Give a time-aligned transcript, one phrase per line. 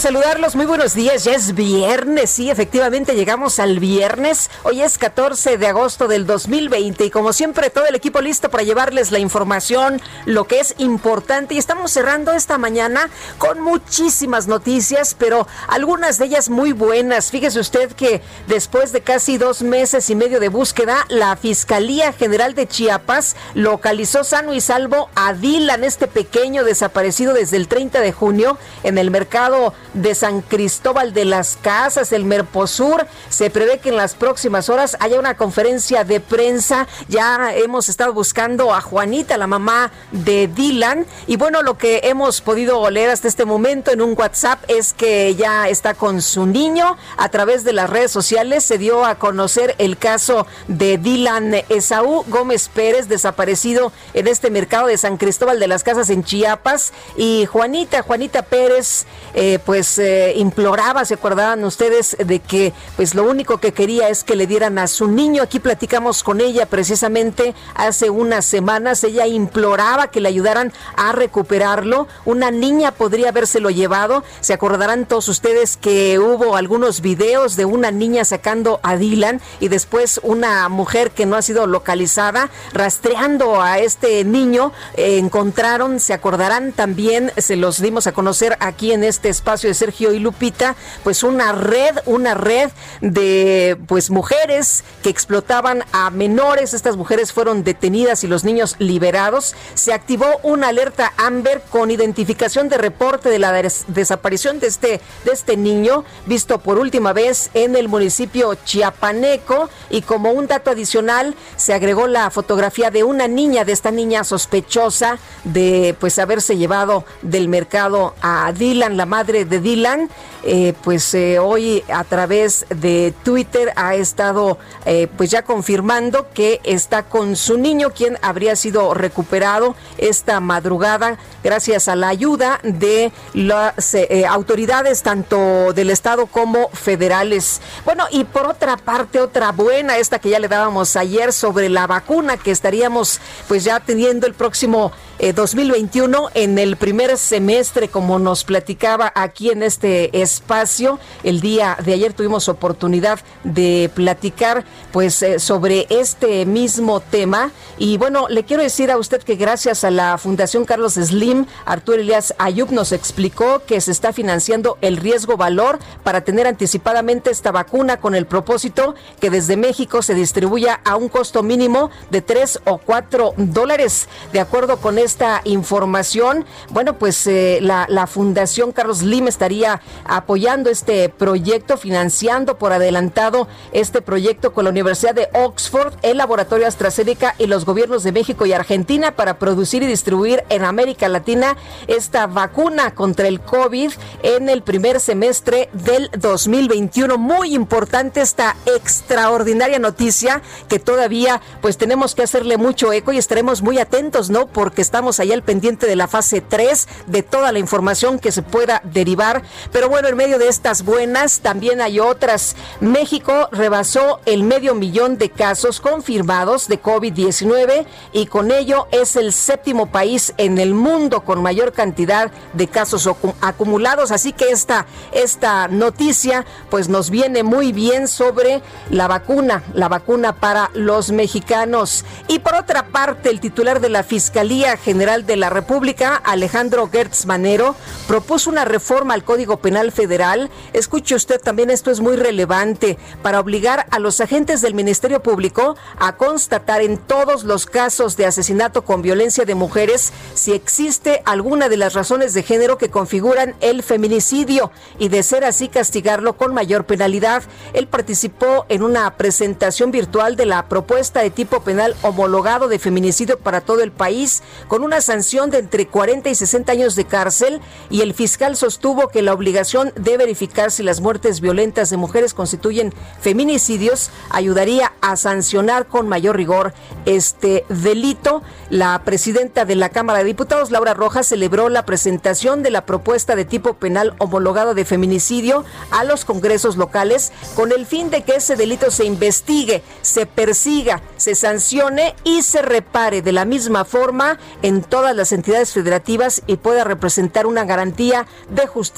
[0.00, 0.56] Saludarlos.
[0.56, 1.24] Muy buenos días.
[1.24, 2.30] Ya es viernes.
[2.30, 4.50] Sí, efectivamente llegamos al viernes.
[4.64, 8.64] Hoy es 14 de agosto del 2020 y como siempre todo el equipo listo para
[8.64, 11.54] llevarles la información, lo que es importante.
[11.54, 17.30] Y estamos cerrando esta mañana con muchísimas noticias, pero algunas de ellas muy buenas.
[17.30, 22.54] Fíjese usted que después de casi dos meses y medio de búsqueda, la Fiscalía General
[22.54, 28.12] de Chiapas localizó sano y salvo a Dylan, este pequeño desaparecido desde el 30 de
[28.12, 33.06] junio en el mercado de San Cristóbal de las Casas, el Merposur.
[33.28, 36.86] Se prevé que en las próximas horas haya una conferencia de prensa.
[37.08, 41.06] Ya hemos estado buscando a Juanita, la mamá de Dylan.
[41.26, 45.34] Y bueno, lo que hemos podido leer hasta este momento en un WhatsApp es que
[45.36, 46.96] ya está con su niño.
[47.16, 52.24] A través de las redes sociales se dio a conocer el caso de Dylan Esaú
[52.28, 56.92] Gómez Pérez, desaparecido en este mercado de San Cristóbal de las Casas en Chiapas.
[57.16, 63.24] Y Juanita, Juanita Pérez, eh, pues eh, imploraba, ¿se acordaban ustedes de que pues lo
[63.24, 65.42] único que quería es que le dieran a su niño?
[65.42, 69.04] Aquí platicamos con ella precisamente hace unas semanas.
[69.04, 72.08] Ella imploraba que le ayudaran a recuperarlo.
[72.24, 74.24] Una niña podría habérselo llevado.
[74.40, 79.68] Se acordarán todos ustedes que hubo algunos videos de una niña sacando a Dylan y
[79.68, 84.72] después una mujer que no ha sido localizada rastreando a este niño.
[84.96, 90.12] eh, encontraron, se acordarán también, se los dimos a conocer aquí en este espacio Sergio
[90.12, 92.70] y Lupita, pues una red, una red
[93.00, 96.74] de pues mujeres que explotaban a menores.
[96.74, 99.54] Estas mujeres fueron detenidas y los niños liberados.
[99.74, 105.00] Se activó una alerta Amber con identificación de reporte de la des- desaparición de este
[105.24, 110.70] de este niño visto por última vez en el municipio Chiapaneco y como un dato
[110.70, 116.56] adicional se agregó la fotografía de una niña de esta niña sospechosa de pues haberse
[116.56, 120.10] llevado del mercado a Dylan, la madre de Dylan,
[120.44, 126.60] eh, pues eh, hoy a través de Twitter ha estado eh, pues ya confirmando que
[126.64, 133.10] está con su niño, quien habría sido recuperado esta madrugada gracias a la ayuda de
[133.32, 133.96] las
[134.28, 137.62] autoridades tanto del estado como federales.
[137.86, 141.86] Bueno, y por otra parte, otra buena, esta que ya le dábamos ayer sobre la
[141.86, 148.18] vacuna que estaríamos pues ya teniendo el próximo eh, 2021 en el primer semestre, como
[148.18, 150.98] nos platicaba aquí en este espacio.
[151.22, 157.50] El día de ayer tuvimos oportunidad de platicar pues eh, sobre este mismo tema.
[157.78, 162.00] Y bueno, le quiero decir a usted que gracias a la Fundación Carlos Slim, Arturo
[162.00, 167.52] Elias Ayub nos explicó que se está financiando el riesgo valor para tener anticipadamente esta
[167.52, 172.60] vacuna con el propósito que desde México se distribuya a un costo mínimo de 3
[172.64, 174.08] o 4 dólares.
[174.32, 181.08] De acuerdo con esta información, bueno, pues eh, la Fundación Carlos Slim estaría apoyando este
[181.08, 187.46] proyecto, financiando por adelantado este proyecto con la Universidad de Oxford, el Laboratorio AstraZeneca y
[187.46, 191.56] los gobiernos de México y Argentina para producir y distribuir en América Latina
[191.88, 193.92] esta vacuna contra el COVID
[194.22, 197.18] en el primer semestre del 2021.
[197.18, 203.62] Muy importante esta extraordinaria noticia que todavía pues tenemos que hacerle mucho eco y estaremos
[203.62, 204.46] muy atentos, ¿no?
[204.46, 208.42] Porque estamos ahí al pendiente de la fase 3 de toda la información que se
[208.42, 209.23] pueda derivar
[209.72, 212.56] Pero bueno, en medio de estas buenas también hay otras.
[212.80, 219.32] México rebasó el medio millón de casos confirmados de COVID-19 y con ello es el
[219.32, 223.08] séptimo país en el mundo con mayor cantidad de casos
[223.40, 224.10] acumulados.
[224.10, 230.34] Así que esta, esta noticia pues nos viene muy bien sobre la vacuna, la vacuna
[230.34, 232.04] para los mexicanos.
[232.28, 237.26] Y por otra parte, el titular de la Fiscalía General de la República, Alejandro Gertz
[237.26, 237.74] Manero,
[238.06, 240.50] propuso una reforma al Código Penal Federal.
[240.72, 245.76] Escuche usted también, esto es muy relevante, para obligar a los agentes del Ministerio Público
[245.98, 251.68] a constatar en todos los casos de asesinato con violencia de mujeres si existe alguna
[251.68, 256.52] de las razones de género que configuran el feminicidio y de ser así castigarlo con
[256.52, 257.44] mayor penalidad.
[257.72, 263.38] Él participó en una presentación virtual de la propuesta de tipo penal homologado de feminicidio
[263.38, 267.60] para todo el país con una sanción de entre 40 y 60 años de cárcel
[267.90, 272.34] y el fiscal sostuvo que la obligación de verificar si las muertes violentas de mujeres
[272.34, 276.72] constituyen feminicidios ayudaría a sancionar con mayor rigor
[277.04, 278.42] este delito.
[278.70, 283.36] La presidenta de la Cámara de Diputados, Laura Rojas, celebró la presentación de la propuesta
[283.36, 288.36] de tipo penal homologado de feminicidio a los congresos locales con el fin de que
[288.36, 294.38] ese delito se investigue, se persiga, se sancione y se repare de la misma forma
[294.62, 298.93] en todas las entidades federativas y pueda representar una garantía de justicia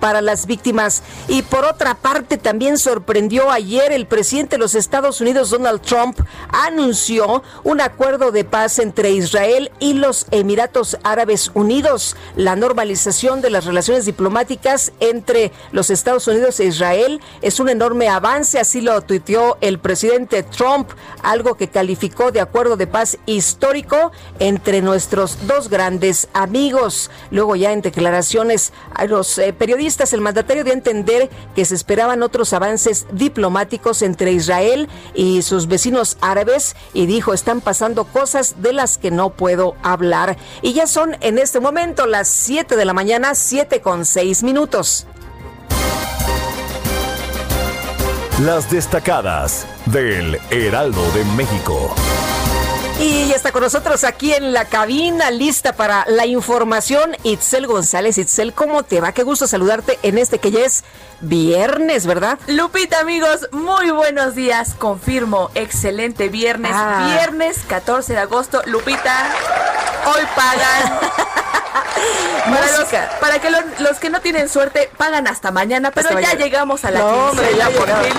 [0.00, 1.02] para las víctimas.
[1.28, 6.18] Y por otra parte, también sorprendió ayer el presidente de los Estados Unidos, Donald Trump,
[6.48, 13.50] anunció un acuerdo de paz entre Israel y los Emiratos Árabes Unidos, la normalización de
[13.50, 19.00] las relaciones diplomáticas entre los Estados Unidos e Israel es un enorme avance, así lo
[19.02, 20.90] tuiteó el presidente Trump,
[21.22, 27.10] algo que calificó de acuerdo de paz histórico entre nuestros dos grandes amigos.
[27.30, 32.22] Luego ya en declaraciones a los eh, periodistas, el mandatario dio entender que se esperaban
[32.22, 38.72] otros avances diplomáticos entre Israel y sus vecinos árabes y dijo, están pasando cosas de
[38.72, 40.36] las que no puedo hablar.
[40.62, 45.08] Y ya son en este momento las 7 de la mañana, 7 con 6 minutos.
[48.44, 51.92] Las destacadas del Heraldo de México.
[53.00, 58.18] Y ya está con nosotros aquí en la cabina, lista para la información, Itzel González.
[58.18, 59.12] Itzel, ¿cómo te va?
[59.12, 60.82] Qué gusto saludarte en este que ya es
[61.20, 62.40] viernes, ¿verdad?
[62.48, 64.74] Lupita, amigos, muy buenos días.
[64.76, 66.72] Confirmo, excelente viernes.
[66.74, 67.14] Ah.
[67.14, 68.62] Viernes 14 de agosto.
[68.66, 69.32] Lupita,
[70.06, 70.98] hoy pagan.
[73.20, 77.00] para, que los, que no tienen suerte pagan hasta mañana, pero ya llegamos a la
[77.00, 78.14] no, quincena, por fin.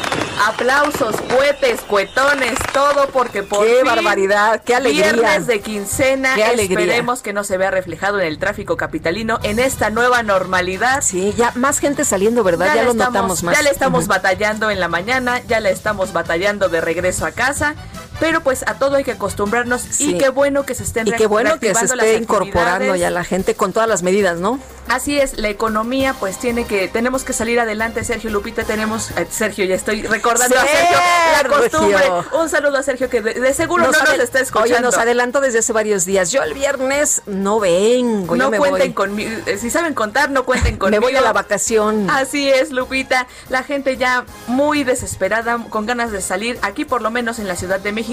[0.48, 5.14] Aplausos, cohetes, cuetones, todo porque por Qué barbaridad Qué alegría.
[5.14, 6.36] Viernes de quincena.
[6.36, 6.82] Qué alegría.
[6.82, 11.02] Esperemos que no se vea reflejado en el tráfico capitalino en esta nueva normalidad.
[11.02, 12.76] Sí, ya más gente saliendo, ¿verdad?
[12.76, 13.56] Ya, lo notamos más.
[13.56, 17.74] Ya le estamos batallando en la mañana, ya le estamos batallando de regreso a casa
[18.20, 21.28] pero pues a todo hay que acostumbrarnos y qué bueno que se estén y qué
[21.28, 24.60] bueno que se esté incorporando ya la gente con todas las medidas, ¿no?
[24.88, 29.28] Así es, la economía pues tiene que tenemos que salir adelante, Sergio Lupita, tenemos eh,
[29.30, 30.98] Sergio, ya estoy recordando a Sergio
[31.44, 32.04] la costumbre.
[32.34, 34.74] Un saludo a Sergio que de, seguro no nos está escuchando.
[34.74, 36.32] Oye, nos adelantó desde hace varios días.
[36.32, 39.30] Yo el viernes no vengo, no cuenten conmigo.
[39.46, 41.02] Eh, si saben contar, no cuenten conmigo.
[41.02, 42.10] Me voy a la vacación.
[42.10, 43.28] Así es, Lupita.
[43.50, 46.58] La gente ya muy desesperada, con ganas de salir.
[46.64, 48.09] Aquí por lo menos en la Ciudad de México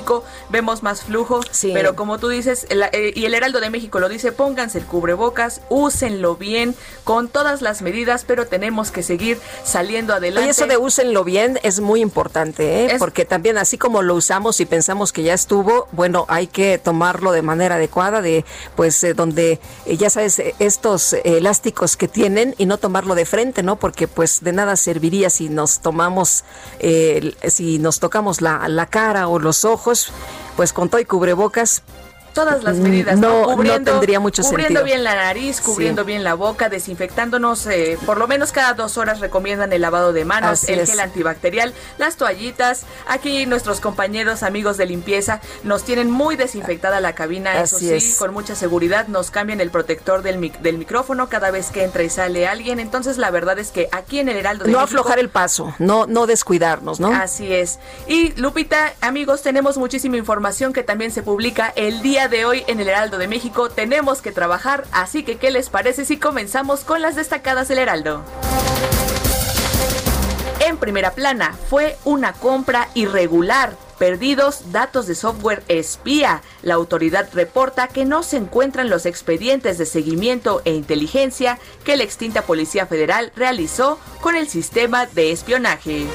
[0.50, 4.32] vemos más flujo, pero como tú dices, eh, y el Heraldo de México lo dice,
[4.32, 10.46] pónganse el cubrebocas, úsenlo bien, con todas las medidas, pero tenemos que seguir saliendo adelante.
[10.46, 12.96] Y eso de úsenlo bien es muy importante, ¿eh?
[12.98, 17.32] porque también así como lo usamos y pensamos que ya estuvo, bueno, hay que tomarlo
[17.32, 22.78] de manera adecuada, de pues eh, donde ya sabes estos elásticos que tienen y no
[22.78, 23.76] tomarlo de frente, ¿no?
[23.76, 26.44] Porque pues de nada serviría si nos tomamos,
[26.80, 29.85] si nos tocamos la, la cara o los ojos
[30.56, 31.82] pues con todo y cubrebocas,
[32.36, 36.68] todas las medidas, no, cubriendo, tendría mucho cubriendo bien la nariz, cubriendo bien la boca,
[36.68, 41.00] desinfectándonos, eh, por lo menos cada dos horas recomiendan el lavado de manos, el gel
[41.00, 42.84] antibacterial, las toallitas.
[43.08, 48.34] Aquí nuestros compañeros, amigos de limpieza, nos tienen muy desinfectada la cabina, eso sí, con
[48.34, 52.46] mucha seguridad, nos cambian el protector del, del micrófono cada vez que entra y sale
[52.46, 52.80] alguien.
[52.80, 56.06] Entonces, la verdad es que aquí en el Heraldo de No aflojar el paso, no,
[56.06, 57.14] no descuidarnos, ¿no?
[57.14, 57.78] Así es.
[58.06, 62.80] Y Lupita, amigos, tenemos muchísima información que también se publica el día de hoy en
[62.80, 67.02] el Heraldo de México tenemos que trabajar, así que ¿qué les parece si comenzamos con
[67.02, 68.22] las destacadas del Heraldo?
[70.60, 76.42] En primera plana, fue una compra irregular perdidos datos de software espía.
[76.62, 82.04] La autoridad reporta que no se encuentran los expedientes de seguimiento e inteligencia que la
[82.04, 86.06] extinta Policía Federal realizó con el sistema de espionaje.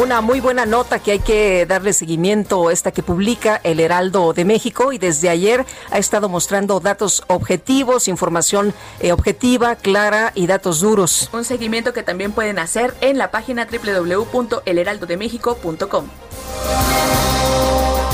[0.00, 4.46] Una muy buena nota que hay que darle seguimiento, esta que publica el Heraldo de
[4.46, 10.80] México y desde ayer ha estado mostrando datos objetivos, información eh, objetiva, clara y datos
[10.80, 11.28] duros.
[11.32, 16.06] Un seguimiento que también pueden hacer en la página www.elheraldodemexico.com.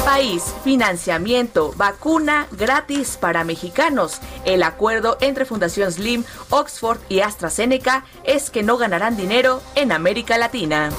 [0.05, 4.19] País, financiamiento, vacuna gratis para mexicanos.
[4.45, 10.37] El acuerdo entre Fundación Slim, Oxford y AstraZeneca es que no ganarán dinero en América
[10.39, 10.91] Latina.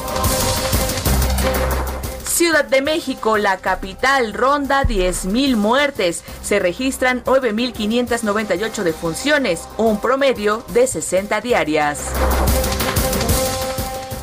[2.39, 6.23] Ciudad de México, la capital, ronda 10.000 muertes.
[6.41, 11.99] Se registran 9.598 defunciones, un promedio de 60 diarias.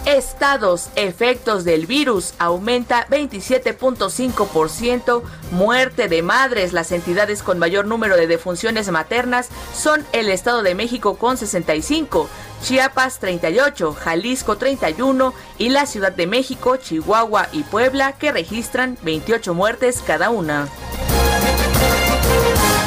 [0.06, 6.72] Estados, efectos del virus, aumenta 27.5%, muerte de madres.
[6.72, 12.30] Las entidades con mayor número de defunciones maternas son el Estado de México con 65,
[12.62, 19.54] Chiapas 38, Jalisco 31 y la Ciudad de México, Chihuahua y Puebla que registran 28
[19.54, 20.68] muertes cada una.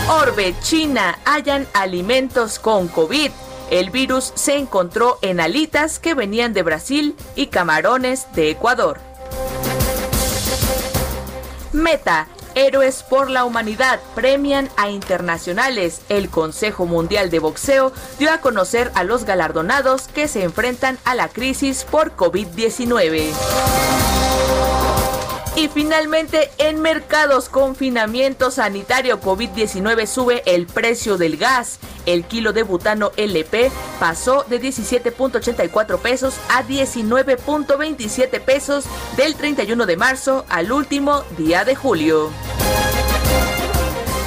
[0.09, 3.31] Orbe, China, hallan alimentos con COVID.
[3.69, 8.99] El virus se encontró en alitas que venían de Brasil y camarones de Ecuador.
[11.71, 12.27] Meta,
[12.59, 16.01] Héroes por la Humanidad premian a internacionales.
[16.09, 21.15] El Consejo Mundial de Boxeo dio a conocer a los galardonados que se enfrentan a
[21.15, 23.29] la crisis por COVID-19.
[25.59, 31.79] Y finalmente, en mercados confinamiento sanitario COVID-19 sube el precio del gas.
[32.05, 38.85] El kilo de butano LP pasó de 17.84 pesos a 19.27 pesos
[39.17, 42.29] del 31 de marzo al último día de julio.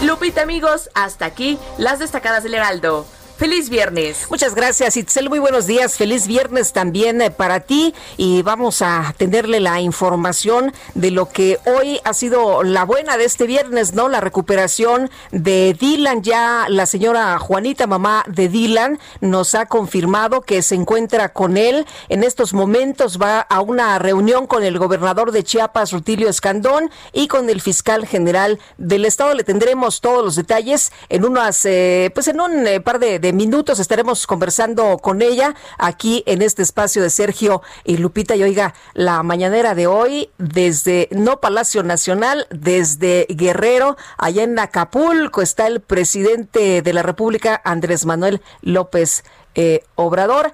[0.03, 3.07] Lupita amigos, hasta aquí las destacadas del Heraldo.
[3.43, 4.29] Feliz viernes.
[4.31, 5.29] Muchas gracias, Itzel.
[5.29, 5.97] Muy buenos días.
[5.97, 7.93] Feliz viernes también eh, para ti.
[8.17, 13.25] Y vamos a tenerle la información de lo que hoy ha sido la buena de
[13.25, 14.09] este viernes, ¿no?
[14.09, 16.23] La recuperación de Dylan.
[16.23, 21.85] Ya la señora Juanita, mamá de Dylan, nos ha confirmado que se encuentra con él.
[22.09, 27.27] En estos momentos va a una reunión con el gobernador de Chiapas, Rutilio Escandón, y
[27.27, 29.35] con el fiscal general del estado.
[29.35, 33.81] Le tendremos todos los detalles en unas, eh, pues en un eh, par de minutos
[33.81, 38.37] estaremos conversando con ella aquí en este espacio de Sergio y Lupita.
[38.37, 45.43] Y oiga, la mañanera de hoy desde no Palacio Nacional, desde Guerrero, allá en Acapulco,
[45.43, 49.25] está el presidente de la República, Andrés Manuel López
[49.55, 50.53] eh, Obrador.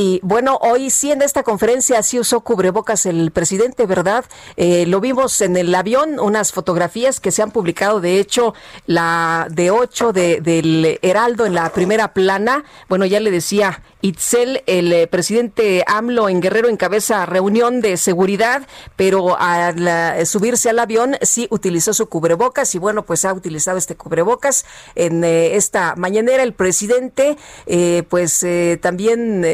[0.00, 4.24] Y bueno, hoy sí en esta conferencia sí usó cubrebocas el presidente, ¿verdad?
[4.56, 8.54] Eh, lo vimos en el avión, unas fotografías que se han publicado, de hecho,
[8.86, 12.62] la de 8 de, del Heraldo en la primera plana.
[12.88, 18.68] Bueno, ya le decía Itzel, el eh, presidente AMLO en Guerrero encabeza reunión de seguridad,
[18.94, 23.78] pero al eh, subirse al avión sí utilizó su cubrebocas y bueno, pues ha utilizado
[23.78, 24.64] este cubrebocas
[24.94, 26.44] en esta mañanera.
[26.44, 27.36] El presidente,
[28.08, 28.46] pues
[28.80, 29.44] también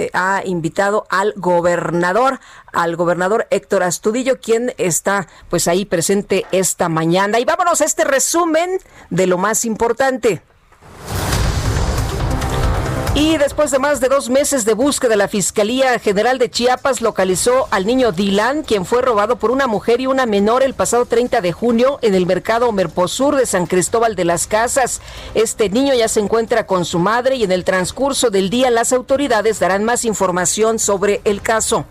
[0.44, 2.40] invitado al gobernador,
[2.72, 7.38] al gobernador Héctor Astudillo, quien está pues ahí presente esta mañana.
[7.38, 8.78] Y vámonos a este resumen
[9.10, 10.42] de lo más importante.
[13.16, 17.68] Y después de más de dos meses de búsqueda, la Fiscalía General de Chiapas localizó
[17.70, 21.40] al niño Dylan, quien fue robado por una mujer y una menor el pasado 30
[21.40, 25.00] de junio en el mercado Merposur de San Cristóbal de las Casas.
[25.34, 28.92] Este niño ya se encuentra con su madre y en el transcurso del día las
[28.92, 31.84] autoridades darán más información sobre el caso.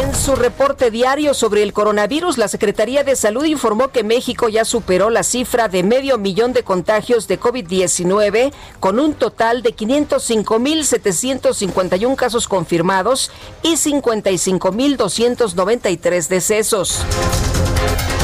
[0.00, 4.64] En su reporte diario sobre el coronavirus, la Secretaría de Salud informó que México ya
[4.64, 12.16] superó la cifra de medio millón de contagios de COVID-19 con un total de 505.751
[12.16, 13.30] casos confirmados
[13.62, 17.02] y 55.293 decesos.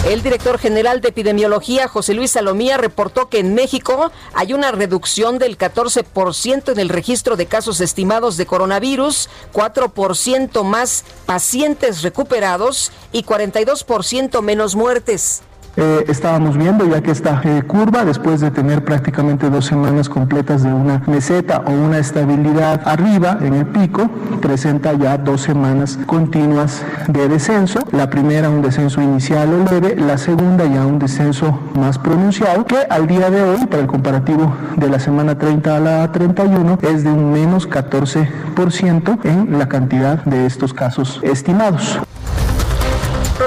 [0.08, 5.38] El director general de epidemiología, José Luis Salomía, reportó que en México hay una reducción
[5.38, 13.22] del 14% en el registro de casos estimados de coronavirus, 4% más pacientes recuperados y
[13.24, 15.42] 42% menos muertes.
[15.80, 20.64] Eh, estábamos viendo ya que esta eh, curva, después de tener prácticamente dos semanas completas
[20.64, 26.82] de una meseta o una estabilidad arriba en el pico, presenta ya dos semanas continuas
[27.06, 27.78] de descenso.
[27.92, 32.78] La primera un descenso inicial o leve, la segunda ya un descenso más pronunciado, que
[32.90, 37.04] al día de hoy, para el comparativo de la semana 30 a la 31, es
[37.04, 42.00] de un menos 14% en la cantidad de estos casos estimados.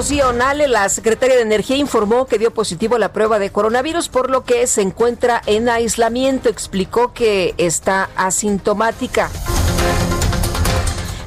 [0.01, 4.43] Rocío la secretaria de Energía, informó que dio positivo la prueba de coronavirus, por lo
[4.43, 6.49] que se encuentra en aislamiento.
[6.49, 9.29] Explicó que está asintomática.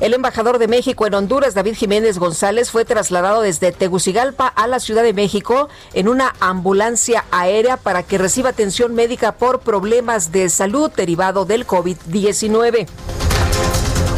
[0.00, 4.80] El embajador de México en Honduras, David Jiménez González, fue trasladado desde Tegucigalpa a la
[4.80, 10.48] Ciudad de México en una ambulancia aérea para que reciba atención médica por problemas de
[10.48, 12.88] salud derivado del COVID-19.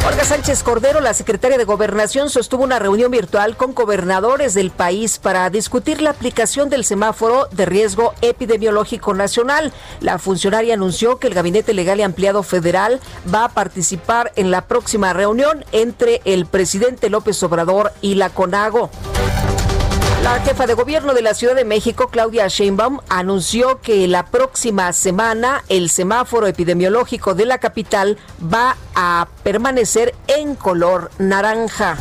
[0.05, 5.17] Olga Sánchez Cordero, la secretaria de Gobernación, sostuvo una reunión virtual con gobernadores del país
[5.17, 9.73] para discutir la aplicación del semáforo de riesgo epidemiológico nacional.
[9.99, 13.01] La funcionaria anunció que el Gabinete Legal y Ampliado Federal
[13.33, 18.89] va a participar en la próxima reunión entre el presidente López Obrador y la CONAGO.
[20.23, 24.91] La jefa de gobierno de la Ciudad de México, Claudia Sheinbaum, anunció que la próxima
[24.91, 31.97] semana el semáforo epidemiológico de la capital va a permanecer en color naranja.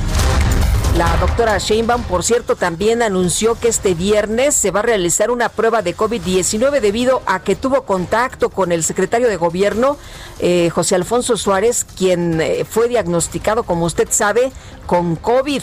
[0.96, 5.50] La doctora Sheinbaum, por cierto, también anunció que este viernes se va a realizar una
[5.50, 9.98] prueba de COVID-19 debido a que tuvo contacto con el secretario de gobierno,
[10.38, 14.52] eh, José Alfonso Suárez, quien eh, fue diagnosticado, como usted sabe,
[14.86, 15.60] con COVID.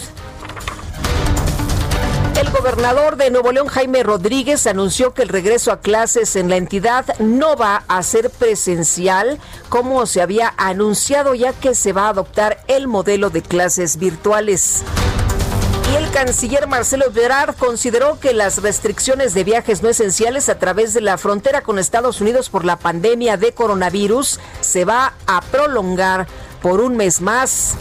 [2.36, 6.58] El gobernador de Nuevo León, Jaime Rodríguez, anunció que el regreso a clases en la
[6.58, 9.38] entidad no va a ser presencial
[9.70, 14.84] como se había anunciado, ya que se va a adoptar el modelo de clases virtuales.
[15.92, 20.96] Y el canciller Marcelo Ebrard consideró que las restricciones de viajes no esenciales a través
[20.96, 26.26] de la frontera con Estados Unidos por la pandemia de coronavirus se va a prolongar
[26.64, 27.76] por un mes más.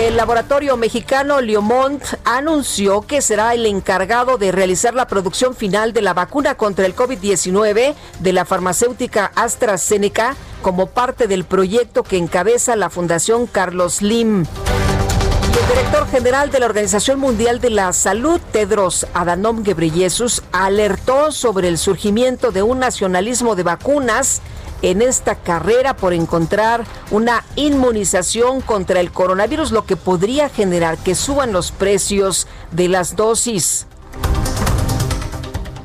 [0.00, 6.00] El laboratorio mexicano Liomont anunció que será el encargado de realizar la producción final de
[6.00, 12.76] la vacuna contra el COVID-19 de la farmacéutica AstraZeneca como parte del proyecto que encabeza
[12.76, 14.46] la Fundación Carlos Lim.
[15.60, 21.68] el director general de la Organización Mundial de la Salud, Tedros Adhanom Ghebreyesus, alertó sobre
[21.68, 24.40] el surgimiento de un nacionalismo de vacunas
[24.82, 31.14] en esta carrera por encontrar una inmunización contra el coronavirus, lo que podría generar que
[31.14, 33.86] suban los precios de las dosis.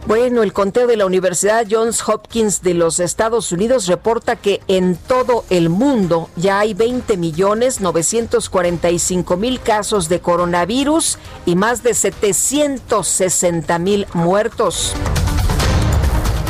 [0.07, 4.97] Bueno, el conteo de la Universidad Johns Hopkins de los Estados Unidos reporta que en
[4.97, 11.95] todo el mundo ya hay 20 millones 945 mil casos de coronavirus y más de
[11.95, 14.93] 760 mil muertos.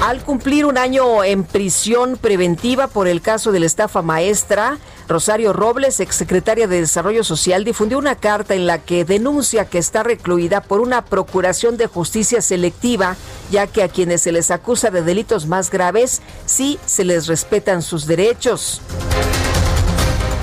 [0.02, 4.78] Al cumplir un año en prisión preventiva por el caso de la estafa maestra,
[5.08, 10.04] Rosario Robles, exsecretaria de Desarrollo Social, difundió una carta en la que denuncia que está
[10.04, 13.16] recluida por una procuración de justicia selectiva,
[13.52, 17.82] ya que a quienes se les acusa de delitos más graves sí se les respetan
[17.82, 18.82] sus derechos.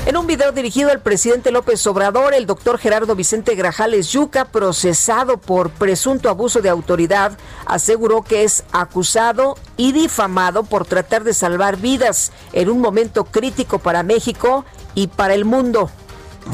[0.05, 5.39] En un video dirigido al presidente López Obrador, el doctor Gerardo Vicente Grajales Yuca, procesado
[5.39, 11.77] por presunto abuso de autoridad, aseguró que es acusado y difamado por tratar de salvar
[11.77, 14.65] vidas en un momento crítico para México
[14.97, 15.89] y para el mundo.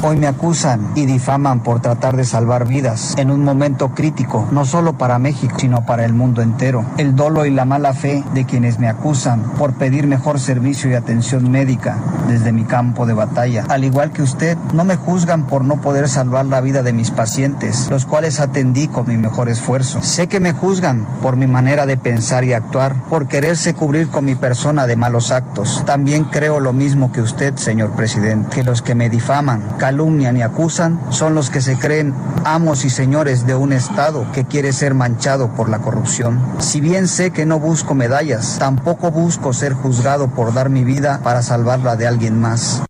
[0.00, 4.64] Hoy me acusan y difaman por tratar de salvar vidas en un momento crítico, no
[4.64, 6.84] solo para México, sino para el mundo entero.
[6.98, 10.94] El dolo y la mala fe de quienes me acusan por pedir mejor servicio y
[10.94, 11.98] atención médica
[12.28, 13.64] desde mi campo de batalla.
[13.68, 17.10] Al igual que usted, no me juzgan por no poder salvar la vida de mis
[17.10, 20.00] pacientes, los cuales atendí con mi mejor esfuerzo.
[20.02, 24.24] Sé que me juzgan por mi manera de pensar y actuar, por quererse cubrir con
[24.24, 25.82] mi persona de malos actos.
[25.86, 30.42] También creo lo mismo que usted, señor presidente, que los que me difaman calumnian y
[30.42, 32.14] acusan son los que se creen
[32.44, 36.40] amos y señores de un Estado que quiere ser manchado por la corrupción.
[36.58, 41.20] Si bien sé que no busco medallas, tampoco busco ser juzgado por dar mi vida
[41.22, 42.82] para salvarla de alguien más.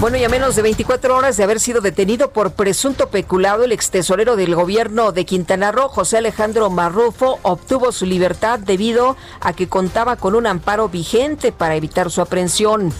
[0.00, 3.72] Bueno, y a menos de 24 horas de haber sido detenido por presunto peculado, el
[3.72, 9.68] extesorero del gobierno de Quintana Roo, José Alejandro Marrufo, obtuvo su libertad debido a que
[9.68, 12.92] contaba con un amparo vigente para evitar su aprehensión.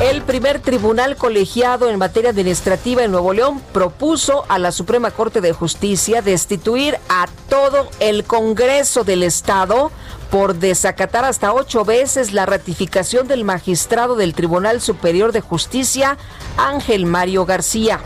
[0.00, 5.42] El primer tribunal colegiado en materia administrativa en Nuevo León propuso a la Suprema Corte
[5.42, 9.92] de Justicia destituir a todo el Congreso del Estado
[10.30, 16.16] por desacatar hasta ocho veces la ratificación del magistrado del Tribunal Superior de Justicia,
[16.56, 18.00] Ángel Mario García.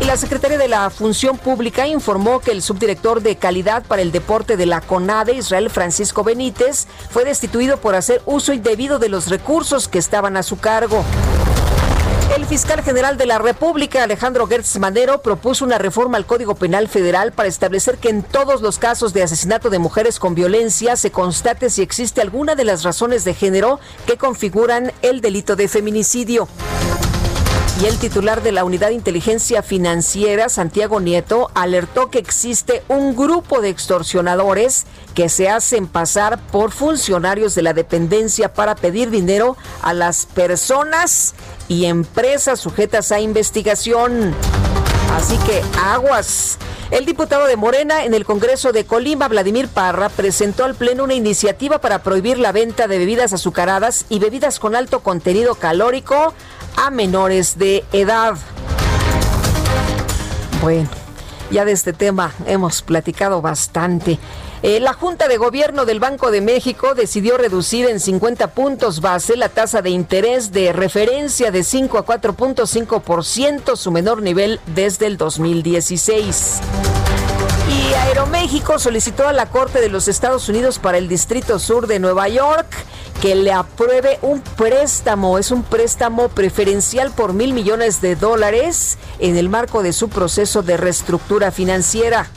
[0.00, 4.12] Y la Secretaría de la Función Pública informó que el subdirector de calidad para el
[4.12, 9.28] deporte de la CONADE, Israel Francisco Benítez, fue destituido por hacer uso indebido de los
[9.28, 11.04] recursos que estaban a su cargo.
[12.36, 16.86] El fiscal general de la República, Alejandro Gertz Manero, propuso una reforma al Código Penal
[16.86, 21.10] Federal para establecer que en todos los casos de asesinato de mujeres con violencia se
[21.10, 26.48] constate si existe alguna de las razones de género que configuran el delito de feminicidio.
[27.80, 33.14] Y el titular de la Unidad de Inteligencia Financiera, Santiago Nieto, alertó que existe un
[33.14, 39.56] grupo de extorsionadores que se hacen pasar por funcionarios de la dependencia para pedir dinero
[39.80, 41.36] a las personas
[41.68, 44.34] y empresas sujetas a investigación.
[45.18, 46.58] Así que aguas.
[46.92, 51.14] El diputado de Morena en el Congreso de Colima, Vladimir Parra, presentó al Pleno una
[51.14, 56.34] iniciativa para prohibir la venta de bebidas azucaradas y bebidas con alto contenido calórico
[56.76, 58.36] a menores de edad.
[60.62, 60.88] Bueno,
[61.50, 64.20] ya de este tema hemos platicado bastante.
[64.62, 69.36] Eh, la Junta de Gobierno del Banco de México decidió reducir en 50 puntos base
[69.36, 75.16] la tasa de interés de referencia de 5 a 4.5%, su menor nivel desde el
[75.16, 76.60] 2016.
[77.68, 82.00] Y Aeroméxico solicitó a la Corte de los Estados Unidos para el Distrito Sur de
[82.00, 82.66] Nueva York
[83.20, 85.38] que le apruebe un préstamo.
[85.38, 90.62] Es un préstamo preferencial por mil millones de dólares en el marco de su proceso
[90.62, 92.28] de reestructura financiera.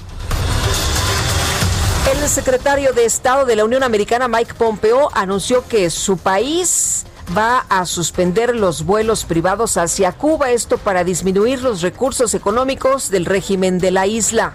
[2.09, 7.05] El secretario de Estado de la Unión Americana, Mike Pompeo, anunció que su país
[7.37, 13.25] va a suspender los vuelos privados hacia Cuba, esto para disminuir los recursos económicos del
[13.25, 14.53] régimen de la isla.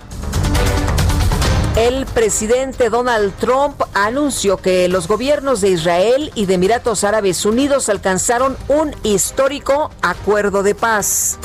[1.77, 7.89] El presidente Donald Trump anunció que los gobiernos de Israel y de Emiratos Árabes Unidos
[7.89, 11.39] alcanzaron un histórico acuerdo de paz.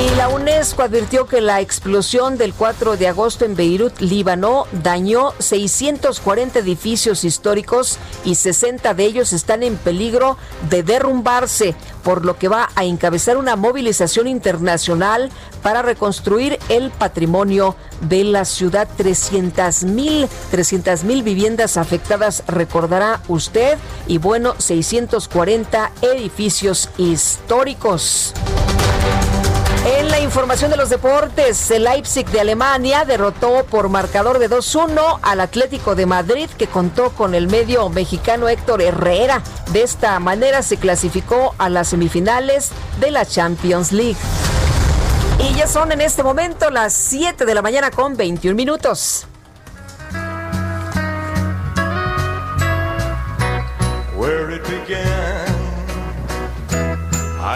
[0.00, 5.34] Y la UNESCO advirtió que la explosión del 4 de agosto en Beirut, Líbano, dañó
[5.38, 10.38] 640 edificios históricos y 60 de ellos están en peligro
[10.70, 15.28] de derrumbarse, por lo que va a encabezar una movilización internacional
[15.62, 18.88] para reconstruir el patrimonio de la ciudad.
[18.96, 28.32] 300 mil 300 mil viviendas afectadas, recordará usted, y bueno, 640 edificios históricos.
[29.86, 35.20] En la información de los deportes, el Leipzig de Alemania derrotó por marcador de 2-1
[35.22, 39.42] al Atlético de Madrid que contó con el medio mexicano Héctor Herrera.
[39.72, 44.18] De esta manera se clasificó a las semifinales de la Champions League.
[45.38, 49.26] Y ya son en este momento las 7 de la mañana con 21 minutos.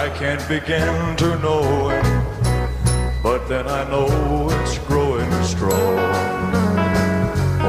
[0.05, 1.35] I can't begin to
[1.91, 2.04] it,
[3.25, 4.07] but then I know
[4.51, 5.99] it's growing strong.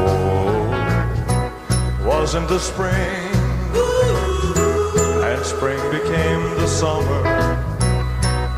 [0.03, 0.67] Oh,
[2.05, 3.31] wasn't the spring,
[5.29, 7.23] and spring became the summer.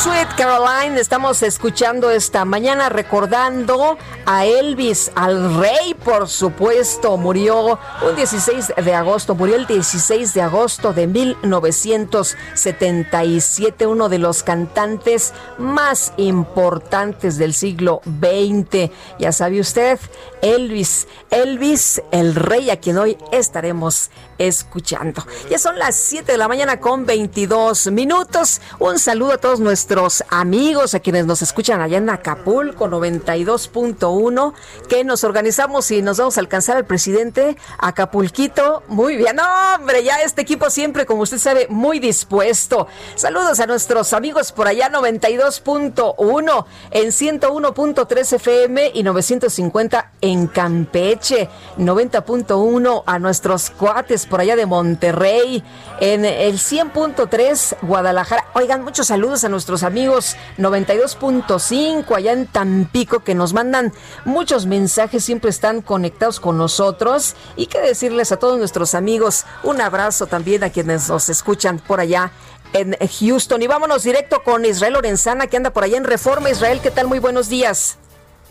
[0.06, 8.16] Sweet Caroline, estamos escuchando esta mañana recordando a Elvis, al rey, por supuesto, murió un
[8.16, 16.12] 16 de agosto, murió el 16 de agosto de 1977, uno de los cantantes más
[16.18, 18.92] importantes del siglo XX.
[19.20, 19.98] Ya sabe usted,
[20.42, 25.26] Elvis, Elvis, el rey a quien hoy estaremos escuchando.
[25.50, 28.62] Ya son las 7 de la mañana con 22 minutos.
[28.80, 34.54] Un saludo a todos nuestros amigos, a quienes nos escuchan allá en Acapulco 92.1,
[34.88, 38.84] que nos organizamos y nos vamos a alcanzar al presidente Acapulquito.
[38.88, 42.88] Muy bien, hombre, ya este equipo siempre, como usted sabe, muy dispuesto.
[43.16, 53.04] Saludos a nuestros amigos por allá 92.1 en 101.3 FM y 950 en Campeche, 90.1
[53.06, 55.64] a nuestros cuates por allá de Monterrey,
[56.00, 58.46] en el 100.3 Guadalajara.
[58.54, 65.24] Oigan, muchos saludos a nuestros amigos 92.5 allá en Tampico que nos mandan muchos mensajes,
[65.24, 67.36] siempre están conectados con nosotros.
[67.56, 72.00] Y que decirles a todos nuestros amigos un abrazo también a quienes nos escuchan por
[72.00, 72.32] allá
[72.74, 73.62] en Houston.
[73.62, 76.50] Y vámonos directo con Israel Lorenzana que anda por allá en Reforma.
[76.50, 77.08] Israel, ¿qué tal?
[77.08, 77.98] Muy buenos días.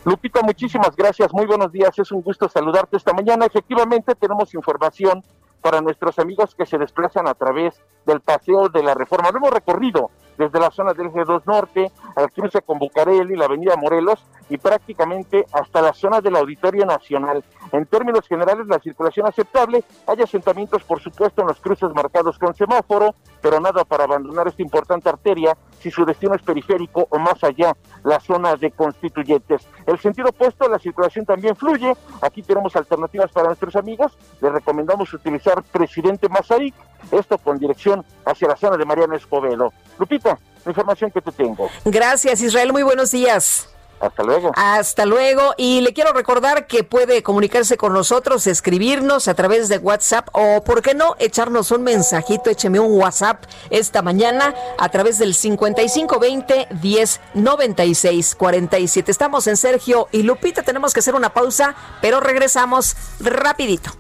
[0.05, 3.47] Lupita, muchísimas gracias, muy buenos días, es un gusto saludarte esta mañana.
[3.47, 5.25] Efectivamente tenemos información
[5.63, 9.31] para nuestros amigos que se desplazan a través del paseo de la reforma.
[9.31, 13.77] Lo hemos recorrido desde la zona del G2 Norte, al cruce con Bucareli, la avenida
[13.77, 17.45] Morelos y prácticamente hasta la zona del Auditorio Nacional.
[17.73, 22.55] En términos generales, la circulación aceptable, hay asentamientos, por supuesto, en los cruces marcados con
[22.55, 27.43] semáforo, pero nada para abandonar esta importante arteria si su destino es periférico o más
[27.45, 29.67] allá, la zona de constituyentes.
[29.87, 31.95] El sentido opuesto, la circulación también fluye.
[32.23, 34.17] Aquí tenemos alternativas para nuestros amigos.
[34.41, 36.75] Les recomendamos utilizar Presidente Mazarik,
[37.11, 39.73] esto con dirección hacia la zona de Mariano Escobedo.
[39.99, 41.69] Lupita, la información que te tengo.
[41.85, 42.73] Gracias, Israel.
[42.73, 43.74] Muy buenos días.
[44.01, 44.53] Hasta luego.
[44.55, 45.55] Hasta luego.
[45.57, 50.63] Y le quiero recordar que puede comunicarse con nosotros, escribirnos a través de WhatsApp o,
[50.63, 56.69] ¿por qué no?, echarnos un mensajito, écheme un WhatsApp esta mañana a través del 5520
[56.83, 59.11] 1096 47.
[59.11, 63.93] Estamos en Sergio y Lupita, tenemos que hacer una pausa, pero regresamos rapidito.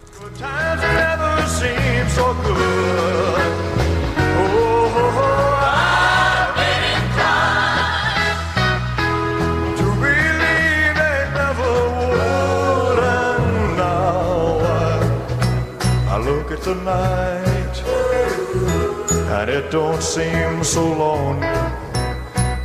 [19.44, 21.40] And it don't seem so long.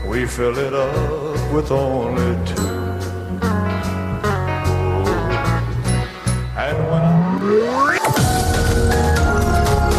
[0.07, 2.58] We fill it up with only two.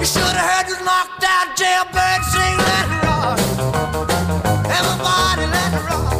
[0.00, 3.36] You should have heard this knocked out jailbirds sing that Rock.
[4.64, 6.16] Everybody let it rock.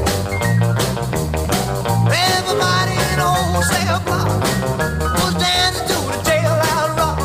[2.12, 4.36] Everybody in the whole cell block
[5.24, 6.36] was dancing to the
[7.00, 7.24] rock.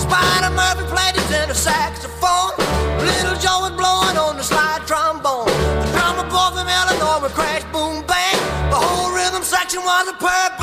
[0.00, 2.56] Spider Murphy played his tenor saxophone.
[3.04, 5.44] Little Joe was blowing on the slide trombone.
[5.44, 8.40] The drummer from Illinois crash, boom, bang.
[8.72, 10.59] The whole rhythm section was a purple.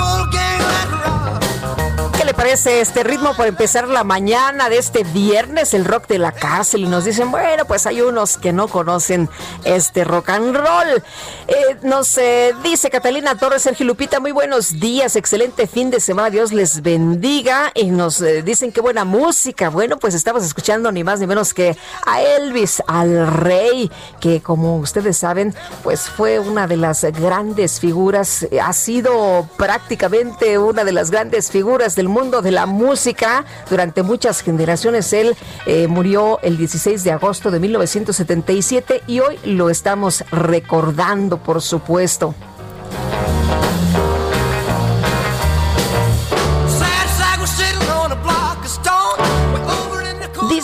[2.38, 6.82] Parece este ritmo para empezar la mañana de este viernes, el rock de la cárcel?
[6.82, 9.28] Y nos dicen, bueno, pues hay unos que no conocen
[9.64, 11.04] este rock and roll.
[11.48, 16.30] Eh, nos eh, dice Catalina Torres, Sergio Lupita, muy buenos días, excelente fin de semana,
[16.30, 17.72] Dios les bendiga.
[17.74, 19.70] Y nos eh, dicen qué buena música.
[19.70, 24.78] Bueno, pues estamos escuchando ni más ni menos que a Elvis, al rey, que como
[24.78, 31.10] ustedes saben, pues fue una de las grandes figuras, ha sido prácticamente una de las
[31.10, 35.14] grandes figuras del mundo de la música durante muchas generaciones.
[35.14, 35.36] Él
[35.66, 42.36] eh, murió el 16 de agosto de 1977 y hoy lo estamos recordando, por supuesto.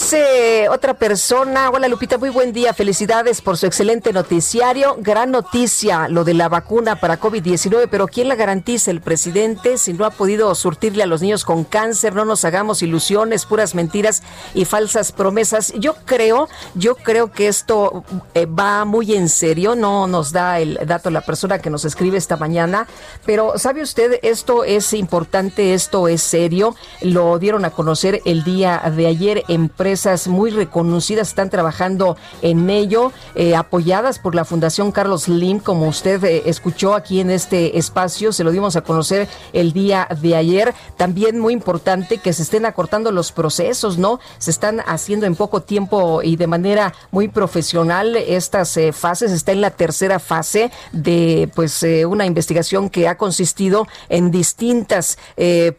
[0.04, 6.10] Dice otra persona, hola Lupita, muy buen día, felicidades por su excelente noticiario, gran noticia
[6.10, 8.92] lo de la vacuna para COVID-19, pero ¿quién la garantiza?
[8.92, 12.82] El presidente, si no ha podido surtirle a los niños con cáncer, no nos hagamos
[12.82, 15.72] ilusiones, puras mentiras y falsas promesas.
[15.78, 20.82] Yo creo, yo creo que esto eh, va muy en serio, no nos da el
[20.86, 22.88] dato la persona que nos escribe esta mañana,
[23.26, 24.20] pero ¿sabe usted?
[24.22, 29.70] Esto es importante, esto es serio, lo dieron a conocer el día de ayer en
[29.94, 35.88] empresas muy reconocidas están trabajando en ello, eh, apoyadas por la Fundación Carlos Lim, como
[35.88, 40.36] usted eh, escuchó aquí en este espacio, se lo dimos a conocer el día de
[40.36, 40.74] ayer.
[40.98, 44.20] También muy importante que se estén acortando los procesos, ¿no?
[44.40, 49.32] Se están haciendo en poco tiempo y de manera muy profesional estas eh, fases.
[49.32, 55.20] Está en la tercera fase de pues una investigación que ha consistido en distintas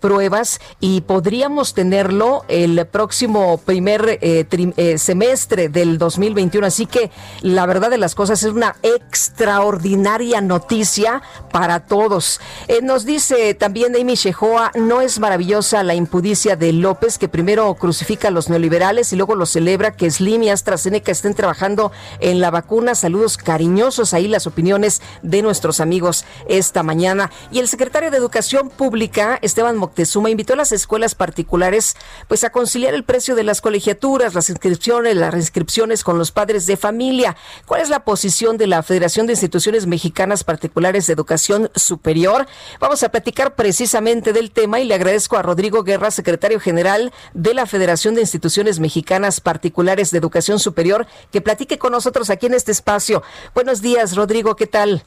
[0.01, 6.67] pruebas y podríamos tenerlo el próximo primer eh, eh, semestre del 2021.
[6.67, 7.11] Así que
[7.43, 12.41] la verdad de las cosas es una extraordinaria noticia para todos.
[12.69, 17.73] Eh, nos dice también Amy Shehoa, no es maravillosa la impudicia de López, que primero
[17.75, 22.41] crucifica a los neoliberales y luego lo celebra que Slim y AstraZeneca estén trabajando en
[22.41, 22.95] la vacuna.
[22.95, 27.31] Saludos cariñosos ahí las opiniones de nuestros amigos esta mañana.
[27.51, 31.97] Y el secretario de Educación Pública, Esteban Moctezuma, invitó a las escuelas particulares
[32.29, 33.94] pues a conciliar el precio de las colegiaturas
[34.35, 37.37] las inscripciones, las reinscripciones con los padres de familia.
[37.67, 42.47] ¿Cuál es la posición de la Federación de Instituciones Mexicanas Particulares de Educación Superior?
[42.81, 47.55] Vamos a platicar precisamente del tema y le agradezco a Rodrigo Guerra, secretario general de
[47.55, 52.55] la Federación de Instituciones Mexicanas Particulares de Educación Superior, que platique con nosotros aquí en
[52.55, 53.23] este espacio.
[53.55, 55.05] Buenos días, Rodrigo, ¿qué tal?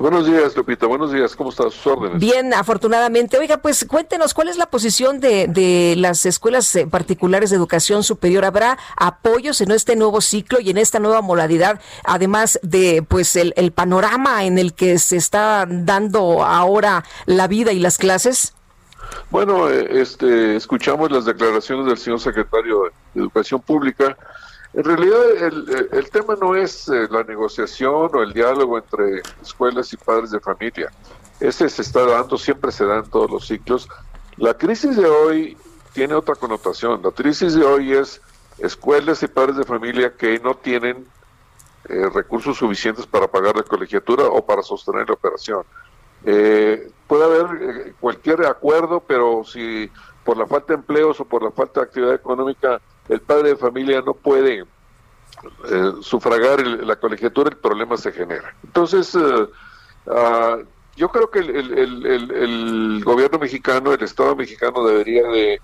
[0.00, 0.86] Buenos días, Lupita.
[0.86, 1.34] Buenos días.
[1.34, 1.74] ¿Cómo estás?
[1.74, 2.18] Sus órdenes.
[2.18, 3.38] Bien, afortunadamente.
[3.38, 8.04] Oiga, pues cuéntenos, ¿cuál es la posición de, de las escuelas eh, particulares de educación
[8.04, 8.44] superior?
[8.44, 13.52] ¿Habrá apoyos en este nuevo ciclo y en esta nueva modalidad, además de pues el,
[13.56, 18.54] el panorama en el que se está dando ahora la vida y las clases?
[19.30, 22.84] Bueno, eh, este, escuchamos las declaraciones del señor secretario
[23.14, 24.16] de Educación Pública
[24.74, 25.20] en realidad
[25.92, 30.40] el, tema no es eh, la negociación o el diálogo entre escuelas y padres de
[30.40, 30.90] familia.
[31.40, 33.88] Ese se está dando, siempre se da en todos los ciclos.
[34.36, 35.56] La crisis de hoy
[35.94, 37.00] tiene otra connotación.
[37.02, 38.20] La crisis de hoy es
[38.58, 41.06] escuelas y padres de familia que no tienen
[41.88, 45.62] eh, recursos suficientes para pagar la colegiatura o para sostener la operación.
[46.24, 49.90] Eh, puede haber cualquier acuerdo, pero si
[50.24, 53.56] por la falta de empleos o por la falta de actividad económica el padre de
[53.56, 54.64] familia no puede
[55.70, 58.54] eh, sufragar la colegiatura, el problema se genera.
[58.64, 59.48] Entonces, eh,
[60.08, 60.58] ah,
[60.96, 65.60] yo creo que el, gobierno mexicano, el Estado mexicano debería de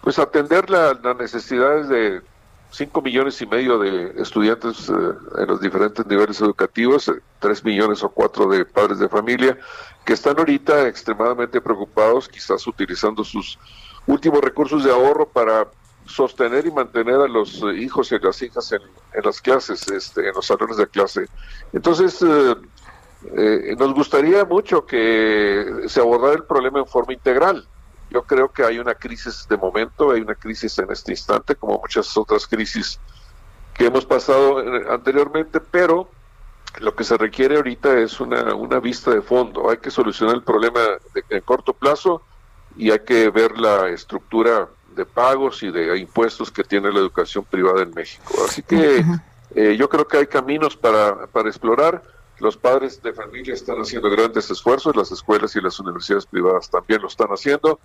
[0.00, 2.22] pues atender las necesidades de
[2.70, 4.92] 5 millones y medio de estudiantes eh,
[5.38, 9.58] en los diferentes niveles educativos, 3 millones o 4 de padres de familia,
[10.06, 13.58] que están ahorita extremadamente preocupados, quizás utilizando sus
[14.06, 15.68] últimos recursos de ahorro para
[16.10, 18.82] sostener y mantener a los eh, hijos y las hijas en,
[19.24, 21.26] las clases, este, en los salones de clase.
[21.72, 22.54] Entonces, eh,
[23.36, 27.66] eh, nos gustaría mucho que se abordara el problema en forma integral.
[28.10, 31.78] Yo creo que hay una crisis de momento, hay una crisis en este instante, como
[31.78, 32.98] muchas otras crisis
[33.74, 34.58] que hemos pasado
[34.90, 36.10] anteriormente, pero
[36.80, 39.70] lo que se requiere ahorita es una, una vista de fondo.
[39.70, 40.80] Hay que solucionar el problema
[41.28, 42.22] en corto plazo
[42.76, 47.44] y hay que ver la estructura de pagos y de impuestos que tiene la educación
[47.44, 48.24] privada en México.
[48.44, 49.04] Así que
[49.54, 52.02] eh, yo creo que hay caminos para, para explorar.
[52.38, 57.02] Los padres de familia están haciendo grandes esfuerzos, las escuelas y las universidades privadas también
[57.02, 57.78] lo están haciendo,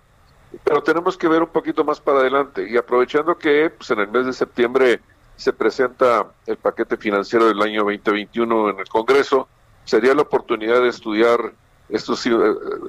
[0.64, 4.08] pero tenemos que ver un poquito más para adelante y aprovechando que pues, en el
[4.08, 5.00] mes de septiembre
[5.36, 9.46] se presenta el paquete financiero del año 2021 en el Congreso,
[9.84, 11.52] sería la oportunidad de estudiar
[11.88, 12.32] estos, eh,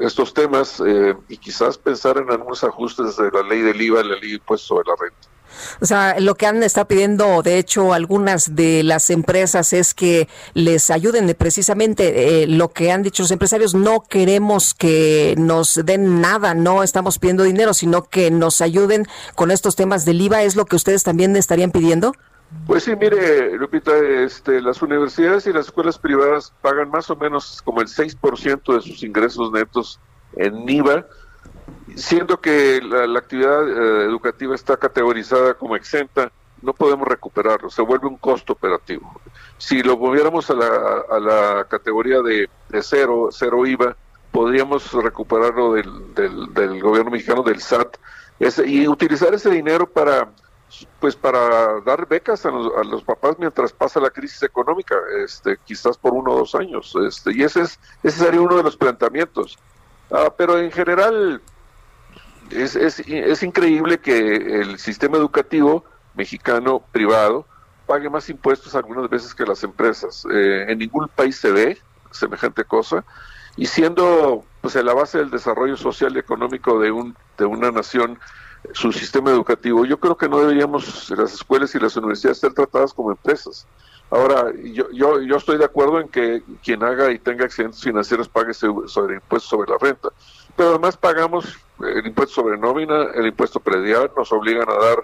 [0.01, 4.15] estos temas eh, y quizás pensar en algunos ajustes de la ley del IVA la
[4.15, 5.27] ley de impuesto sobre la renta.
[5.81, 10.27] O sea, lo que han estado pidiendo, de hecho, algunas de las empresas es que
[10.53, 16.21] les ayuden precisamente eh, lo que han dicho los empresarios, no queremos que nos den
[16.21, 20.55] nada, no estamos pidiendo dinero, sino que nos ayuden con estos temas del IVA, ¿es
[20.55, 22.13] lo que ustedes también estarían pidiendo?
[22.65, 27.61] Pues sí, mire, Lupita, este, las universidades y las escuelas privadas pagan más o menos
[27.61, 29.99] como el 6% de sus ingresos netos
[30.35, 31.05] en IVA,
[31.95, 36.31] siendo que la, actividad eh, educativa está categorizada como exenta,
[36.61, 39.19] no podemos recuperarlo, se vuelve un costo operativo.
[39.57, 43.95] Si lo moviéramos a la, a la categoría de, de, cero, cero IVA,
[44.31, 47.97] podríamos recuperarlo del, del, del gobierno mexicano, del SAT,
[48.65, 50.29] y utilizar ese dinero para
[50.99, 56.13] pues para dar becas a los, papás mientras pasa la crisis económica, este, quizás por
[56.13, 59.57] uno o dos años, este, y ese es, ese sería uno de los planteamientos.
[60.11, 61.41] Ah, pero en general
[62.51, 65.83] es, es, es, increíble que el sistema educativo
[66.15, 67.45] mexicano privado
[67.85, 70.25] pague más impuestos algunas veces que las empresas.
[70.31, 71.77] Eh, en ningún país se ve
[72.11, 73.03] semejante cosa,
[73.55, 78.19] y siendo pues la base del desarrollo social y económico de un de una nación
[78.73, 79.85] su sistema educativo.
[79.85, 83.67] Yo creo que no deberíamos las escuelas y las universidades ser tratadas como empresas.
[84.09, 88.29] Ahora, yo, yo, yo estoy de acuerdo en que quien haga y tenga accidentes financieros
[88.29, 90.09] pague sobre impuestos sobre la renta,
[90.55, 95.03] pero además pagamos el impuesto sobre nómina, el impuesto predial, nos obligan a dar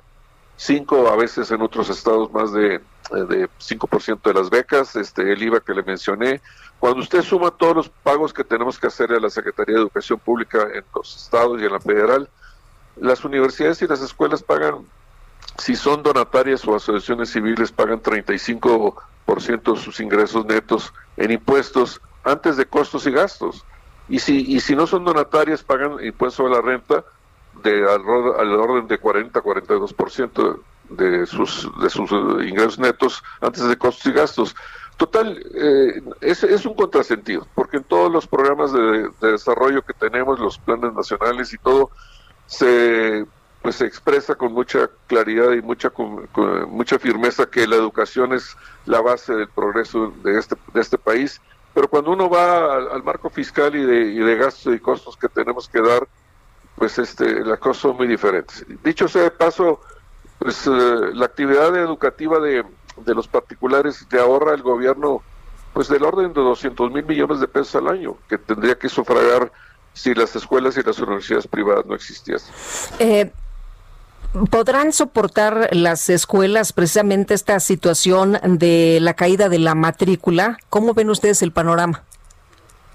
[0.56, 2.80] cinco, a veces en otros estados más de,
[3.12, 6.42] de 5% de las becas, este, el IVA que le mencioné.
[6.80, 10.20] Cuando usted suma todos los pagos que tenemos que hacer a la Secretaría de Educación
[10.20, 12.30] Pública en los estados y en la federal,
[12.96, 14.86] las universidades y las escuelas pagan,
[15.58, 22.58] si son donatarias o asociaciones civiles, pagan 35% de sus ingresos netos en impuestos antes
[22.58, 23.66] de costos y gastos.
[24.10, 27.04] Y si, y si no son donatarias, pagan impuestos sobre la renta
[27.64, 28.02] de al,
[28.60, 34.56] orden de 40-42% de sus, de sus ingresos netos antes de costos y gastos.
[34.98, 40.40] Total, eh, es, es, un contrasentido, porque en todos los programas de, desarrollo que tenemos,
[40.40, 41.90] los planes nacionales y todo,
[42.54, 43.26] se
[43.62, 45.92] pues se expresa con mucha claridad y mucha
[46.68, 51.42] mucha firmeza que la educación es la base del progreso de este de este país.
[51.74, 55.30] Pero cuando uno va al, marco fiscal y de, y de gastos y costos que
[55.30, 56.08] tenemos que dar
[56.76, 58.66] pues este las cosas son muy diferentes.
[58.84, 59.80] Dicho sea de paso
[60.40, 60.70] pues eh,
[61.14, 62.66] la actividad educativa de,
[62.98, 65.24] de los particulares le ahorra el gobierno
[65.72, 69.52] pues del orden de 200 mil millones de pesos al año que tendría que sufragar
[69.94, 72.54] si las escuelas y las universidades privadas no existiesen.
[73.00, 73.32] Eh,
[74.50, 80.58] ¿Podrán soportar las escuelas precisamente esta situación de la caída de la matrícula?
[80.70, 82.04] ¿Cómo ven ustedes el panorama?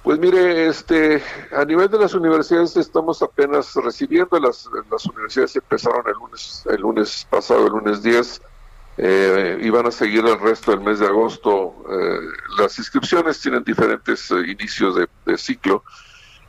[0.03, 1.23] Pues mire, este,
[1.55, 6.81] a nivel de las universidades estamos apenas recibiendo, las, las universidades empezaron el lunes, el
[6.81, 8.41] lunes pasado, el lunes 10,
[9.01, 11.75] eh, y van a seguir el resto del mes de agosto.
[11.89, 12.19] Eh,
[12.59, 15.85] las inscripciones tienen diferentes eh, inicios de, ciclo.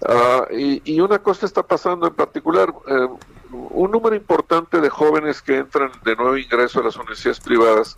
[0.08, 3.08] Ah, y, y, una cosa está pasando en particular, eh,
[3.52, 7.98] un número importante de jóvenes que entran de nuevo ingreso a las universidades privadas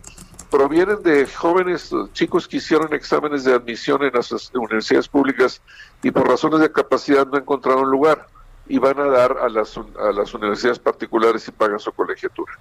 [0.52, 5.62] provienen de jóvenes chicos que hicieron exámenes de admisión en las universidades públicas
[6.04, 8.28] y por razones de capacidad no encontraron lugar
[8.68, 12.52] y van a dar a las, a las universidades particulares y pagan su colegiatura.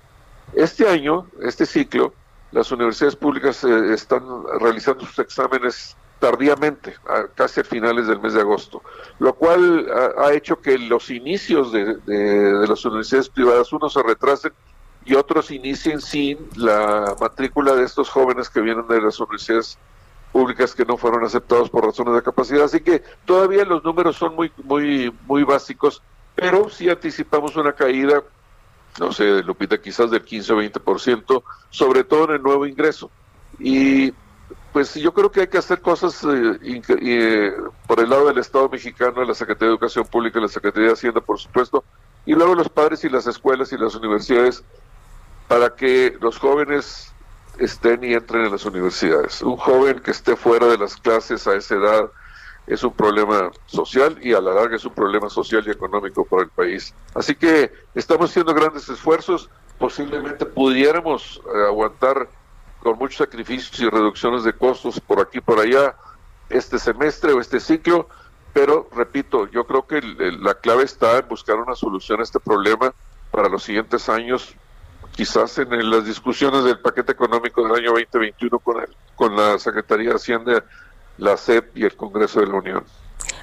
[0.55, 2.15] Este año, este ciclo,
[2.53, 4.23] las universidades públicas eh, están
[4.61, 6.95] realizando sus exámenes tardíamente,
[7.35, 8.83] casi a finales del mes de agosto,
[9.19, 9.87] lo cual
[10.19, 11.97] ha, hecho que los inicios de,
[12.69, 14.53] las universidades privadas, unos se retrasen
[15.05, 19.79] y otros inicien sin la matrícula de estos jóvenes que vienen de las universidades
[20.31, 22.65] públicas que no fueron aceptados por razones de capacidad.
[22.65, 26.03] Así que todavía los números son muy, muy, muy básicos,
[26.35, 28.23] pero sí anticipamos una caída,
[28.99, 33.11] no sé, Lupita, quizás del 15 o 20%, sobre todo en el nuevo ingreso.
[33.59, 34.13] Y
[34.73, 37.53] pues yo creo que hay que hacer cosas eh, eh,
[37.87, 41.21] por el lado del Estado mexicano, la Secretaría de Educación Pública la Secretaría de Hacienda,
[41.21, 41.85] por supuesto,
[42.27, 44.63] y luego los padres y las escuelas y las universidades
[45.49, 47.13] para que los jóvenes
[47.59, 49.43] estén y entren en las universidades.
[49.43, 52.11] Un joven que esté fuera de las clases a esa edad
[52.67, 56.45] es un problema social y a la larga es un problema social y económico para
[56.45, 56.95] el país.
[57.15, 62.29] Así que estamos haciendo grandes esfuerzos, posiblemente pudiéramos eh, aguantar
[62.83, 65.95] con muchos sacrificios y reducciones de costos por aquí y por allá
[66.49, 68.09] este semestre o este ciclo,
[68.53, 72.93] pero repito, yo creo que la clave está en buscar una solución a este problema
[73.31, 74.55] para los siguientes años,
[75.13, 80.11] quizás en las discusiones del paquete económico del año 2021 con, el, con la Secretaría
[80.11, 80.65] de Hacienda,
[81.19, 82.85] la SEP y el Congreso de la Unión.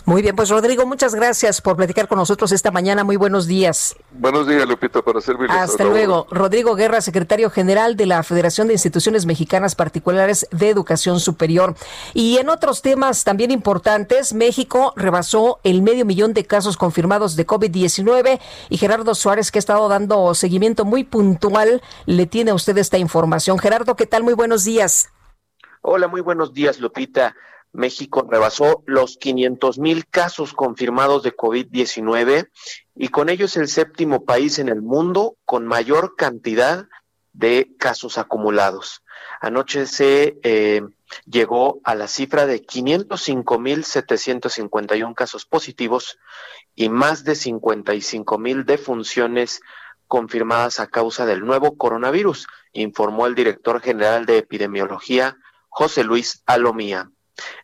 [0.07, 3.03] Muy bien, pues Rodrigo, muchas gracias por platicar con nosotros esta mañana.
[3.03, 3.93] Muy buenos días.
[4.11, 5.57] Buenos días, Lupita, para servirles.
[5.57, 6.27] Hasta luego.
[6.31, 11.75] Rodrigo Guerra, secretario general de la Federación de Instituciones Mexicanas Particulares de Educación Superior.
[12.13, 17.45] Y en otros temas también importantes, México rebasó el medio millón de casos confirmados de
[17.45, 18.39] COVID-19
[18.69, 22.97] y Gerardo Suárez, que ha estado dando seguimiento muy puntual, le tiene a usted esta
[22.97, 23.59] información.
[23.59, 24.23] Gerardo, ¿qué tal?
[24.23, 25.09] Muy buenos días.
[25.81, 27.35] Hola, muy buenos días, Lupita.
[27.73, 32.49] México rebasó los 500 mil casos confirmados de COVID-19
[32.95, 36.87] y con ello es el séptimo país en el mundo con mayor cantidad
[37.33, 39.03] de casos acumulados.
[39.41, 40.81] Anoche se eh,
[41.25, 46.17] llegó a la cifra de 505 mil 751 casos positivos
[46.75, 49.61] y más de 55 mil defunciones
[50.07, 55.37] confirmadas a causa del nuevo coronavirus, informó el director general de epidemiología,
[55.69, 57.11] José Luis Alomía.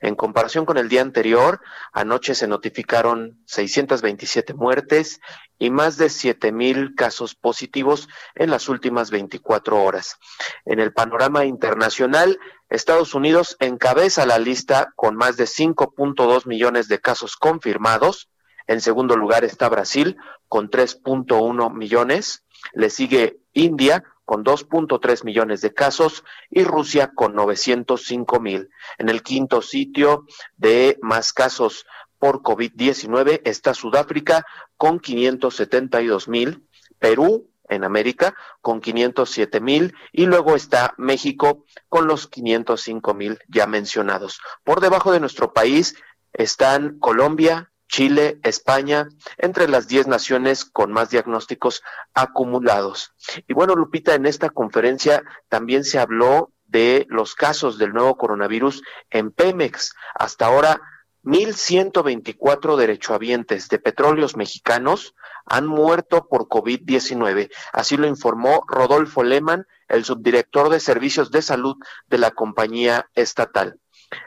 [0.01, 1.61] En comparación con el día anterior,
[1.91, 5.19] anoche se notificaron 627 muertes
[5.57, 10.17] y más de 7.000 casos positivos en las últimas 24 horas.
[10.65, 16.99] En el panorama internacional, Estados Unidos encabeza la lista con más de 5.2 millones de
[16.99, 18.29] casos confirmados.
[18.67, 20.17] En segundo lugar está Brasil
[20.47, 22.43] con 3.1 millones.
[22.73, 28.69] Le sigue India con 2.3 millones de casos y Rusia con 905 mil.
[28.97, 30.25] En el quinto sitio
[30.57, 31.85] de más casos
[32.19, 34.45] por COVID-19 está Sudáfrica
[34.77, 36.65] con 572 mil,
[36.99, 43.67] Perú en América con 507 mil y luego está México con los 505 mil ya
[43.67, 44.39] mencionados.
[44.63, 45.95] Por debajo de nuestro país
[46.31, 51.83] están Colombia, Chile, España, entre las 10 naciones con más diagnósticos
[52.15, 53.13] acumulados.
[53.47, 58.81] Y bueno, Lupita, en esta conferencia también se habló de los casos del nuevo coronavirus
[59.11, 59.93] en Pemex.
[60.15, 60.81] Hasta ahora,
[61.23, 65.13] 1.124 derechohabientes de petróleos mexicanos
[65.45, 67.51] han muerto por COVID-19.
[67.73, 71.75] Así lo informó Rodolfo Leman, el subdirector de servicios de salud
[72.07, 73.79] de la compañía estatal.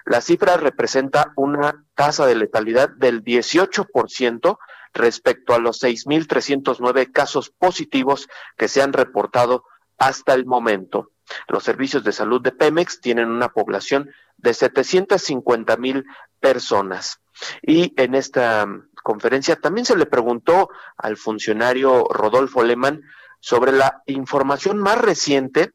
[0.04, 4.58] La cifra representa una tasa de letalidad del 18%
[4.94, 9.64] respecto a los 6.309 casos positivos que se han reportado
[9.98, 11.10] hasta el momento.
[11.48, 16.04] Los servicios de salud de Pemex tienen una población de 750 mil
[16.40, 17.20] personas.
[17.62, 18.66] Y en esta
[19.02, 23.02] conferencia también se le preguntó al funcionario Rodolfo Lehmann
[23.40, 25.72] sobre la información más reciente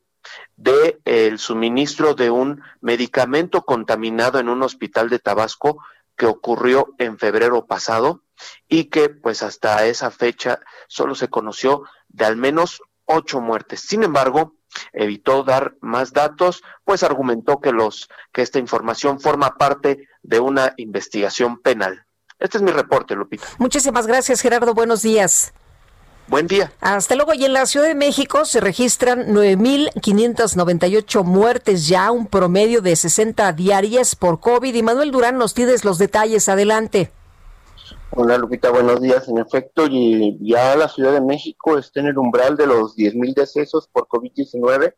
[0.56, 5.84] de el suministro de un medicamento contaminado en un hospital de Tabasco
[6.16, 8.24] que ocurrió en febrero pasado
[8.68, 13.82] y que pues hasta esa fecha solo se conoció de al menos ocho muertes.
[13.82, 14.56] Sin embargo,
[14.94, 20.74] evitó dar más datos, pues argumentó que los que esta información forma parte de una
[20.78, 22.06] investigación penal.
[22.40, 23.46] Este es mi reporte, Lupita.
[23.60, 24.74] Muchísimas gracias, Gerardo.
[24.74, 25.54] Buenos días.
[26.32, 26.72] Buen día.
[26.80, 27.34] Hasta luego.
[27.34, 33.52] Y en la Ciudad de México se registran 9.598 muertes ya, un promedio de 60
[33.52, 34.74] diarias por COVID.
[34.74, 36.48] Y Manuel Durán nos tienes los detalles.
[36.48, 37.12] Adelante.
[38.12, 39.28] Hola Lupita, buenos días.
[39.28, 43.34] En efecto, y ya la Ciudad de México está en el umbral de los 10.000
[43.34, 44.94] decesos por COVID-19.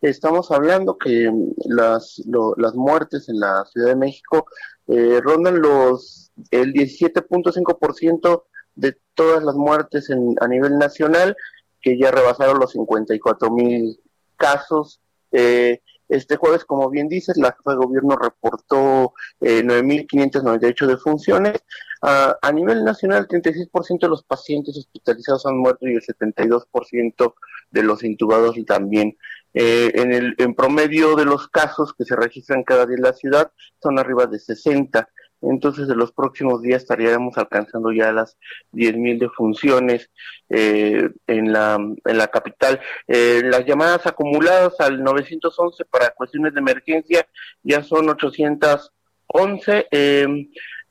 [0.00, 1.30] Estamos hablando que
[1.66, 2.22] las,
[2.56, 4.46] las muertes en la Ciudad de México
[4.88, 8.44] eh, rondan los el 17.5%
[8.74, 11.36] de todas las muertes en, a nivel nacional,
[11.80, 13.98] que ya rebasaron los 54.000
[14.36, 15.00] casos.
[15.32, 21.64] Eh, este jueves, como bien dices, la jefa de gobierno reportó eh, 9.598 defunciones.
[22.02, 27.34] Uh, a nivel nacional, 36% de los pacientes hospitalizados han muerto y el 72%
[27.70, 29.16] de los intubados también.
[29.54, 33.12] Eh, en, el, en promedio de los casos que se registran cada día en la
[33.12, 35.08] ciudad, son arriba de 60
[35.42, 38.36] entonces en los próximos días estaríamos alcanzando ya las
[38.72, 40.10] 10.000 defunciones
[40.48, 42.80] eh, en, la, en la capital.
[43.08, 47.26] Eh, las llamadas acumuladas al 911 para cuestiones de emergencia
[47.62, 49.88] ya son 811.
[49.90, 50.26] Eh,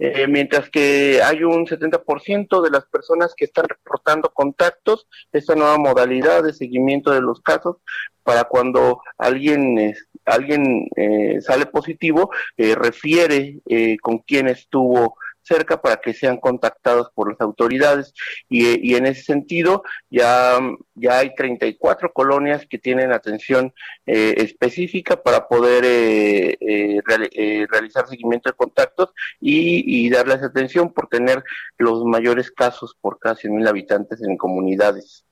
[0.04, 5.78] eh, mientras que hay un 70% de las personas que están reportando contactos, esta nueva
[5.78, 7.78] modalidad de seguimiento de los casos,
[8.24, 9.96] para cuando alguien,
[10.26, 13.60] alguien eh, sale positivo, eh, refiere
[14.02, 18.14] con quién estuvo cerca para que sean contactados por las autoridades
[18.50, 20.60] y, en ese sentido ya,
[20.96, 23.74] ya hay 34 colonias que tienen atención
[24.06, 29.10] eh, específica para poder eh, eh, realizar seguimiento de contactos
[29.40, 31.42] y, darles atención por tener
[31.78, 35.24] los mayores casos por cada 100 mil habitantes en comunidades.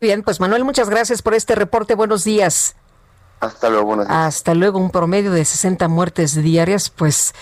[0.00, 1.94] Bien, pues Manuel, muchas gracias por este reporte.
[1.94, 2.76] Buenos días.
[3.40, 4.00] Hasta luego.
[4.08, 7.34] Hasta luego, un promedio de 60 muertes diarias, pues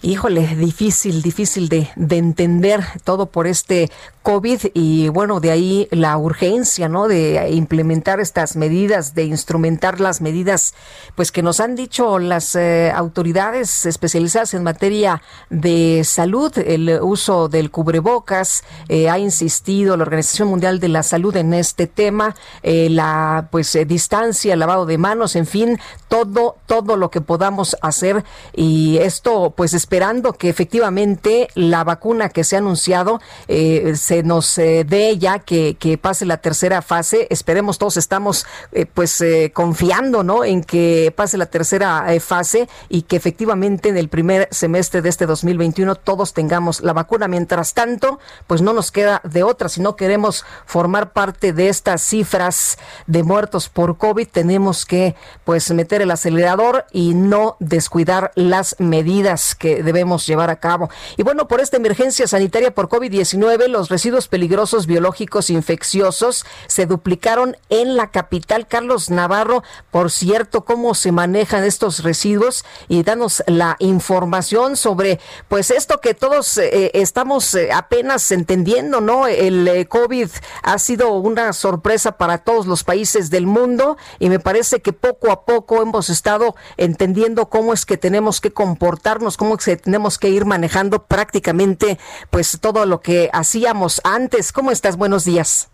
[0.00, 3.90] Híjole, difícil, difícil de, de, entender todo por este
[4.28, 7.08] COVID y bueno, de ahí la urgencia, ¿no?
[7.08, 10.74] De implementar estas medidas, de instrumentar las medidas,
[11.14, 17.48] pues que nos han dicho las eh, autoridades especializadas en materia de salud, el uso
[17.48, 22.88] del cubrebocas, eh, ha insistido la Organización Mundial de la Salud en este tema, eh,
[22.90, 28.24] la pues distancia, lavado de manos, en fin, todo, todo lo que podamos hacer
[28.54, 34.22] y esto pues es esperando que efectivamente la vacuna que se ha anunciado eh, se
[34.22, 37.26] nos eh, dé ya que, pase la tercera fase.
[37.30, 39.24] Esperemos todos estamos eh, pues
[39.54, 40.44] confiando, ¿no?
[40.44, 45.24] En que pase la tercera fase y que efectivamente en el primer semestre de este
[45.24, 47.26] 2021 todos tengamos la vacuna.
[47.26, 49.70] Mientras tanto, pues no nos queda de otra.
[49.70, 52.76] Si no queremos formar parte de estas cifras
[53.06, 59.54] de muertos por COVID, tenemos que pues meter el acelerador y no descuidar las medidas
[59.54, 60.90] que debemos llevar a cabo.
[61.16, 67.56] Y bueno, por esta emergencia sanitaria por COVID-19, los residuos peligrosos biológicos infecciosos se duplicaron
[67.68, 68.66] en la capital.
[68.66, 75.70] Carlos Navarro, por cierto, cómo se manejan estos residuos y danos la información sobre, pues
[75.70, 79.26] esto que todos eh, estamos eh, apenas entendiendo, ¿no?
[79.26, 80.28] El eh, COVID
[80.62, 85.30] ha sido una sorpresa para todos los países del mundo y me parece que poco
[85.30, 90.28] a poco hemos estado entendiendo cómo es que tenemos que comportarnos, cómo es tenemos que
[90.28, 91.98] ir manejando prácticamente
[92.30, 94.52] pues todo lo que hacíamos antes.
[94.52, 94.96] ¿Cómo estás?
[94.96, 95.70] Buenos días.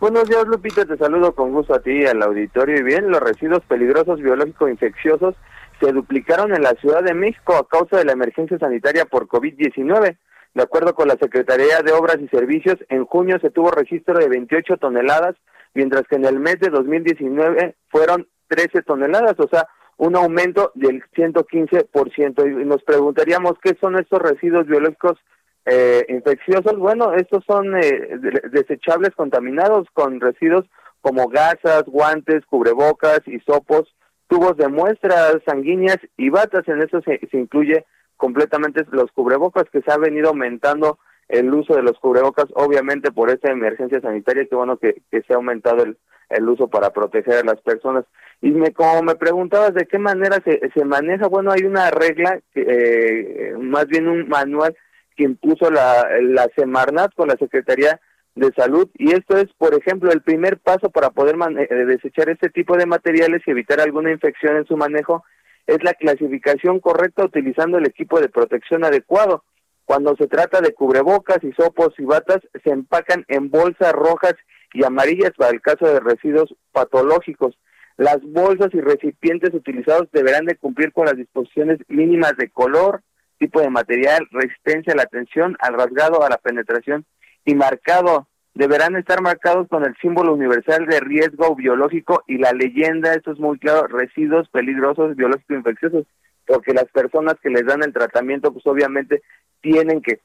[0.00, 0.84] Buenos días, Lupita.
[0.84, 2.78] Te saludo con gusto a ti y al auditorio.
[2.78, 5.34] Y bien, los residuos peligrosos biológicos infecciosos
[5.80, 10.16] se duplicaron en la Ciudad de México a causa de la emergencia sanitaria por COVID-19.
[10.54, 14.28] De acuerdo con la Secretaría de Obras y Servicios, en junio se tuvo registro de
[14.28, 15.36] 28 toneladas,
[15.74, 19.68] mientras que en el mes de 2019 fueron 13 toneladas, o sea,
[19.98, 22.62] un aumento del 115%.
[22.62, 25.18] Y nos preguntaríamos qué son estos residuos biológicos
[25.66, 26.78] eh, infecciosos.
[26.78, 28.18] Bueno, estos son eh,
[28.50, 30.64] desechables contaminados con residuos
[31.00, 33.94] como gasas, guantes, cubrebocas, hisopos,
[34.28, 36.66] tubos de muestras sanguíneas y batas.
[36.68, 37.84] En eso se, se incluye
[38.16, 43.30] completamente los cubrebocas que se ha venido aumentando el uso de los cubrebocas, obviamente por
[43.30, 45.98] esta emergencia sanitaria, que bueno que, que se ha aumentado el,
[46.30, 48.04] el uso para proteger a las personas.
[48.40, 52.40] Y me, como me preguntabas de qué manera se, se maneja, bueno, hay una regla,
[52.54, 54.76] eh, más bien un manual
[55.16, 58.00] que impuso la, la Semarnat con la Secretaría
[58.38, 62.48] de Salud y esto es, por ejemplo, el primer paso para poder eh, desechar este
[62.50, 65.24] tipo de materiales y evitar alguna infección en su manejo
[65.66, 69.44] es la clasificación correcta utilizando el equipo de protección adecuado.
[69.84, 74.34] Cuando se trata de cubrebocas, hisopos y batas, se empacan en bolsas rojas
[74.72, 77.58] y amarillas para el caso de residuos patológicos.
[77.96, 83.02] Las bolsas y recipientes utilizados deberán de cumplir con las disposiciones mínimas de color,
[83.38, 87.04] tipo de material, resistencia a la tensión, al rasgado, a la penetración
[87.44, 88.28] y marcado.
[88.54, 93.38] Deberán estar marcados con el símbolo universal de riesgo biológico y la leyenda, esto es
[93.38, 96.06] muy claro, residuos peligrosos biológicos infecciosos,
[96.46, 99.22] porque las personas que les dan el tratamiento, pues obviamente
[99.60, 100.20] tienen que,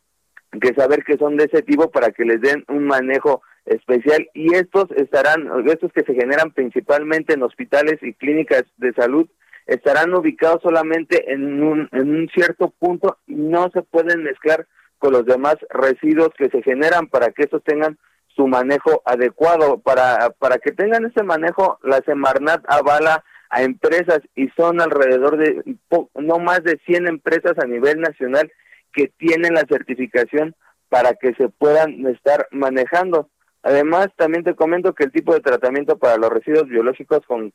[0.60, 4.53] que saber que son de ese tipo para que les den un manejo especial y
[4.55, 9.30] estos estarán, estos que se generan principalmente en hospitales y clínicas de salud,
[9.66, 15.14] estarán ubicados solamente en un, en un cierto punto y no se pueden mezclar con
[15.14, 17.97] los demás residuos que se generan para que estos tengan
[18.36, 19.80] su manejo adecuado.
[19.80, 25.78] Para, para que tengan ese manejo, la Semarnat avala a empresas y son alrededor de
[26.16, 28.51] no más de 100 empresas a nivel nacional
[28.93, 30.55] que tienen la certificación
[30.89, 33.30] para que se puedan estar manejando.
[33.64, 37.53] Además, también te comento que el tipo de tratamiento para los residuos biológicos con,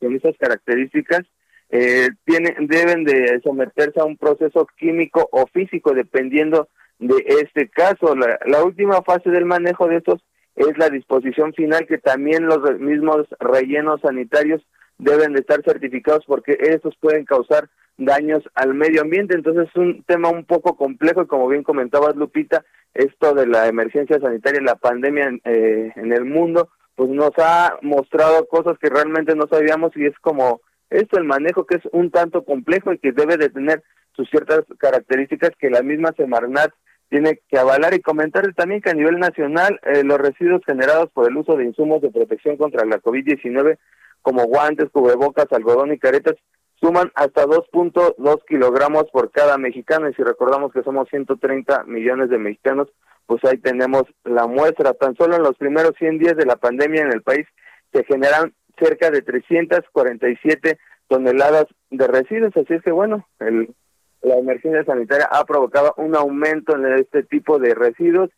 [0.00, 1.20] esas características
[1.68, 8.16] eh, deben de someterse a un proceso químico o físico dependiendo de este caso.
[8.16, 10.22] La, la, última fase del manejo de estos
[10.56, 14.62] es la disposición final que también los mismos rellenos sanitarios
[15.00, 19.34] deben de estar certificados porque estos pueden causar daños al medio ambiente.
[19.34, 23.66] Entonces es un tema un poco complejo y como bien comentabas Lupita, esto de la
[23.66, 28.90] emergencia sanitaria, la pandemia en, eh, en el mundo, pues nos ha mostrado cosas que
[28.90, 32.98] realmente no sabíamos y es como esto, el manejo que es un tanto complejo y
[32.98, 33.82] que debe de tener
[34.12, 36.72] sus ciertas características que la misma Semarnat
[37.08, 41.28] tiene que avalar y comentar también que a nivel nacional eh, los residuos generados por
[41.28, 43.78] el uso de insumos de protección contra la COVID-19
[44.22, 46.36] como guantes, cubrebocas, algodón y caretas
[46.80, 50.08] suman hasta 2.2 kilogramos por cada mexicano.
[50.08, 52.88] Y si recordamos que somos 130 millones de mexicanos,
[53.26, 54.94] pues ahí tenemos la muestra.
[54.94, 57.46] Tan solo en los primeros 100 días de la pandemia en el país
[57.92, 63.74] se generan cerca de 347 toneladas de residuos, así es que bueno, el,
[64.22, 68.30] la emergencia sanitaria ha provocado un aumento en este tipo de residuos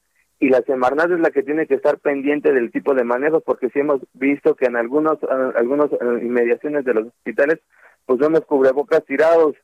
[0.42, 3.70] y la Semarnat es la que tiene que estar pendiente del tipo de manejos porque
[3.70, 5.18] si hemos visto que en algunos
[5.54, 7.60] algunos eh, inmediaciones de los hospitales
[8.06, 9.54] pues vemos cubrebocas tirados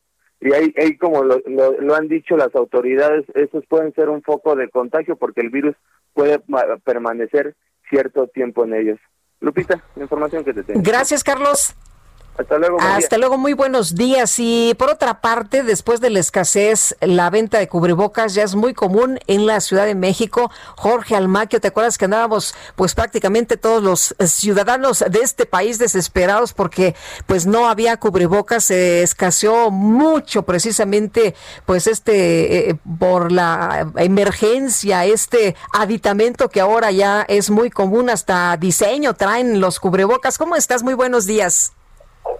[0.40, 4.54] y ahí, ahí como lo, lo, han dicho las autoridades, esos pueden ser un foco
[4.54, 5.74] de contagio porque el virus
[6.14, 6.40] puede
[6.84, 7.56] permanecer
[7.90, 9.00] cierto tiempo en ellos.
[9.40, 10.80] Lupita, la información que te tengo.
[10.84, 11.74] Gracias, Carlos.
[12.38, 12.78] Hasta luego.
[12.80, 14.36] Hasta luego, muy buenos días.
[14.38, 18.74] Y por otra parte, después de la escasez, la venta de cubrebocas ya es muy
[18.74, 20.50] común en la Ciudad de México.
[20.76, 26.52] Jorge Almaquio, ¿te acuerdas que andábamos pues prácticamente todos los ciudadanos de este país desesperados
[26.52, 26.94] porque
[27.26, 28.64] pues no había cubrebocas?
[28.64, 31.34] Se escaseó mucho precisamente
[31.66, 38.56] pues este eh, por la emergencia, este aditamento que ahora ya es muy común, hasta
[38.56, 40.38] diseño traen los cubrebocas.
[40.38, 40.84] ¿Cómo estás?
[40.84, 41.72] Muy buenos días.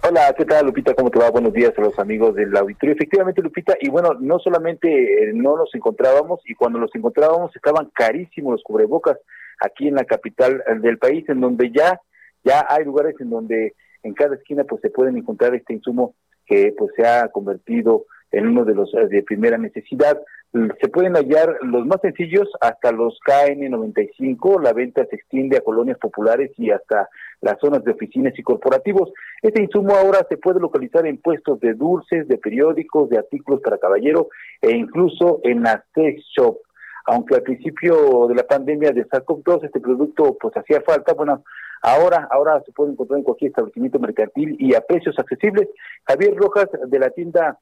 [0.01, 0.93] Hola, ¿qué tal Lupita?
[0.93, 1.29] ¿Cómo te va?
[1.29, 2.95] Buenos días a los amigos del auditorio.
[2.95, 7.89] Efectivamente, Lupita, y bueno, no solamente eh, no los encontrábamos, y cuando los encontrábamos estaban
[7.93, 9.17] carísimos los cubrebocas
[9.59, 11.99] aquí en la capital eh, del país, en donde ya,
[12.45, 16.73] ya hay lugares en donde en cada esquina pues se pueden encontrar este insumo que
[16.77, 20.17] pues se ha convertido en uno de los eh, de primera necesidad.
[20.81, 25.97] Se pueden hallar los más sencillos hasta los KN95, la venta se extiende a colonias
[25.99, 27.07] populares y hasta
[27.41, 29.11] las zonas de oficinas y corporativos.
[29.41, 33.77] Este insumo ahora se puede localizar en puestos de dulces, de periódicos, de artículos para
[33.77, 34.29] caballero
[34.61, 36.57] e incluso en la sex shop.
[37.05, 41.43] Aunque al principio de la pandemia de SARS-CoV-2 este producto pues hacía falta, bueno,
[41.81, 45.69] ahora ahora se puede encontrar en cualquier establecimiento mercantil y a precios accesibles.
[46.05, 47.57] Javier Rojas de la tienda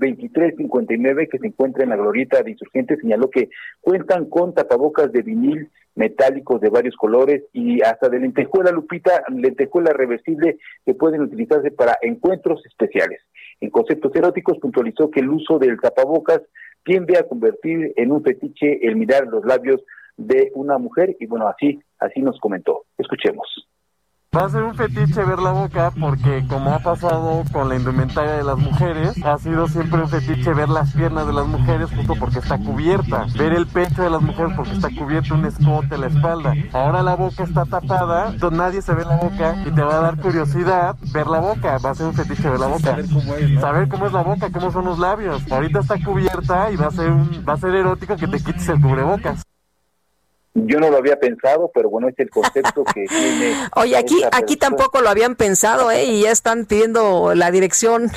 [0.00, 3.50] 2359 que se encuentra en la glorieta de insurgentes señaló que
[3.80, 9.92] cuentan con tapabocas de vinil metálicos de varios colores y hasta de lentejuela lupita, lentejuela
[9.92, 13.20] reversible que pueden utilizarse para encuentros especiales.
[13.60, 16.40] En conceptos eróticos puntualizó que el uso del tapabocas
[16.84, 19.82] tiende a convertir en un fetiche el mirar los labios
[20.16, 22.84] de una mujer y bueno, así así nos comentó.
[22.98, 23.68] Escuchemos
[24.32, 28.34] Va a ser un fetiche ver la boca porque como ha pasado con la indumentaria
[28.34, 32.14] de las mujeres, ha sido siempre un fetiche ver las piernas de las mujeres justo
[32.14, 36.06] porque está cubierta, ver el pecho de las mujeres porque está cubierto un escote la
[36.06, 36.54] espalda.
[36.72, 40.00] Ahora la boca está tapada, entonces nadie se ve la boca y te va a
[40.00, 42.82] dar curiosidad ver la boca, va a ser un fetiche ver la boca.
[42.82, 45.50] Saber cómo es, Saber cómo es la boca, cómo son los labios.
[45.50, 48.68] Ahorita está cubierta y va a ser un, va a ser erótico que te quites
[48.68, 49.42] el cubrebocas.
[50.66, 53.54] Yo no lo había pensado, pero bueno, es el concepto que tiene.
[53.76, 56.04] Oye, aquí, aquí tampoco lo habían pensado, ¿eh?
[56.04, 58.08] Y ya están pidiendo la dirección.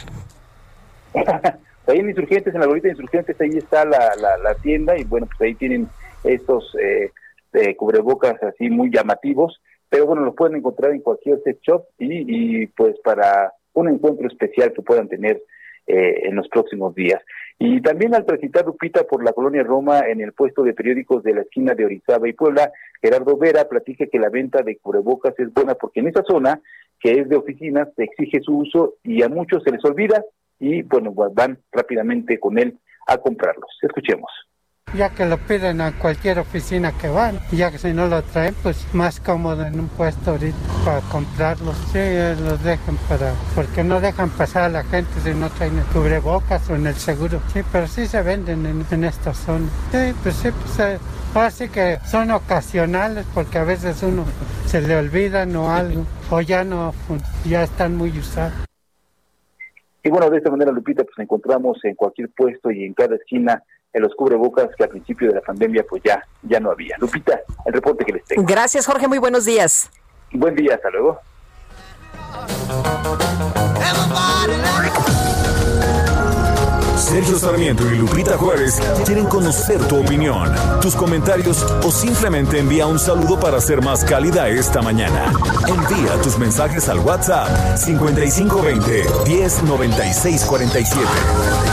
[1.88, 5.28] ahí en Insurgentes, en la bolita de Insurgentes, ahí está la, la, tienda y bueno,
[5.28, 5.88] pues ahí tienen
[6.24, 7.12] estos eh,
[7.54, 12.64] eh, cubrebocas así muy llamativos, pero bueno, los pueden encontrar en cualquier set shop y,
[12.64, 15.42] y pues para un encuentro especial que puedan tener
[15.86, 17.22] eh, en los próximos días.
[17.60, 21.36] Y también al presentar Lupita por la colonia Roma en el puesto de periódicos de
[21.36, 25.54] la esquina de Orizaba y Puebla, Gerardo Vera platica que la venta de cubrebocas es
[25.54, 26.62] buena porque en esa zona,
[27.00, 30.24] que es de oficinas, se exige su uso y a muchos se les olvida
[30.60, 32.78] y bueno, pues van rápidamente con él
[33.08, 33.78] a comprarlos.
[33.82, 34.30] Escuchemos
[34.94, 38.54] ya que lo piden a cualquier oficina que van, ya que si no lo traen,
[38.62, 41.76] pues más cómodo en un puesto ahorita para comprarlos.
[41.92, 42.00] Sí,
[42.44, 46.70] los dejan para, porque no dejan pasar a la gente si no traen el cubrebocas
[46.70, 47.42] o en el seguro.
[47.52, 49.68] Sí, pero sí se venden en, en esta zona.
[49.92, 51.00] Sí, pues sí, pues eh,
[51.34, 54.26] así que son ocasionales porque a veces uno
[54.66, 56.94] se le olvidan o algo, o ya no,
[57.46, 58.54] ya están muy usados.
[60.06, 63.64] Y bueno, de esta manera, Lupita, pues encontramos en cualquier puesto y en cada esquina
[63.94, 66.98] en los cubrebocas que al principio de la pandemia pues ya, ya no había.
[67.00, 68.44] Lupita, el reporte que les tengo.
[68.46, 69.08] Gracias, Jorge.
[69.08, 69.90] Muy buenos días.
[70.32, 71.20] Buen día, hasta luego.
[76.98, 82.98] Sergio Sarmiento y Lupita Juárez quieren conocer tu opinión, tus comentarios o simplemente envía un
[82.98, 85.32] saludo para ser más cálida esta mañana.
[85.68, 91.73] Envía tus mensajes al WhatsApp 5520 109647.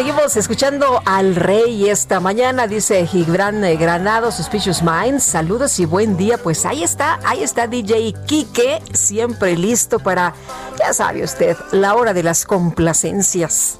[0.00, 5.22] Seguimos escuchando al rey esta mañana, dice Gibran eh, Granado, Suspicious Minds.
[5.22, 6.38] Saludos y buen día.
[6.38, 10.32] Pues ahí está, ahí está DJ Kike, siempre listo para,
[10.78, 13.78] ya sabe usted, la hora de las complacencias.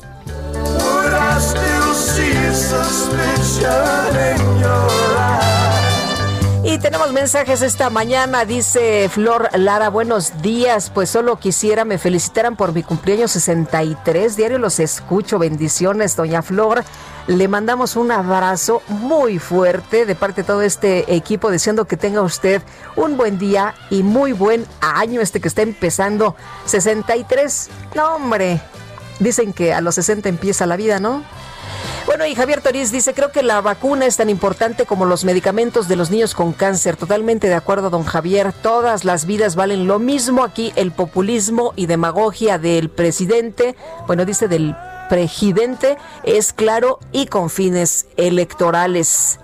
[6.63, 12.55] Y tenemos mensajes esta mañana, dice Flor Lara, buenos días, pues solo quisiera me felicitaran
[12.55, 16.85] por mi cumpleaños 63, diario los escucho, bendiciones, doña Flor.
[17.27, 22.21] Le mandamos un abrazo muy fuerte de parte de todo este equipo, deseando que tenga
[22.21, 22.63] usted
[22.95, 26.37] un buen día y muy buen año este que está empezando
[26.67, 27.71] 63.
[27.95, 28.61] No, hombre,
[29.21, 31.23] dicen que a los 60 empieza la vida, ¿no?
[32.07, 35.87] Bueno, y Javier Toriz dice, creo que la vacuna es tan importante como los medicamentos
[35.87, 36.97] de los niños con cáncer.
[36.97, 38.53] Totalmente de acuerdo, don Javier.
[38.53, 40.73] Todas las vidas valen lo mismo aquí.
[40.75, 44.75] El populismo y demagogia del presidente, bueno, dice del
[45.09, 49.39] presidente, es claro y con fines electorales.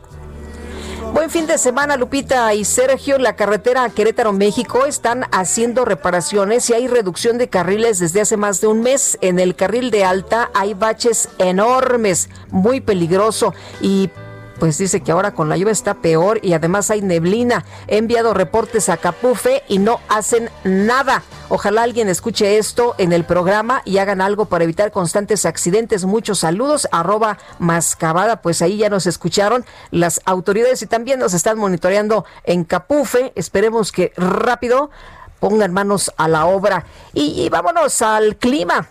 [1.12, 3.18] Buen fin de semana, Lupita y Sergio.
[3.18, 8.61] La carretera Querétaro, México, están haciendo reparaciones y hay reducción de carriles desde hace más
[8.61, 9.18] de un mes.
[9.20, 14.11] En el carril de alta hay baches enormes, muy peligroso y
[14.59, 17.64] pues dice que ahora con la lluvia está peor y además hay neblina.
[17.86, 21.22] He enviado reportes a Capufe y no hacen nada.
[21.48, 26.04] Ojalá alguien escuche esto en el programa y hagan algo para evitar constantes accidentes.
[26.04, 28.42] Muchos saludos, arroba mascabada.
[28.42, 33.32] Pues ahí ya nos escucharon las autoridades y también nos están monitoreando en Capufe.
[33.36, 34.90] Esperemos que rápido
[35.38, 36.86] pongan manos a la obra.
[37.12, 38.88] Y, y vámonos al clima.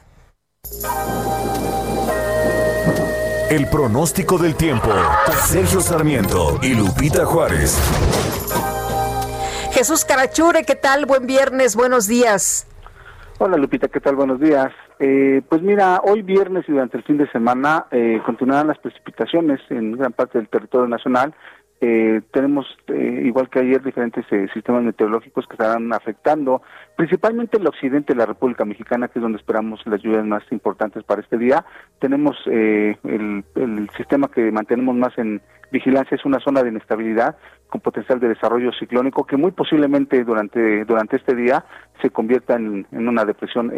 [3.56, 4.89] El pronóstico del tiempo.
[5.45, 7.80] Sergio Sarmiento y Lupita Juárez.
[9.72, 11.06] Jesús Carachure, ¿qué tal?
[11.06, 12.68] Buen viernes, buenos días.
[13.39, 14.18] Hola Lupita, ¿qué tal?
[14.18, 14.74] Buenos días.
[14.99, 19.62] Eh, pues mira, hoy viernes y durante el fin de semana eh, continuarán las precipitaciones
[19.70, 21.34] en gran parte del territorio nacional.
[21.88, 26.64] Eh, tenemos, eh, igual que ayer, diferentes eh, sistemas meteorológicos que estarán afectando
[26.96, 31.04] principalmente el occidente de la República Mexicana, que es donde esperamos las lluvias más importantes
[31.04, 31.64] para este día.
[32.00, 37.38] Tenemos el, el sistema que mantenemos más en vigilancia, es una zona de inestabilidad
[37.70, 41.66] con potencial de desarrollo ciclónico que muy posiblemente durante, durante este día
[42.02, 43.72] se convierta en, en una depresión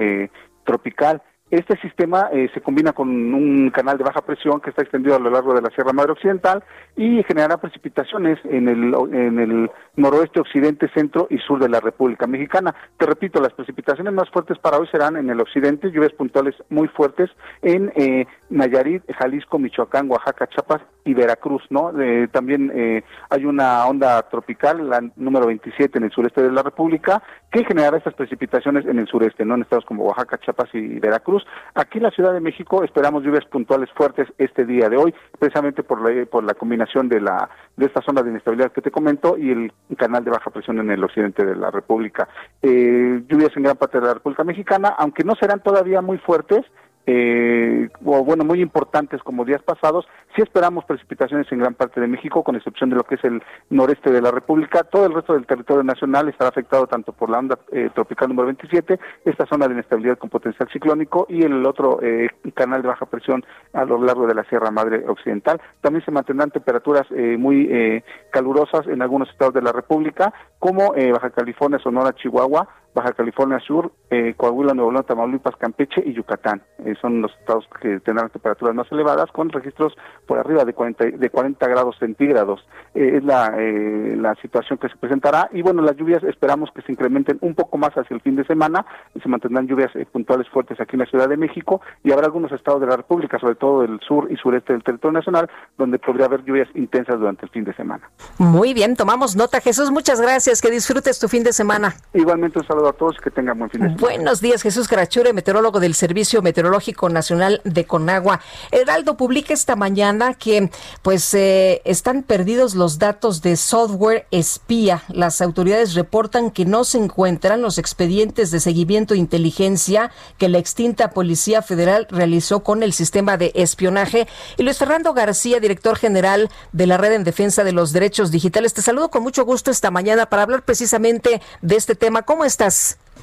[0.64, 1.22] tropical.
[1.49, 5.19] Este sistema eh, se combina con un canal de baja presión que está extendido a
[5.19, 6.61] lo largo de la Sierra Madre Occidental
[6.97, 12.27] y generará precipitaciones en el, en el noroeste, occidente, centro y sur de la República
[12.27, 12.75] Mexicana.
[12.97, 16.89] Te repito, las precipitaciones más fuertes para hoy serán en el occidente, lluvias puntuales muy
[16.89, 17.29] fuertes
[17.61, 21.91] en eh, Nayarit, Jalisco, Michoacán, Oaxaca, Chiapas y Veracruz, ¿no?
[21.99, 26.63] Eh, también eh, hay una onda tropical, la número 27 en el sureste de la
[26.63, 29.55] República, que generará estas precipitaciones en el sureste, ¿no?
[29.55, 31.45] En estados como Oaxaca, Chiapas y Veracruz.
[31.75, 35.83] Aquí en la Ciudad de México esperamos lluvias puntuales fuertes este día de hoy, precisamente
[35.83, 39.37] por la, por la combinación de la de esta zona de inestabilidad que te comento
[39.37, 42.27] y el canal de baja presión en el occidente de la República.
[42.61, 46.65] Eh, lluvias en gran parte de la República Mexicana, aunque no serán todavía muy fuertes,
[47.08, 50.05] eh, o bueno, muy importantes como días pasados.
[50.36, 53.41] Sí esperamos precipitaciones en gran parte de México, con excepción de lo que es el
[53.70, 54.84] noreste de la República.
[54.84, 58.47] Todo el resto del territorio nacional estará afectado tanto por la onda eh, tropical número
[58.47, 63.05] 27, esta zona de inestabilidad con potencial ciclónico y el otro eh, canal de baja
[63.05, 63.43] presión
[63.74, 65.62] a lo largo de la Sierra Madre Occidental.
[65.82, 70.93] También se mantendrán temperaturas eh, muy eh, calurosas en algunos estados de la República, como
[71.14, 76.63] Baja California, Sonora, Chihuahua, Baja California Sur, eh, Coahuila, Nuevo León, Tamaulipas, Campeche y Yucatán.
[76.83, 79.93] Eh, son los estados que tendrán temperaturas más elevadas con registros
[80.25, 82.67] por arriba de 40, de 40 grados centígrados.
[82.95, 86.91] Eh, es la, la situación que se presentará y bueno, las lluvias esperamos que se
[86.91, 88.83] incrementen un poco más hacia el fin de semana
[89.13, 92.51] y se mantendrán lluvias puntuales fuertes aquí en la Ciudad de México y habrá algunos
[92.51, 96.25] estados de la República, sobre todo del sur y sureste del territorio nacional, donde podría
[96.25, 98.09] haber lluvias intensas durante el fin de semana.
[98.39, 99.61] Muy bien, tomamos nota.
[99.61, 100.63] Jesús, muchas gracias.
[100.63, 101.93] Que disfrutes tu fin de semana.
[102.13, 103.69] Igualmente un saludo a todos que tengan buen.
[103.97, 108.39] Buenos días, Jesús Carachure, meteorólogo del Servicio Meteorológico Nacional de Conagua.
[108.71, 110.69] Heraldo publica esta mañana que
[111.01, 115.03] pues eh, están perdidos los datos de software espía.
[115.09, 120.57] Las autoridades reportan que no se encuentran los expedientes de seguimiento e inteligencia que la
[120.57, 124.27] extinta Policía Federal realizó con el sistema de espionaje.
[124.57, 128.73] Y Luis Fernando García, director general de la Red en Defensa de los Derechos Digitales,
[128.73, 132.23] te saludo con mucho gusto esta mañana para hablar precisamente de este tema.
[132.23, 132.76] ¿Cómo estás?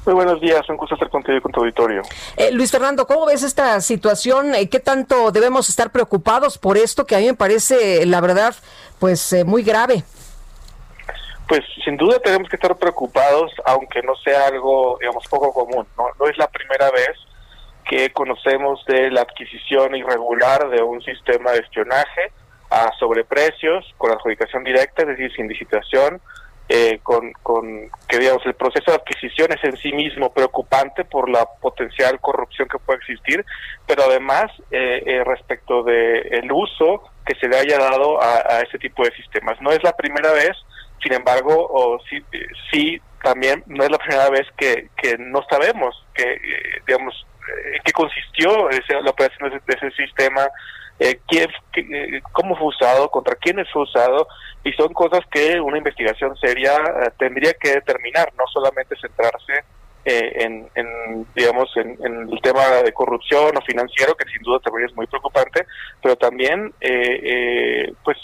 [0.06, 2.02] Muy buenos días, un gusto estar contigo y con tu auditorio.
[2.36, 4.54] Eh, Luis Fernando, ¿cómo ves esta situación?
[4.54, 8.54] Eh, ¿Qué tanto debemos estar preocupados por esto que a mí me parece, la verdad,
[8.98, 10.04] pues eh, muy grave?
[11.48, 15.86] Pues sin duda tenemos que estar preocupados, aunque no sea algo, digamos, poco común.
[15.96, 17.16] No, no es la primera vez
[17.88, 22.32] que conocemos de la adquisición irregular de un sistema de espionaje
[22.70, 26.20] a sobreprecios con adjudicación directa, es decir, sin licitación,
[26.68, 31.28] eh, con, con que digamos el proceso de adquisición es en sí mismo preocupante por
[31.28, 33.44] la potencial corrupción que puede existir,
[33.86, 38.60] pero además eh, eh, respecto de el uso que se le haya dado a, a
[38.60, 39.60] ese tipo de sistemas.
[39.60, 40.56] No es la primera vez,
[41.02, 42.24] sin embargo, o sí,
[42.72, 46.38] sí también no es la primera vez que, que no sabemos que
[46.86, 47.26] digamos
[47.74, 50.48] en qué consistió la operación de ese sistema
[50.98, 54.28] eh, quién, eh, cómo fue usado, contra quiénes fue usado,
[54.62, 59.64] y son cosas que una investigación seria eh, tendría que determinar, no solamente centrarse
[60.06, 60.68] en,
[61.34, 65.66] digamos, en, el tema de corrupción o financiero, que sin duda también es muy preocupante,
[66.02, 66.74] pero también,
[68.04, 68.18] pues,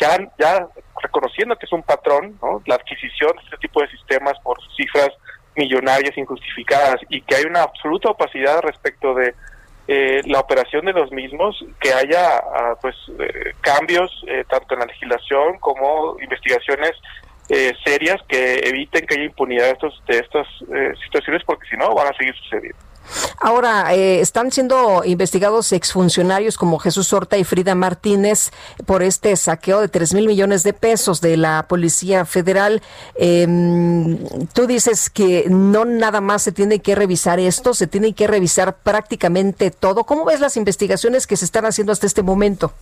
[0.00, 0.68] ya, ya
[1.02, 5.10] reconociendo que es un patrón, la adquisición de este tipo de sistemas por cifras
[5.56, 9.34] millonarias injustificadas y que hay una absoluta opacidad respecto de
[9.88, 14.80] eh, la operación de los mismos, que haya ah, pues eh, cambios eh, tanto en
[14.80, 16.92] la legislación como investigaciones
[17.84, 20.48] serias que eviten que haya impunidad de, estos, de estas
[21.04, 22.76] situaciones, porque si no van a seguir sucediendo.
[23.38, 28.50] Ahora, eh, están siendo investigados exfuncionarios como Jesús Horta y Frida Martínez
[28.86, 32.82] por este saqueo de 3 mil millones de pesos de la Policía Federal.
[33.14, 34.18] Em,
[34.52, 38.76] tú dices que no nada más se tiene que revisar esto, se tiene que revisar
[38.78, 40.04] prácticamente todo.
[40.04, 42.72] ¿Cómo ves las investigaciones que se están haciendo hasta este momento?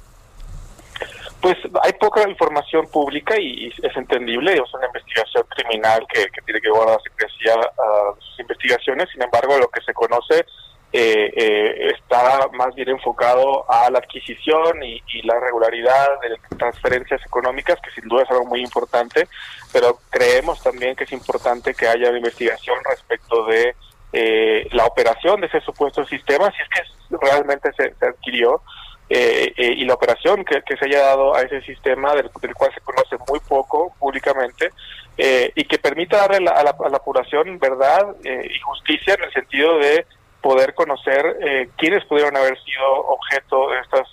[1.44, 6.70] Pues hay poca información pública y, es entendible, es una investigación criminal que, tiene que
[6.70, 10.46] guardar secrecía a sus investigaciones, sin embargo lo que se conoce
[10.90, 17.78] eh, eh, está más bien enfocado a la adquisición y, la regularidad de transferencias económicas,
[17.82, 19.28] que sin duda es algo muy importante,
[19.70, 23.76] pero creemos también que es importante que haya una investigación respecto de
[24.14, 28.62] eh, la operación de ese supuesto sistema, si es que realmente se, adquirió,
[29.08, 33.40] y la operación que, se haya dado a ese sistema, del, cual se conoce muy
[33.40, 34.70] poco públicamente,
[35.16, 39.78] y que permita darle a, la, a la población verdad y justicia en el sentido
[39.78, 40.06] de
[40.44, 44.06] poder conocer eh, quiénes pudieron haber sido objeto de estas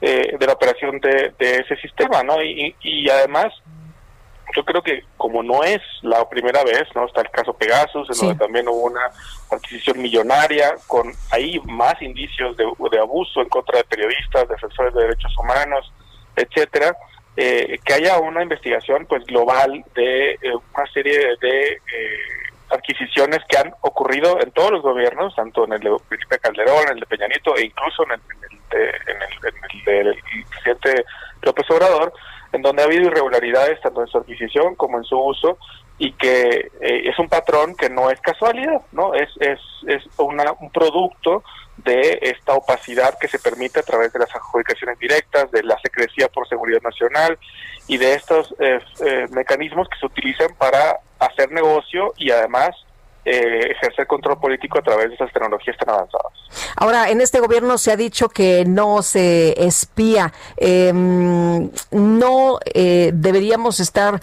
[0.00, 2.42] eh, de la operación de, ese sistema, ¿no?
[2.42, 3.52] Y, y, además,
[4.54, 7.06] yo creo que como no es la primera vez, ¿no?
[7.06, 9.10] Está el caso Pegasus, en donde también hubo una
[9.50, 15.02] adquisición millonaria, con ahí más indicios de, de abuso en contra de periodistas, defensores de
[15.02, 15.92] derechos humanos,
[16.36, 16.96] etcétera.
[17.36, 20.38] Eh, que haya una investigación pues global de
[20.72, 21.80] una serie de
[22.70, 26.94] adquisiciones que han ocurrido en todos los gobiernos, tanto en el de Felipe Calderón, en
[26.94, 28.20] el de Peña Nieto e incluso en el,
[28.70, 31.04] en el, del presidente
[31.42, 32.12] López Obrador,
[32.54, 35.58] en donde ha habido irregularidades tanto en su adquisición como en su uso
[35.98, 40.52] y que eh, es un patrón que no es casualidad, no es es es una,
[40.60, 41.42] un producto
[41.76, 46.28] de esta opacidad que se permite a través de las adjudicaciones directas, de la secrecía
[46.28, 47.38] por seguridad nacional
[47.88, 52.70] y de estos eh, eh, mecanismos que se utilizan para hacer negocio y además
[53.24, 56.32] eh, ejercer control político a través de esas tecnologías tan avanzadas.
[56.76, 60.32] Ahora, en este gobierno se ha dicho que no se espía.
[60.56, 64.20] Em, no deberíamos estar,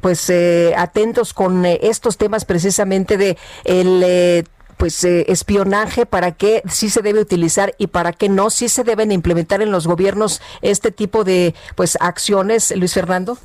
[0.00, 0.32] pues,
[0.76, 4.44] atentos con estos temas precisamente de el
[4.78, 8.84] pues eh, espionaje, para qué sí se debe utilizar y para qué no, sí se
[8.84, 13.36] deben implementar en los gobiernos este tipo de pues acciones, Luis Fernando.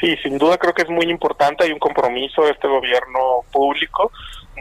[0.00, 4.10] Sí, sin duda creo que es muy importante, hay un compromiso de este gobierno público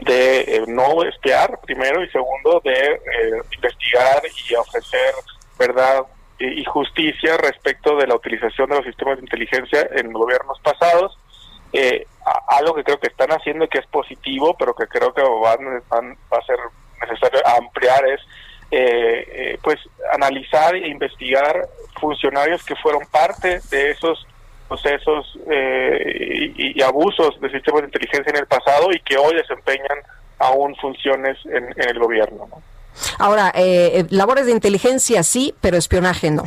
[0.02, 5.14] de eh, no espiar, primero, y segundo, de eh, investigar y ofrecer
[5.58, 6.06] verdad
[6.40, 11.18] y justicia respecto de la utilización de los sistemas de inteligencia en gobiernos pasados.
[11.72, 12.06] Eh,
[12.50, 16.18] algo que creo que están haciendo y que es positivo, pero que creo que van,
[16.32, 16.58] va a ser
[17.02, 18.22] necesario ampliar es
[18.72, 19.80] eh, eh, pues
[20.14, 21.68] analizar e investigar
[22.00, 24.26] funcionarios que fueron parte de esos
[24.74, 30.00] procesos eh, y, abusos de sistemas de inteligencia en el pasado y que hoy desempeñan
[30.40, 32.48] aún funciones en, el gobierno.
[33.20, 33.54] Ahora,
[34.10, 36.44] labores de inteligencia sí, pero espionaje no.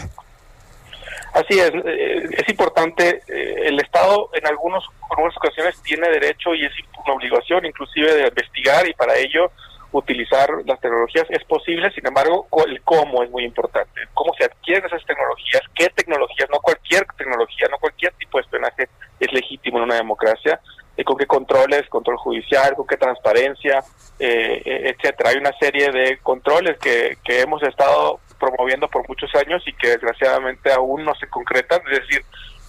[1.37, 6.55] Así es, eh, es importante, eh, el Estado en algunos, en algunas ocasiones tiene derecho
[6.55, 6.73] y es
[7.05, 9.51] una obligación inclusive de investigar y para ello
[9.99, 14.87] utilizar las tecnologías es posible, sin embargo, el cómo es muy importante, cómo se adquieren
[14.87, 18.89] esas tecnologías, qué tecnologías, no cualquier tecnología, no cualquier tipo de espionaje
[19.21, 20.61] es legítimo en una democracia,
[20.97, 23.85] y con qué controles, control judicial, con qué transparencia,
[24.19, 25.31] eh, etcétera.
[25.31, 29.89] Hay una serie de controles que, que hemos estado promoviendo por muchos años y que
[29.89, 32.23] desgraciadamente aún no se concretan, es decir,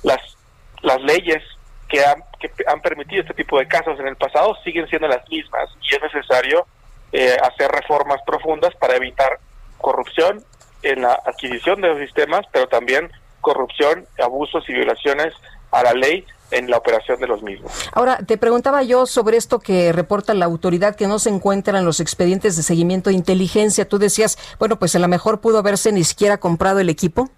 [0.04, 0.20] las,
[0.82, 1.42] las leyes
[1.88, 5.28] que han, que han permitido este tipo de casos en el pasado siguen siendo las
[5.30, 6.68] mismas y es necesario
[7.12, 9.40] eh, hacer reformas profundas para evitar
[9.78, 10.44] corrupción
[10.84, 15.34] en la adquisición de los sistemas, pero también corrupción, abusos y violaciones
[15.72, 17.90] a la ley en la operación de los mismos.
[17.94, 22.00] Ahora, te preguntaba yo sobre esto que reporta la autoridad que no se encuentran los
[22.00, 23.88] expedientes de seguimiento de inteligencia.
[23.88, 27.30] Tú decías, bueno, pues a lo mejor pudo haberse ni siquiera comprado el equipo.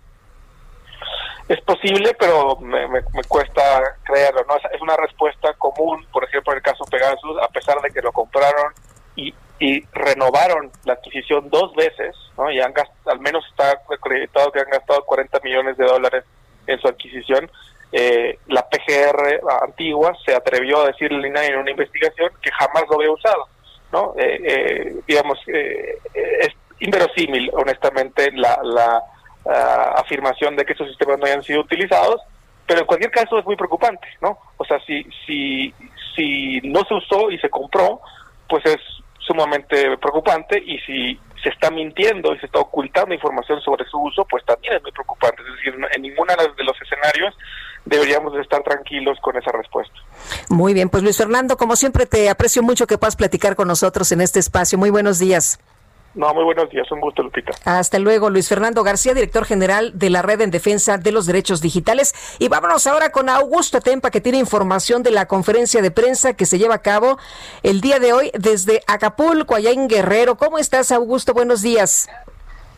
[1.47, 3.61] Es posible, pero me, cuesta
[4.03, 4.41] creerlo.
[4.47, 4.55] ¿no?
[4.57, 8.11] Es una respuesta común, por ejemplo, en el caso Pegasus, a pesar de que lo
[8.11, 8.71] compraron
[9.15, 12.49] y, y renovaron la adquisición dos veces, ¿no?
[12.51, 12.73] y han
[13.05, 16.23] al menos está acreditado que han gastado 40 millones de dólares
[16.65, 17.49] en su adquisición,
[17.91, 23.11] eh, la PGR antigua se atrevió a decirle en una investigación que jamás lo había
[23.11, 23.47] usado,
[23.91, 24.13] ¿no?
[24.17, 26.49] Eh, eh, digamos, es
[26.79, 29.03] inverosímil, honestamente, la, la
[29.47, 32.21] ah, afirmación de que esos sistemas no hayan sido utilizados,
[32.67, 34.37] pero en cualquier caso es muy preocupante, ¿no?
[34.57, 35.73] O sea, si, si,
[36.15, 38.01] si no se usó y se compró,
[38.47, 38.79] pues es
[39.29, 44.25] sumamente preocupante y si se está mintiendo y se está ocultando información sobre su uso,
[44.25, 45.43] pues también es muy preocupante.
[45.43, 47.35] Es decir, en ninguno de los escenarios
[47.85, 49.93] deberíamos de estar tranquilos con esa respuesta.
[50.49, 54.11] Muy bien, pues Luis Fernando, como siempre te aprecio mucho que puedas platicar con nosotros
[54.11, 54.77] en este espacio.
[54.77, 55.59] Muy buenos días.
[56.15, 57.51] No, muy buenos días, un gusto, Lupita.
[57.65, 61.61] Hasta luego, Luis Fernando García, director general de la Red en Defensa de los Derechos
[61.61, 62.13] Digitales.
[62.39, 66.45] Y vámonos ahora con Augusto Tempa, que tiene información de la conferencia de prensa que
[66.45, 67.19] se lleva a cabo
[67.61, 70.35] el día de hoy desde Acapulco, allá en Guerrero.
[70.35, 71.33] ¿Cómo estás, Augusto?
[71.33, 72.09] Buenos días.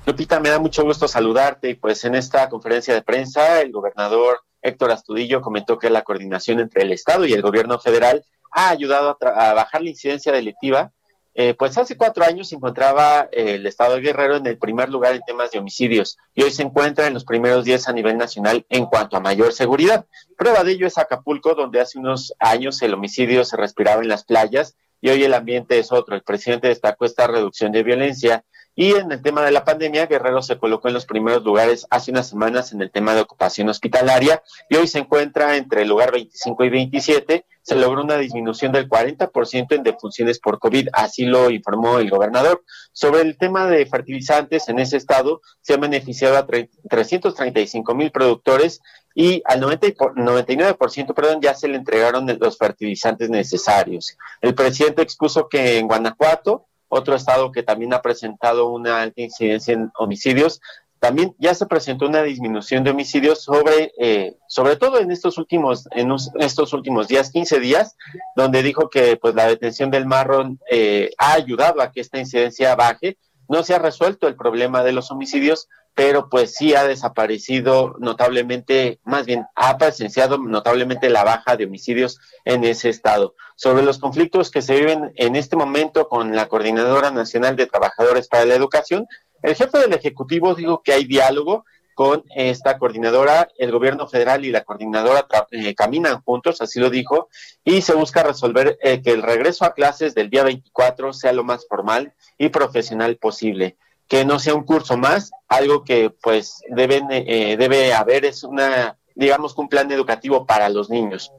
[0.05, 1.69] Lupita, me da mucho gusto saludarte.
[1.69, 6.59] Y pues en esta conferencia de prensa, el gobernador Héctor Astudillo comentó que la coordinación
[6.59, 10.91] entre el Estado y el gobierno federal ha ayudado a, bajar la incidencia delictiva
[11.33, 14.89] eh, pues hace cuatro años se encontraba eh, el estado de Guerrero en el primer
[14.89, 18.17] lugar en temas de homicidios y hoy se encuentra en los primeros diez a nivel
[18.17, 20.05] nacional en cuanto a mayor seguridad.
[20.37, 24.25] Prueba de ello es Acapulco, donde hace unos años el homicidio se respiraba en las
[24.25, 26.15] playas y hoy el ambiente es otro.
[26.15, 28.43] El presidente destacó esta reducción de violencia
[28.73, 32.11] y en el tema de la pandemia, Guerrero se colocó en los primeros lugares hace
[32.11, 36.11] unas semanas en el tema de ocupación hospitalaria y hoy se encuentra entre el lugar
[36.11, 37.45] 25 y 27.
[37.61, 42.63] Se logró una disminución del 40% en defunciones por COVID, así lo informó el gobernador.
[42.93, 48.81] Sobre el tema de fertilizantes, en ese estado se han beneficiado a 335 mil productores
[49.13, 54.17] y al 90 99% perdón, ya se le entregaron los fertilizantes necesarios.
[54.39, 59.73] El presidente expuso que en Guanajuato otro estado que también ha presentado una alta incidencia
[59.73, 60.61] en homicidios.
[60.99, 65.87] También ya se presentó una disminución de homicidios sobre, eh, sobre todo en estos últimos,
[65.91, 67.95] en estos últimos días, 15 días,
[68.35, 72.75] donde dijo que pues la detención del marrón eh, ha ayudado a que esta incidencia
[72.75, 73.17] baje.
[73.51, 79.01] No se ha resuelto el problema de los homicidios, pero pues sí ha desaparecido notablemente,
[79.03, 83.35] más bien ha presenciado notablemente la baja de homicidios en ese estado.
[83.57, 88.29] Sobre los conflictos que se viven en este momento con la Coordinadora Nacional de Trabajadores
[88.29, 89.05] para la Educación,
[89.43, 94.51] el jefe del Ejecutivo dijo que hay diálogo con esta coordinadora, el gobierno federal y
[94.51, 97.29] la coordinadora eh, caminan juntos, así lo dijo,
[97.63, 101.43] y se busca resolver eh, que el regreso a clases del día 24 sea lo
[101.43, 103.77] más formal y profesional posible
[104.11, 108.97] que no sea un curso más, algo que pues deben, eh, debe haber es una,
[109.15, 111.31] digamos, un plan educativo para los niños.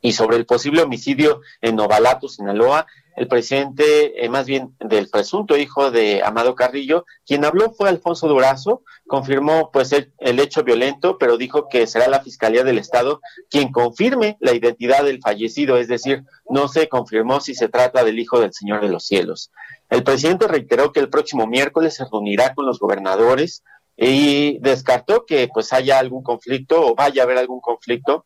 [0.00, 2.84] Y sobre el posible homicidio en Novalato, Sinaloa,
[3.16, 8.28] el presidente, eh, más bien del presunto hijo de Amado Carrillo, quien habló fue Alfonso
[8.28, 13.20] Durazo, confirmó pues el, el, hecho violento, pero dijo que será la Fiscalía del Estado
[13.48, 18.18] quien confirme la identidad del fallecido, es decir, no se confirmó si se trata del
[18.18, 19.50] hijo del Señor de los Cielos.
[19.88, 23.64] El presidente reiteró que el próximo miércoles se reunirá con los gobernadores
[23.96, 28.24] y descartó que pues haya algún conflicto o vaya a haber algún conflicto.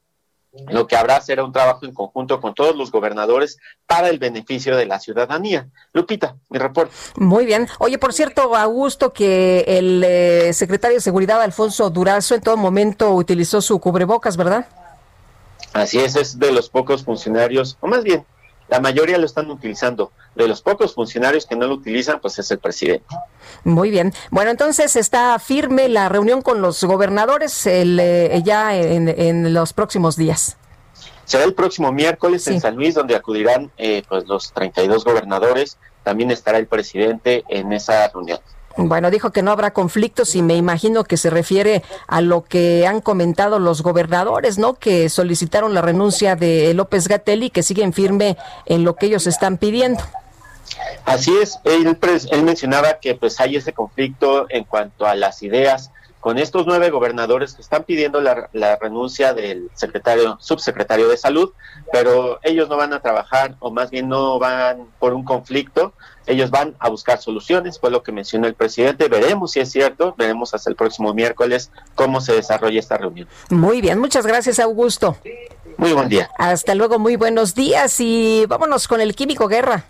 [0.68, 4.76] Lo que habrá será un trabajo en conjunto con todos los gobernadores para el beneficio
[4.76, 5.68] de la ciudadanía.
[5.92, 6.94] Lupita, mi reporte.
[7.16, 7.68] Muy bien.
[7.78, 13.12] Oye, por cierto, Augusto, que el eh, secretario de Seguridad, Alfonso Durazo, en todo momento
[13.14, 14.66] utilizó su cubrebocas, ¿verdad?
[15.72, 18.24] Así es, es de los pocos funcionarios, o más bien,
[18.69, 20.12] la mayoría lo están utilizando.
[20.35, 23.07] De los pocos funcionarios que no lo utilizan, pues es el presidente.
[23.62, 24.12] Muy bien.
[24.31, 30.17] Bueno, entonces está firme la reunión con los gobernadores el, eh, ya en, los próximos
[30.17, 30.57] días.
[31.25, 35.79] Será el próximo miércoles en San Luis, donde acudirán eh, pues los 32 gobernadores.
[36.03, 38.41] También estará el presidente en esa reunión.
[38.77, 42.87] Bueno, dijo que no habrá conflictos y me imagino que se refiere a lo que
[42.87, 44.75] han comentado los gobernadores, ¿no?
[44.75, 49.59] Que solicitaron la renuncia de López Gatelli, que siguen firme en lo que ellos están
[49.59, 50.03] pidiendo.
[51.05, 51.97] Así es, él,
[52.31, 55.91] él mencionaba que pues hay ese conflicto en cuanto a las ideas
[56.25, 58.49] con estos nueve gobernadores que están pidiendo la,
[58.81, 61.53] renuncia del secretario, subsecretario de salud,
[61.93, 65.93] pero ellos no van a trabajar o más bien no van por un conflicto,
[66.27, 70.14] ellos van a buscar soluciones, fue lo que mencionó el presidente, veremos si es cierto,
[70.16, 73.29] veremos hasta el próximo miércoles cómo se desarrolla esta reunión.
[73.51, 75.18] Muy bien, muchas gracias Augusto.
[75.77, 76.31] Muy buen día.
[76.39, 79.85] Hasta luego, muy buenos días y vámonos con el Químico Guerra.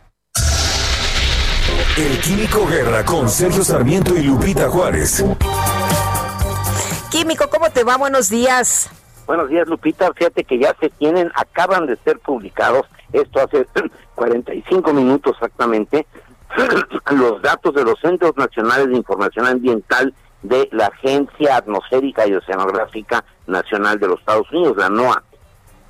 [1.97, 5.23] El Químico Guerra con Sergio Sarmiento y Lupita Juárez.
[7.51, 7.97] ¿Cómo te va?
[7.97, 8.91] Buenos días.
[9.27, 10.13] Buenos días, Lupita.
[10.13, 13.67] Fíjate que ya se tienen, acaban de ser publicados, esto hace
[14.15, 16.07] 45 minutos exactamente,
[17.11, 20.13] los datos de los Centros Nacionales de Información Ambiental
[20.43, 25.23] de la Agencia Atmosférica y Oceanográfica Nacional de los Estados Unidos, la NOAA.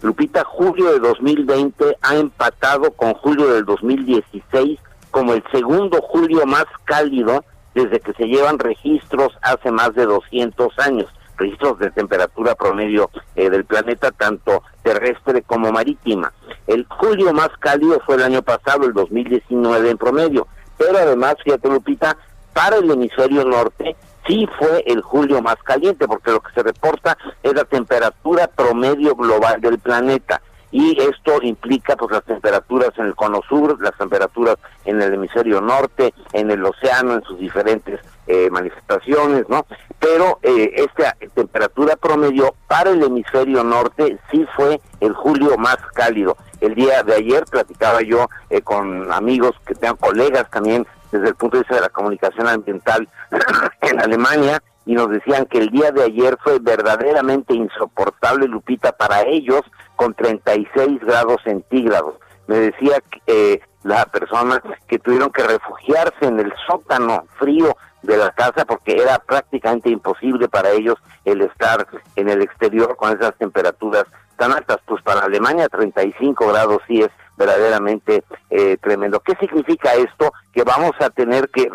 [0.02, 4.78] Lupita, julio de 2020 ha empatado con julio del 2016
[5.10, 10.78] como el segundo julio más cálido desde que se llevan registros hace más de 200
[10.78, 11.06] años,
[11.36, 16.32] registros de temperatura promedio eh, del planeta, tanto terrestre como marítima.
[16.66, 21.68] El julio más cálido fue el año pasado, el 2019 en promedio, pero además, fíjate
[21.68, 22.16] Lupita,
[22.52, 27.16] para el hemisferio norte sí fue el julio más caliente, porque lo que se reporta
[27.42, 33.14] es la temperatura promedio global del planeta y esto implica pues las temperaturas en el
[33.14, 38.48] cono sur, las temperaturas en el hemisferio norte, en el océano, en sus diferentes eh,
[38.50, 39.66] manifestaciones, ¿no?
[39.98, 46.36] Pero eh, esta temperatura promedio para el hemisferio norte sí fue el julio más cálido.
[46.60, 51.34] El día de ayer platicaba yo eh, con amigos que tengan colegas también desde el
[51.34, 53.08] punto de vista de la comunicación ambiental
[53.82, 59.22] en Alemania y nos decían que el día de ayer fue verdaderamente insoportable, Lupita, para
[59.22, 59.62] ellos
[59.96, 62.14] con 36 grados centígrados.
[62.46, 68.16] Me decía que, eh, la persona que tuvieron que refugiarse en el sótano frío de
[68.16, 71.86] la casa porque era prácticamente imposible para ellos el estar
[72.16, 74.04] en el exterior con esas temperaturas
[74.36, 74.78] tan altas.
[74.86, 79.20] Pues para Alemania 35 grados sí es verdaderamente eh, tremendo.
[79.20, 80.32] ¿Qué significa esto?
[80.52, 81.68] Que vamos a tener que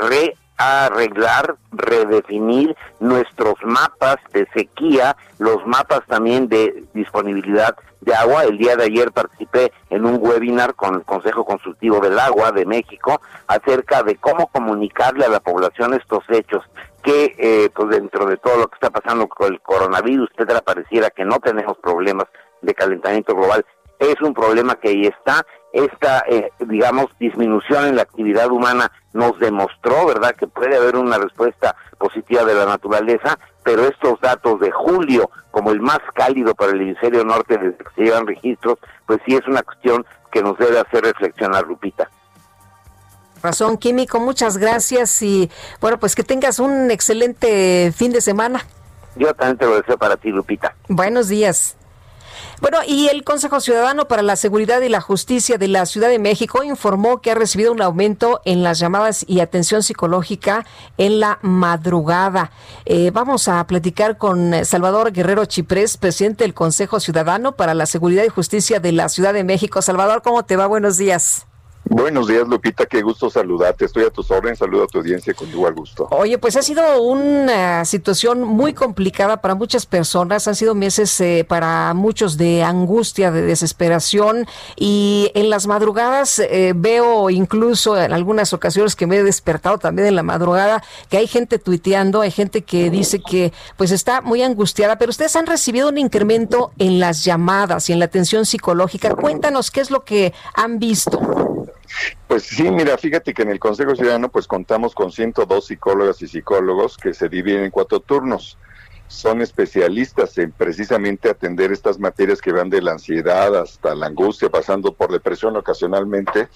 [0.60, 8.44] rearreglar, redefinir nuestros mapas de sequía, los mapas también de disponibilidad de agua.
[8.44, 12.66] El día de ayer participé en un webinar con el Consejo Consultivo del Agua de
[12.66, 16.64] México acerca de cómo comunicarle a la población estos hechos
[17.04, 21.10] que eh, pues dentro de todo lo que está pasando con el coronavirus, etcétera, pareciera
[21.10, 22.26] que no tenemos problemas
[22.62, 23.66] de calentamiento global.
[24.00, 25.46] Es un problema que ahí está.
[25.74, 31.18] Esta, eh, digamos, disminución en la actividad humana nos demostró, ¿verdad?, que puede haber una
[31.18, 36.72] respuesta positiva de la naturaleza, pero estos datos de julio, como el más cálido para
[36.72, 40.58] el hemisferio norte desde que se llevan registros, pues sí es una cuestión que nos
[40.58, 42.10] debe hacer reflexionar, Lupita.
[43.42, 45.50] Razón, Químico, muchas gracias y
[45.80, 48.66] bueno, pues que tengas un excelente fin de semana.
[49.16, 50.76] Yo también te lo deseo para ti, Lupita.
[50.88, 51.79] Buenos días.
[52.62, 56.20] Bueno, y el Consejo Ciudadano para la Seguridad y la Justicia de la Ciudad de
[56.20, 60.66] México informó que ha recibido un aumento en las llamadas y atención psicológica
[60.98, 62.52] en la madrugada.
[62.84, 68.26] Eh, vamos a platicar con Salvador Guerrero Chiprés, presidente del Consejo Ciudadano para la Seguridad
[68.26, 69.82] y Justicia de la Ciudad de México.
[69.82, 70.68] Salvador, ¿cómo te va?
[70.68, 71.49] Buenos días.
[71.92, 73.86] Buenos días, Lupita, qué gusto saludarte.
[73.86, 76.08] Estoy a tus órdenes, saludo a tu audiencia con igual gusto.
[76.12, 81.46] Oye, pues ha sido una situación muy complicada para muchas personas, han sido meses eh,
[81.50, 84.46] para muchos de angustia, de desesperación
[84.76, 90.10] y en las madrugadas eh, veo incluso en algunas ocasiones que me he despertado también
[90.10, 94.44] en la madrugada que hay gente tuiteando, hay gente que dice que pues está muy
[94.44, 99.16] angustiada, pero ustedes han recibido un incremento en las llamadas y en la atención psicológica.
[99.16, 101.59] Cuéntanos qué es lo que han visto.
[102.28, 106.28] Pues sí, mira, fíjate que en el Consejo Ciudadano pues contamos con 102 psicólogas y
[106.28, 108.58] psicólogos que se dividen en cuatro turnos.
[109.08, 114.50] Son especialistas en precisamente atender estas materias que van de la ansiedad hasta la angustia,
[114.50, 116.48] pasando por depresión ocasionalmente,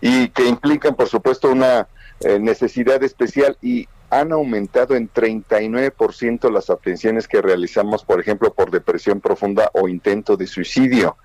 [0.00, 1.88] y que implican, por supuesto, una
[2.20, 8.70] eh, necesidad especial y han aumentado en 39% las atenciones que realizamos, por ejemplo, por
[8.70, 11.16] depresión profunda o intento de suicidio.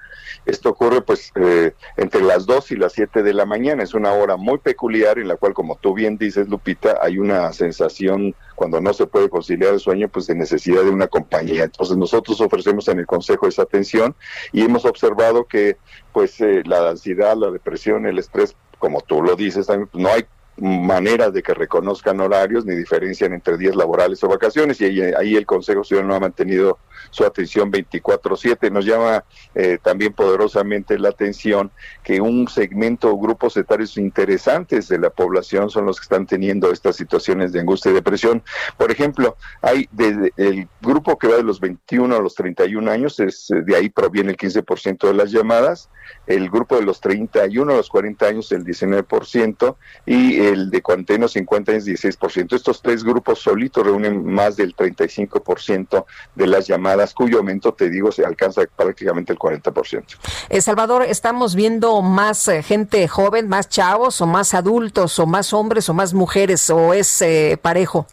[0.45, 3.84] Esto ocurre pues eh, entre las 2 y las 7 de la mañana.
[3.84, 7.52] Es una hora muy peculiar en la cual, como tú bien dices, Lupita, hay una
[7.53, 11.64] sensación cuando no se puede conciliar el sueño, pues de necesidad de una compañía.
[11.64, 14.16] Entonces nosotros ofrecemos en el Consejo esa atención
[14.52, 15.78] y hemos observado que
[16.14, 20.10] pues eh, la ansiedad, la depresión, el estrés, como tú lo dices, también, pues, no
[20.10, 20.26] hay
[20.57, 25.45] maneras de que reconozcan horarios ni diferencian entre días laborales o vacaciones y ahí, el
[25.45, 26.78] Consejo Ciudadano ha mantenido
[27.10, 28.69] su atención 24/7.
[28.69, 29.23] Nos llama
[29.56, 31.72] eh, también poderosamente la atención
[32.03, 36.72] que un segmento o grupos etarios interesantes de la población son los que están teniendo
[36.72, 38.44] estas situaciones de angustia y depresión.
[38.78, 43.19] Por ejemplo, hay desde el grupo que va de los 21 a los 31 años,
[43.19, 45.90] es, de ahí proviene el 15% de las llamadas,
[46.28, 49.76] el grupo de los 31 a los 40 años el 19%
[50.06, 52.55] y el de 41 a 50 años 16%.
[52.55, 56.05] Estos tres grupos solitos reúnen más del 35%
[56.35, 60.03] de las llamadas, cuyo aumento, te digo, se alcanza prácticamente el 40%.
[60.49, 65.53] Eh, Salvador, ¿estamos viendo más eh, gente joven, más chavos o más adultos o más
[65.53, 68.07] hombres o más mujeres o es eh, parejo?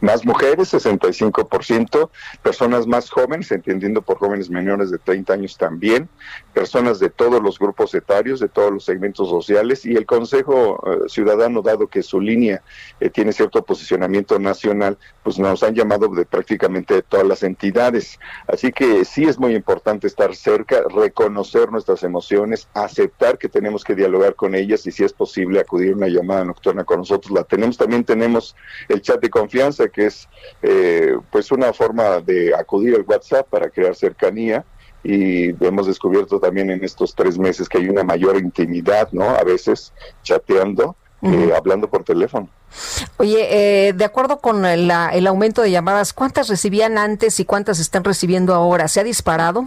[0.00, 2.10] Más mujeres, 65%,
[2.42, 6.08] personas más jóvenes, entendiendo por jóvenes menores de 30 años también,
[6.54, 11.08] personas de todos los grupos etarios, de todos los segmentos sociales y el Consejo eh,
[11.08, 12.62] Ciudadano, dado que su línea
[13.00, 18.18] eh, tiene cierto posicionamiento nacional, pues nos han llamado de prácticamente todas las entidades.
[18.46, 23.94] Así que sí es muy importante estar cerca, reconocer nuestras emociones, aceptar que tenemos que
[23.94, 27.32] dialogar con ellas y si es posible acudir a una llamada nocturna con nosotros.
[27.32, 28.56] La tenemos, también tenemos
[28.88, 30.28] el chat de confianza que es
[30.62, 34.64] eh, pues una forma de acudir al WhatsApp para crear cercanía
[35.02, 39.24] y hemos descubierto también en estos tres meses que hay una mayor intimidad, ¿no?
[39.30, 39.92] A veces
[40.22, 42.48] chateando, eh, hablando por teléfono.
[43.16, 44.90] Oye, eh, de acuerdo con el
[45.26, 48.88] aumento de llamadas, ¿cuántas recibían antes y cuántas están recibiendo ahora?
[48.88, 49.66] ¿Se ha disparado?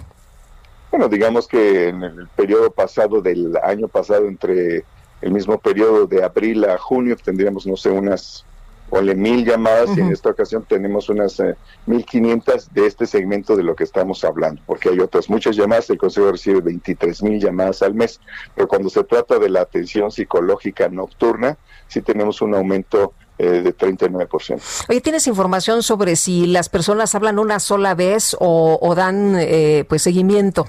[0.91, 4.85] Bueno, digamos que en el periodo pasado del año pasado, entre
[5.21, 8.45] el mismo periodo de abril a junio, tendríamos, no sé, unas
[8.93, 11.55] ponle mil llamadas y en esta ocasión tenemos unas eh,
[11.87, 15.89] mil quinientas de este segmento de lo que estamos hablando, porque hay otras muchas llamadas,
[15.89, 18.21] el Consejo recibe 23 mil llamadas al mes,
[18.53, 21.57] pero cuando se trata de la atención psicológica nocturna,
[21.87, 24.85] sí tenemos un aumento eh, de 39%.
[24.87, 30.03] Oye, ¿tienes información sobre si las personas hablan una sola vez o, dan eh, pues
[30.03, 30.67] seguimiento?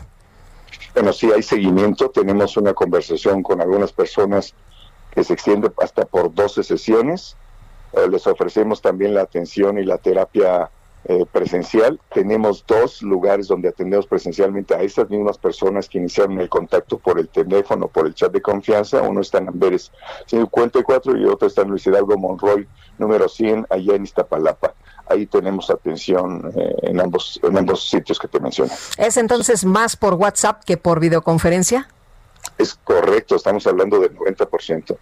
[0.95, 4.55] Bueno, sí hay seguimiento, tenemos una conversación con algunas personas
[5.11, 7.37] que se extiende hasta por 12 sesiones.
[7.97, 10.71] Eh, les ofrecemos también la atención y la terapia
[11.07, 12.01] eh, presencial.
[12.15, 17.19] Tenemos dos lugares donde atendemos presencialmente a esas mismas personas que iniciaron el contacto por
[17.19, 19.03] el teléfono, por el chat de confianza.
[19.03, 19.93] Uno está en Amberes
[20.27, 22.67] 54 y otro está en Luis Hidalgo Monroy,
[22.97, 24.73] número 100, allá en Iztapalapa.
[25.07, 28.73] Ahí tenemos atención eh, en, ambos, en ambos sitios que te mencioné.
[28.97, 31.87] ¿Es entonces más por WhatsApp que por videoconferencia?
[32.57, 34.97] Es correcto, estamos hablando del 90%.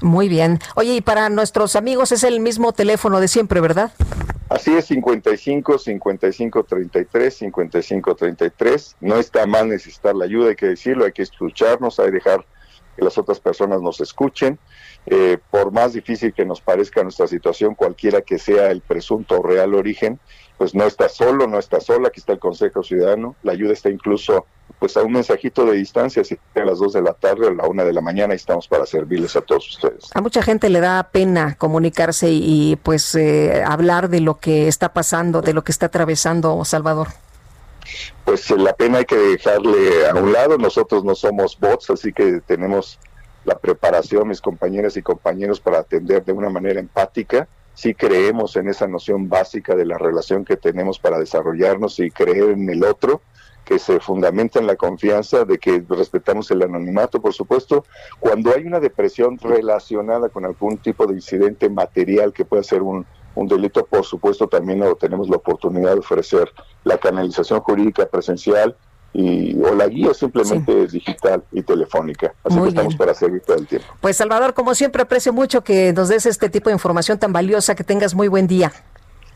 [0.00, 0.60] Muy bien.
[0.74, 3.92] Oye, y para nuestros amigos es el mismo teléfono de siempre, ¿verdad?
[4.48, 8.96] Así es, 55 55 33 55 33.
[9.00, 12.46] No está mal necesitar la ayuda, hay que decirlo, hay que escucharnos, hay que dejar
[12.96, 14.58] que las otras personas nos escuchen.
[15.06, 19.42] Eh, por más difícil que nos parezca nuestra situación, cualquiera que sea el presunto o
[19.42, 20.20] real origen,
[20.58, 23.90] pues no está solo, no está sola, aquí está el Consejo Ciudadano, la ayuda está
[23.90, 24.46] incluso
[24.78, 27.54] pues a un mensajito de distancia, si a las 2 de la tarde o a
[27.54, 30.10] la 1 de la mañana y estamos para servirles a todos ustedes.
[30.14, 34.92] A mucha gente le da pena comunicarse y, pues eh, hablar de lo que está
[34.92, 37.08] pasando, de lo que está atravesando Salvador.
[38.24, 42.12] Pues eh, la pena hay que dejarle a un lado, nosotros no somos bots, así
[42.12, 42.98] que tenemos
[43.44, 47.46] la preparación, mis compañeras y compañeros, para atender de una manera empática.
[47.74, 52.50] Sí creemos en esa noción básica de la relación que tenemos para desarrollarnos y creer
[52.50, 53.20] en el otro
[53.64, 57.84] que se fundamenta en la confianza de que respetamos el anonimato, por supuesto.
[58.20, 63.06] Cuando hay una depresión relacionada con algún tipo de incidente material que pueda ser un,
[63.34, 66.52] delito, por supuesto también tenemos la oportunidad de ofrecer
[66.84, 68.76] la canalización jurídica presencial
[69.14, 72.34] y, o la guía simplemente digital y telefónica.
[72.42, 73.86] Así que estamos para servir todo el tiempo.
[74.00, 77.74] Pues Salvador, como siempre, aprecio mucho que nos des este tipo de información tan valiosa.
[77.74, 78.72] Que tengas muy buen día.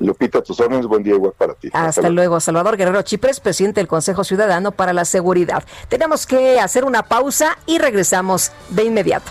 [0.00, 1.70] Lupita, tus órdenes, buen día igual para ti.
[1.72, 2.40] Hasta, luego.
[2.40, 5.64] Salvador Guerrero Chipres, presidente del Consejo Ciudadano para la Seguridad.
[5.88, 9.30] Tenemos que hacer una pausa y regresamos de inmediato.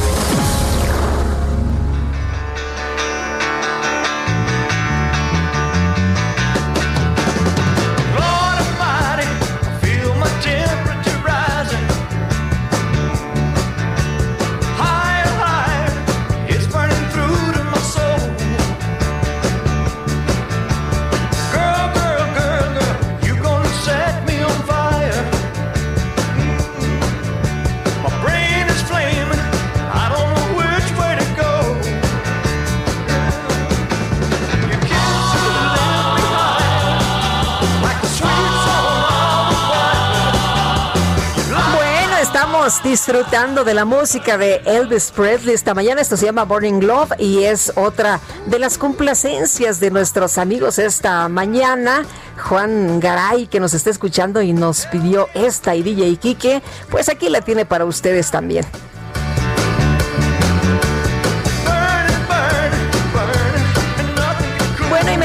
[42.91, 46.01] Disfrutando de la música de Elvis Presley esta mañana.
[46.01, 51.29] Esto se llama Burning Love y es otra de las complacencias de nuestros amigos esta
[51.29, 52.03] mañana.
[52.37, 57.29] Juan Garay, que nos está escuchando y nos pidió esta y DJ Kike, pues aquí
[57.29, 58.65] la tiene para ustedes también.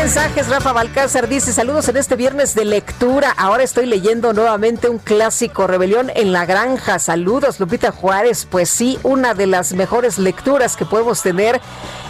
[0.06, 0.46] Mensajes.
[0.46, 3.34] Rafa Balcázar dice: Saludos en este viernes de lectura.
[3.36, 7.00] Ahora estoy leyendo nuevamente un clásico, Rebelión en la Granja.
[7.00, 8.46] Saludos, Lupita Juárez.
[8.48, 11.60] Pues sí, una de las mejores lecturas que podemos tener.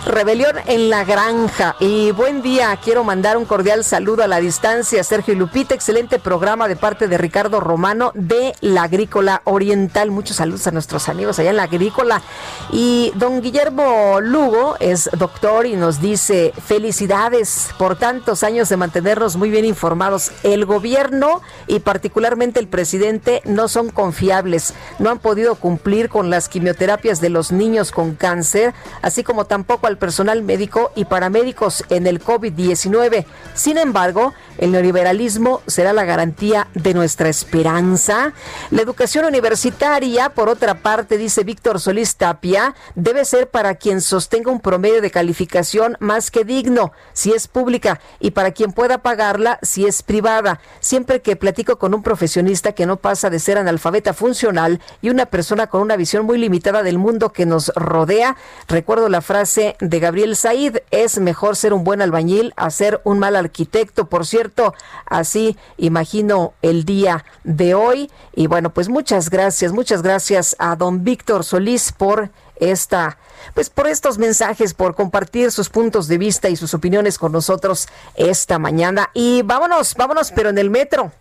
[0.06, 1.74] Rebelión en la Granja.
[1.80, 2.78] Y buen día.
[2.82, 5.74] Quiero mandar un cordial saludo a la distancia, Sergio y Lupita.
[5.74, 10.12] Excelente programa de parte de Ricardo Romano de la Agrícola Oriental.
[10.12, 12.22] Muchos saludos a nuestros amigos allá en la Agrícola.
[12.70, 19.34] Y don Guillermo Lugo es doctor y nos dice: Felicidades por tantos años de mantenernos
[19.34, 20.30] muy bien informados.
[20.44, 26.48] El gobierno y particularmente el presidente no son confiables, no han podido cumplir con las
[26.48, 28.72] quimioterapias de los niños con cáncer,
[29.02, 33.24] así como tampoco al al personal médico y paramédicos en el COVID-19.
[33.54, 38.32] Sin embargo, el neoliberalismo será la garantía de nuestra esperanza.
[38.70, 44.50] La educación universitaria, por otra parte, dice Víctor Solís Tapia, debe ser para quien sostenga
[44.50, 49.58] un promedio de calificación más que digno, si es pública, y para quien pueda pagarla,
[49.62, 50.60] si es privada.
[50.80, 55.26] Siempre que platico con un profesionista que no pasa de ser analfabeta funcional y una
[55.26, 58.36] persona con una visión muy limitada del mundo que nos rodea,
[58.68, 63.18] recuerdo la frase de Gabriel Said, es mejor ser un buen albañil a ser un
[63.18, 64.06] mal arquitecto.
[64.06, 64.74] Por cierto,
[65.06, 68.10] Así imagino el día de hoy.
[68.34, 73.18] Y bueno, pues muchas gracias, muchas gracias a don Víctor Solís por esta,
[73.54, 77.86] pues por estos mensajes, por compartir sus puntos de vista y sus opiniones con nosotros
[78.14, 79.10] esta mañana.
[79.14, 81.12] Y vámonos, vámonos, pero en el metro.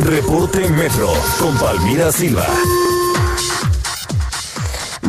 [0.00, 2.46] Reporte Metro con Palmira Silva.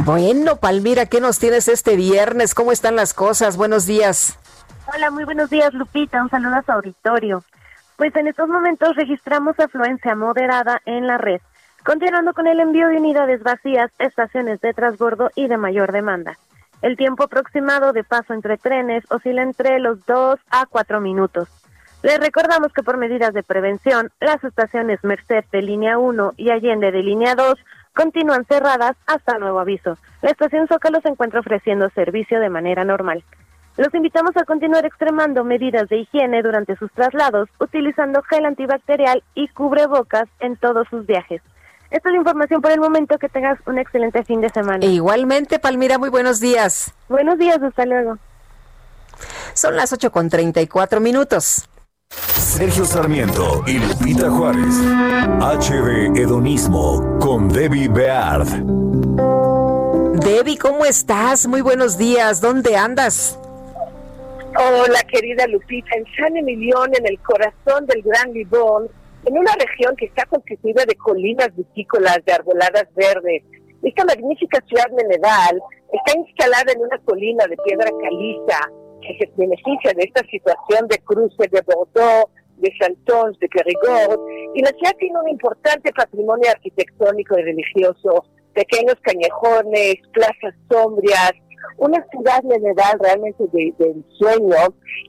[0.06, 2.54] Bueno, Palmira, ¿qué nos tienes este viernes?
[2.54, 3.58] ¿Cómo están las cosas?
[3.58, 4.38] Buenos días.
[4.94, 6.22] Hola, muy buenos días, Lupita.
[6.22, 7.44] Un saludo a su auditorio.
[7.98, 11.42] Pues en estos momentos registramos afluencia moderada en la red,
[11.84, 16.38] continuando con el envío de unidades vacías, estaciones de transbordo y de mayor demanda.
[16.84, 21.50] El tiempo aproximado de paso entre trenes oscila entre los 2 a 4 minutos.
[22.04, 26.92] Les recordamos que por medidas de prevención, las estaciones Merced de línea 1 y Allende
[26.92, 27.58] de línea 2
[27.96, 29.98] continúan cerradas hasta nuevo aviso.
[30.22, 33.24] La estación Zócalo se encuentra ofreciendo servicio de manera normal.
[33.78, 39.48] Los invitamos a continuar extremando medidas de higiene durante sus traslados, utilizando gel antibacterial y
[39.50, 41.42] cubrebocas en todos sus viajes.
[41.92, 43.18] Esta es la información por el momento.
[43.18, 44.86] Que tengas un excelente fin de semana.
[44.86, 46.94] E igualmente, Palmira, muy buenos días.
[47.10, 48.18] Buenos días, hasta luego.
[49.54, 51.68] Son las 8 con 34 minutos.
[52.56, 54.76] Sergio Sarmiento y Lupita Juárez.
[55.42, 58.48] HB Hedonismo con Debbie Beard.
[60.24, 61.48] Debbie, ¿cómo estás?
[61.48, 62.40] Muy buenos días.
[62.40, 63.38] ¿Dónde andas?
[64.58, 68.88] Hola, querida Lupita, en San Emilión, en el corazón del Gran Libón,
[69.26, 73.44] en una región que está constituida de colinas vitícolas, de arboladas verdes.
[73.84, 75.62] Esta magnífica ciudad menedal
[75.92, 80.98] está instalada en una colina de piedra caliza que se beneficia de esta situación de
[81.00, 84.20] cruce de Bordeaux, de Chantons, de Périgord,
[84.54, 91.34] y la ciudad tiene un importante patrimonio arquitectónico y religioso, pequeños cañejones, plazas sombrias,
[91.78, 94.56] una ciudad menedal realmente del sueño.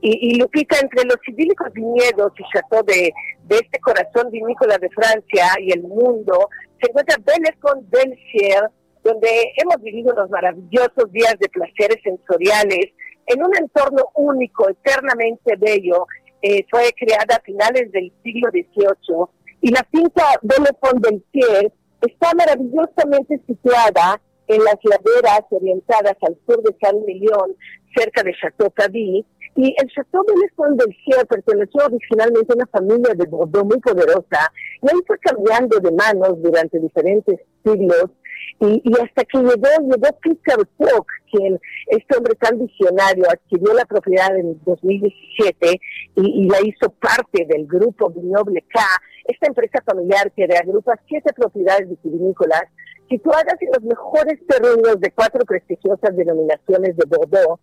[0.01, 3.13] Y, y, Lupita, entre los idílicos viñedos y chateau de,
[3.45, 6.49] de este corazón vinícola de Francia y el mundo,
[6.81, 8.69] se encuentra Bellecon Belsier,
[9.03, 12.91] donde hemos vivido unos maravillosos días de placeres sensoriales
[13.27, 16.07] en un entorno único, eternamente bello.
[16.41, 19.25] Eh, fue creada a finales del siglo XVIII
[19.61, 21.71] y la finca Bellecon Belsier
[22.01, 27.55] está maravillosamente situada en las laderas orientadas al sur de San Millón,
[27.95, 29.25] cerca de Chateau Cadí,
[29.55, 34.51] y el Chateau Belezón del Cielo perteneció originalmente a una familia de Bordeaux muy poderosa,
[34.81, 38.11] y ahí fue cambiando de manos durante diferentes siglos,
[38.59, 44.35] y, hasta que llegó, llegó Peter Cook, quien, este hombre tan visionario, adquirió la propiedad
[44.35, 45.79] en 2017
[46.15, 48.79] y, y la hizo parte del grupo Vignoble K,
[49.25, 52.63] esta empresa familiar que reagrupa siete propiedades vitivinícolas
[53.09, 57.59] situadas en los mejores terrenos de cuatro prestigiosas denominaciones de Bordeaux.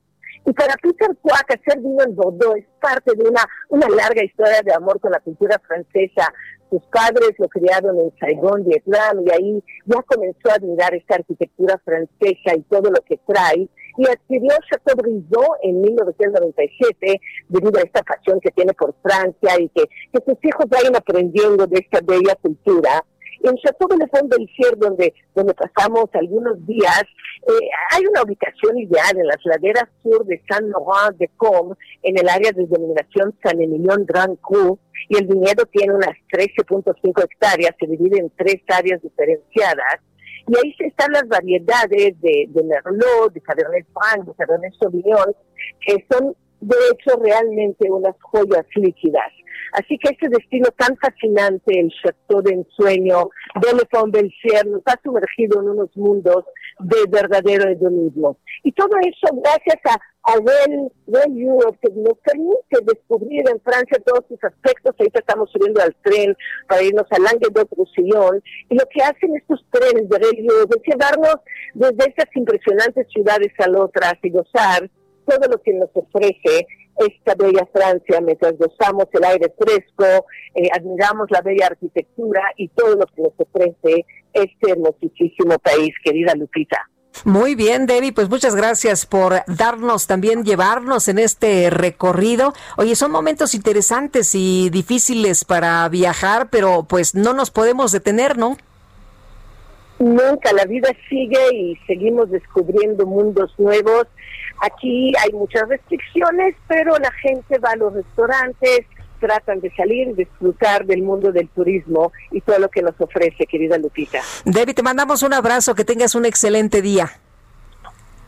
[0.47, 4.61] Y para Peter Cuac, hacer vino en Bordeaux es parte de una, una larga historia
[4.63, 6.33] de amor con la cultura francesa.
[6.75, 11.81] Sus padres lo criaron en Saigón, Vietnam, y ahí ya comenzó a admirar esta arquitectura
[11.85, 13.69] francesa y todo lo que trae.
[13.97, 19.69] Y adquirió Chateau Brisot en 1997 debido a esta pasión que tiene por Francia y
[19.69, 23.05] que, que sus hijos vayan aprendiendo de esta bella cultura.
[23.45, 24.07] En Chateau de
[24.37, 27.05] del Cier, donde, donde pasamos algunos días,
[27.47, 32.19] eh, hay una ubicación ideal en las laderas sur de Saint Laurent de Com, en
[32.19, 34.79] el área de denominación San Emilion Grand Cru,
[35.11, 40.01] y el viñedo tiene unas 13.5 hectáreas, se divide en tres áreas diferenciadas,
[40.49, 45.37] y ahí están las variedades de, de Merlot, de Cabernet Franc, de Cabernet Sauvignon,
[45.87, 49.31] que son de hecho realmente unas joyas líquidas.
[49.75, 53.29] Así que este destino tan fascinante, el Chateau de Ensueño,
[53.61, 56.45] de Belsier, nos ha sumergido en unos mundos
[56.79, 58.39] de verdadero hedonismo.
[58.63, 59.99] Y todo eso gracias a,
[60.31, 64.95] a Europe, que nos permite descubrir en Francia todos sus aspectos.
[64.97, 66.37] Ahorita estamos subiendo al tren
[66.69, 68.41] para irnos a Languedoc-Roussillon.
[68.71, 71.37] Y lo que hacen estos trenes de Europe es llevarnos
[71.75, 74.89] desde estas impresionantes ciudades a otras y gozar
[75.27, 76.67] todo lo que nos ofrece
[76.97, 82.97] esta bella Francia mientras gozamos el aire fresco, eh, admiramos la bella arquitectura y todo
[82.97, 86.89] lo que nos ofrece este hermosísimo país, querida Lupita.
[87.25, 92.53] Muy bien, Debbie, pues muchas gracias por darnos también, llevarnos en este recorrido.
[92.77, 98.57] Oye, son momentos interesantes y difíciles para viajar, pero pues no nos podemos detener, ¿no?
[100.01, 104.07] Nunca, la vida sigue y seguimos descubriendo mundos nuevos.
[104.61, 108.87] Aquí hay muchas restricciones, pero la gente va a los restaurantes,
[109.21, 113.79] tratan de salir, disfrutar del mundo del turismo y todo lo que nos ofrece, querida
[113.79, 114.21] Lupita.
[114.45, 117.11] Debbie, te mandamos un abrazo, que tengas un excelente día.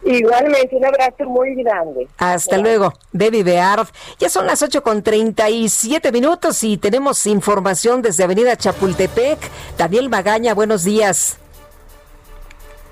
[0.05, 2.07] Igualmente, un abrazo muy grande.
[2.19, 3.89] Hasta luego, Debbie Beard.
[4.21, 9.39] Ya son las 8 con 37 minutos y tenemos información desde Avenida Chapultepec.
[9.77, 11.41] Daniel Magaña, buenos días.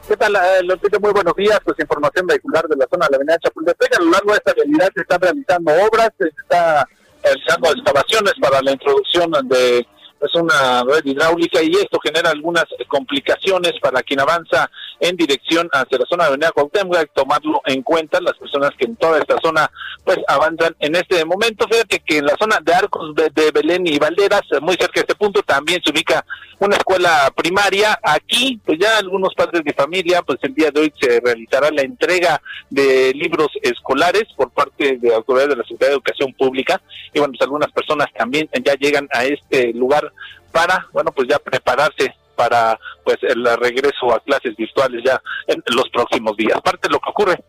[0.06, 0.60] ¿Qué tal, eh?
[1.00, 1.58] Muy buenos días.
[1.64, 3.98] Pues información vehicular de la zona de la avenida Chapultepec.
[3.98, 6.86] A lo largo de esta avenida se están realizando obras, se está
[7.22, 9.86] realizando excavaciones para la introducción de
[10.18, 14.70] pues, una red hidráulica y esto genera algunas complicaciones para quien avanza
[15.04, 18.70] en dirección hacia la zona de Avenida Cuauhtémoc, hay que tomarlo en cuenta las personas
[18.78, 19.70] que en toda esta zona
[20.02, 21.66] pues avanzan en este momento.
[21.68, 25.14] Fíjate que en la zona de Arcos de Belén y Valderas, muy cerca de este
[25.14, 26.24] punto, también se ubica
[26.58, 27.98] una escuela primaria.
[28.02, 31.82] Aquí, pues ya algunos padres de familia, pues el día de hoy se realizará la
[31.82, 32.40] entrega
[32.70, 36.80] de libros escolares por parte de la autoridad de la Secretaría de Educación Pública.
[37.12, 40.10] Y bueno, pues algunas personas también ya llegan a este lugar
[40.50, 45.88] para, bueno, pues ya prepararse para pues el regreso a clases virtuales ya en los
[45.90, 46.60] próximos días.
[46.62, 47.44] Parte de lo que ocurre.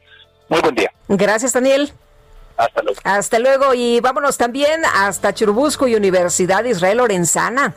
[0.49, 0.91] Muy buen día.
[1.07, 1.91] Gracias, Daniel.
[2.57, 2.99] Hasta luego.
[3.03, 7.76] Hasta luego y vámonos también hasta Churubusco y Universidad Israel Lorenzana.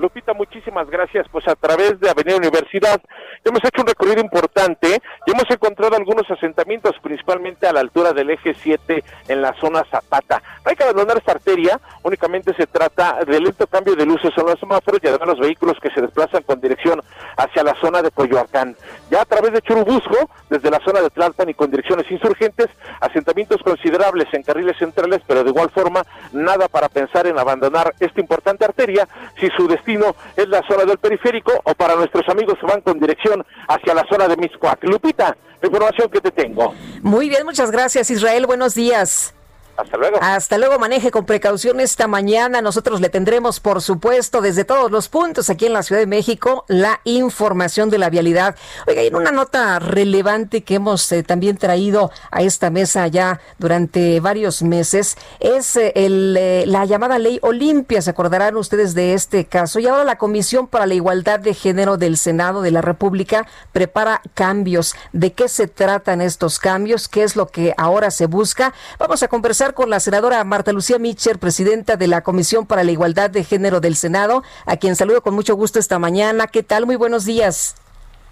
[0.00, 1.26] Lupita, muchísimas gracias.
[1.30, 3.00] Pues a través de Avenida Universidad
[3.44, 8.30] hemos hecho un recorrido importante y hemos encontrado algunos asentamientos, principalmente a la altura del
[8.30, 10.42] eje 7 en la zona Zapata.
[10.64, 14.58] hay que abandonar esta arteria, únicamente se trata de lento cambio de luces en los
[14.58, 17.02] semáforos y además los vehículos que se desplazan con dirección
[17.36, 18.76] hacia la zona de Coyoacán.
[19.10, 22.68] Ya a través de Churubusco, desde la zona de Tlalpan y con direcciones insurgentes,
[23.00, 28.20] asentamientos considerables en carriles centrales, pero de igual forma nada para pensar en abandonar esta
[28.20, 29.06] importante arteria
[29.38, 29.89] si su destino
[30.36, 34.04] es la zona del periférico o para nuestros amigos que van con dirección hacia la
[34.10, 34.82] zona de Miscuac.
[34.84, 36.74] Lupita, la información que te tengo.
[37.02, 39.34] Muy bien, muchas gracias Israel, buenos días.
[39.76, 40.18] Hasta luego.
[40.20, 42.60] Hasta luego, maneje con precaución esta mañana.
[42.60, 46.64] Nosotros le tendremos, por supuesto, desde todos los puntos aquí en la Ciudad de México,
[46.68, 48.56] la información de la vialidad.
[48.86, 53.40] Oiga, y en una nota relevante que hemos eh, también traído a esta mesa ya
[53.58, 58.02] durante varios meses, es eh, el, eh, la llamada ley Olimpia.
[58.02, 59.78] Se acordarán ustedes de este caso.
[59.78, 64.20] Y ahora la Comisión para la Igualdad de Género del Senado de la República prepara
[64.34, 64.94] cambios.
[65.12, 67.08] ¿De qué se tratan estos cambios?
[67.08, 68.74] ¿Qué es lo que ahora se busca?
[68.98, 72.92] Vamos a conversar con la senadora Marta Lucía Mitcher, presidenta de la Comisión para la
[72.92, 76.46] Igualdad de Género del Senado, a quien saludo con mucho gusto esta mañana.
[76.46, 76.86] ¿Qué tal?
[76.86, 77.74] Muy buenos días.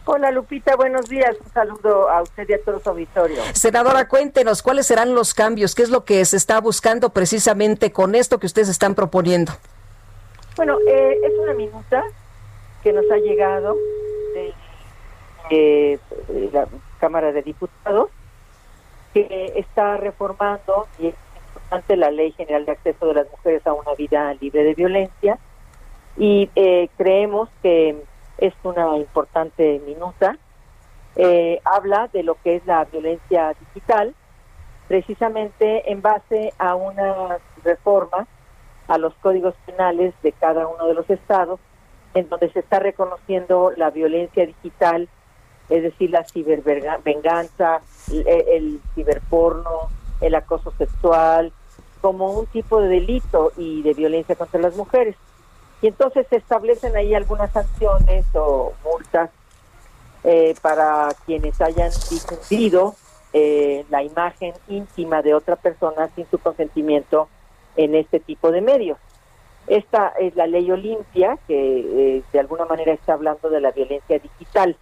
[0.07, 1.37] Hola Lupita, buenos días.
[1.45, 3.43] Un saludo a usted y a todo su auditorio.
[3.53, 8.15] Senadora, cuéntenos cuáles serán los cambios, qué es lo que se está buscando precisamente con
[8.15, 9.53] esto que ustedes están proponiendo.
[10.57, 12.05] Bueno, eh, es una minuta
[12.83, 13.77] que nos ha llegado
[14.33, 14.55] de
[15.51, 15.99] eh,
[16.53, 16.67] la
[16.99, 18.09] Cámara de Diputados
[19.13, 21.13] que está reformando y
[21.71, 25.39] ante la Ley General de Acceso de las Mujeres a una Vida Libre de Violencia
[26.17, 28.03] y eh, creemos que
[28.39, 30.37] es una importante minuta.
[31.17, 34.15] Eh, habla de lo que es la violencia digital,
[34.87, 38.27] precisamente en base a una reforma
[38.87, 41.61] a los códigos penales de cada uno de los estados,
[42.15, 45.09] en donde se está reconociendo la violencia digital,
[45.69, 47.81] es decir, la cibervenganza,
[48.11, 49.89] el, ciberporno,
[50.21, 51.53] el acoso sexual,
[52.01, 55.17] como un tipo de delito y de violencia contra las mujeres.
[55.81, 59.31] Y entonces se establecen ahí algunas sanciones o multas
[60.25, 62.95] eh, para quienes hayan difundido
[63.33, 67.29] eh, la imagen íntima de otra persona sin su consentimiento
[67.77, 68.99] en este tipo de medios.
[69.67, 74.19] Esta es la ley Olimpia, que eh, de alguna manera está hablando de la violencia
[74.19, 74.77] digital,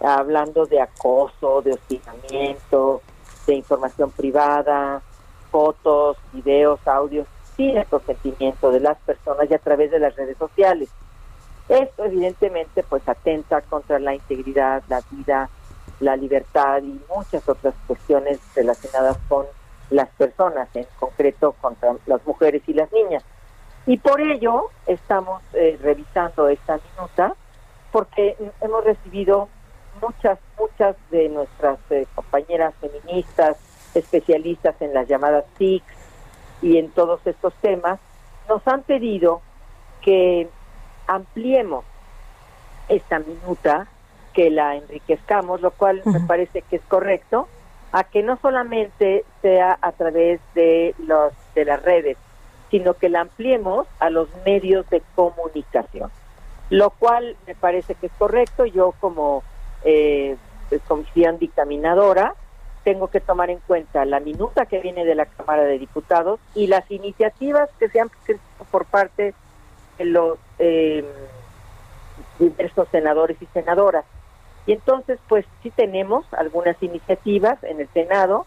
[0.00, 3.02] hablando de acoso, de hostigamiento,
[3.46, 5.02] de información privada,
[5.50, 7.26] fotos, videos, audios,
[7.56, 10.88] sin el consentimiento de las personas y a través de las redes sociales.
[11.68, 15.50] Esto evidentemente pues atenta contra la integridad, la vida,
[16.00, 19.46] la libertad y muchas otras cuestiones relacionadas con
[19.90, 23.24] las personas, en concreto contra las mujeres y las niñas.
[23.86, 27.34] Y por ello estamos eh, revisando esta minuta
[27.90, 29.48] porque hemos recibido
[30.00, 33.56] muchas, muchas de nuestras eh, compañeras feministas,
[33.94, 35.82] especialistas en las llamadas TIC
[36.62, 37.98] y en todos estos temas,
[38.48, 39.40] nos han pedido
[40.00, 40.48] que
[41.06, 41.84] ampliemos
[42.88, 43.86] esta minuta
[44.32, 47.48] que la enriquezcamos, lo cual me parece que es correcto,
[47.92, 52.16] a que no solamente sea a través de los de las redes,
[52.70, 56.10] sino que la ampliemos a los medios de comunicación,
[56.70, 58.66] lo cual me parece que es correcto.
[58.66, 59.42] Yo como
[59.84, 60.36] eh,
[60.86, 62.34] comisión dictaminadora
[62.84, 66.68] tengo que tomar en cuenta la minuta que viene de la Cámara de Diputados y
[66.68, 69.34] las iniciativas que se han presentado por parte
[69.98, 71.04] de los eh,
[72.38, 74.06] diversos senadores y senadoras.
[74.66, 78.46] Y entonces, pues sí tenemos algunas iniciativas en el Senado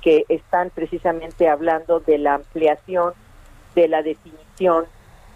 [0.00, 3.12] que están precisamente hablando de la ampliación
[3.74, 4.86] de la definición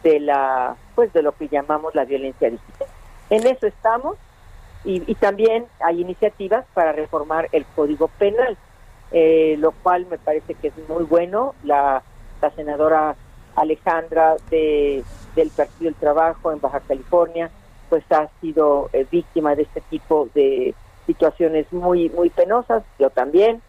[0.03, 2.89] de la pues de lo que llamamos la violencia digital.
[3.29, 4.17] En eso estamos
[4.87, 8.57] y, y también hay iniciativas para reformar el Código Penal,
[9.13, 11.55] eh, lo cual me parece que es muy bueno.
[11.65, 12.03] La,
[12.41, 13.17] la senadora
[13.57, 15.03] Alejandra de,
[15.35, 17.51] del Partido del Trabajo en Baja California
[17.89, 20.75] pues ha sido eh, víctima de este tipo de
[21.07, 23.63] situaciones muy muy penosas, yo también,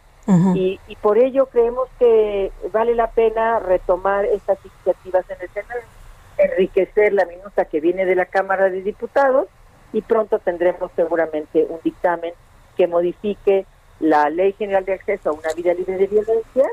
[0.55, 5.81] y, y por ello creemos que vale la pena retomar estas iniciativas en el Senado,
[6.37, 9.47] enriquecer la minuta que viene de la Cámara de Diputados
[9.93, 12.33] y pronto tendremos seguramente un dictamen
[12.75, 13.65] que modifique
[13.99, 16.65] la Ley General de Acceso a una vida libre de violencia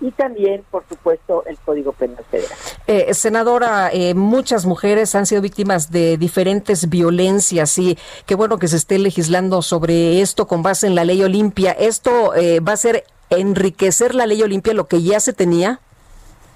[0.00, 2.56] y también, por supuesto, el Código Penal Federal.
[2.86, 8.68] Eh, senadora, eh, muchas mujeres han sido víctimas de diferentes violencias y qué bueno que
[8.68, 11.72] se esté legislando sobre esto con base en la ley Olimpia.
[11.72, 15.80] ¿Esto eh, va a ser enriquecer la ley Olimpia, lo que ya se tenía?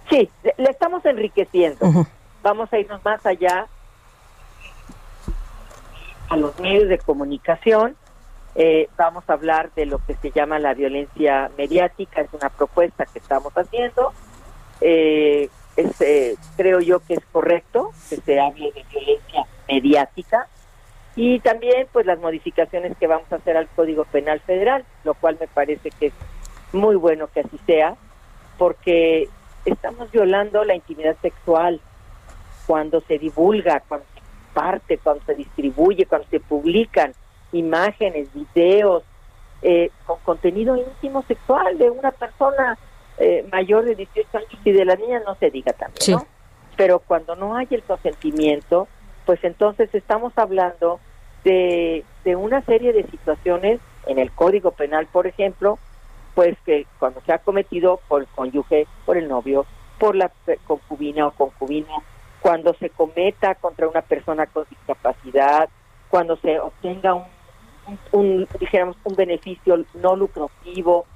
[0.09, 2.07] Sí, le, le estamos enriqueciendo.
[2.43, 3.66] Vamos a irnos más allá
[6.32, 7.94] a los medios de comunicación.
[8.54, 13.04] Eh, vamos a hablar de lo que se llama la violencia mediática, es una propuesta
[13.04, 14.12] que estamos haciendo.
[14.80, 20.48] Eh, es, eh, creo yo que es correcto que se hable de violencia mediática
[21.16, 25.36] y también pues las modificaciones que vamos a hacer al Código Penal Federal, lo cual
[25.38, 26.14] me parece que es
[26.72, 27.94] muy bueno que así sea,
[28.56, 29.28] porque
[29.66, 31.80] estamos violando la intimidad sexual
[32.66, 34.06] cuando se divulga, cuando
[34.53, 37.12] se parte, cuando se distribuye, cuando se publican
[37.53, 39.03] imágenes, videos
[39.62, 42.79] eh, con contenido íntimo sexual de una persona
[43.19, 46.27] eh, mayor de 18 años y de la niña no se diga también, ¿no?
[46.77, 48.89] Pero cuando no hay el consentimiento,
[49.27, 50.99] pues entonces estamos hablando
[51.45, 55.79] de, de una serie de situaciones en el Código Penal, por ejemplo,
[56.35, 59.66] pues que cuando se ha cometido por el cónyuge, por el novio,
[59.99, 60.33] por la
[60.66, 61.95] concubina o concubina,
[62.43, 65.69] cuando se cometa contra una persona con discapacidad,
[66.10, 67.27] cuando se obtenga
[68.10, 71.06] un, dijéramos, un beneficio no lucrativo,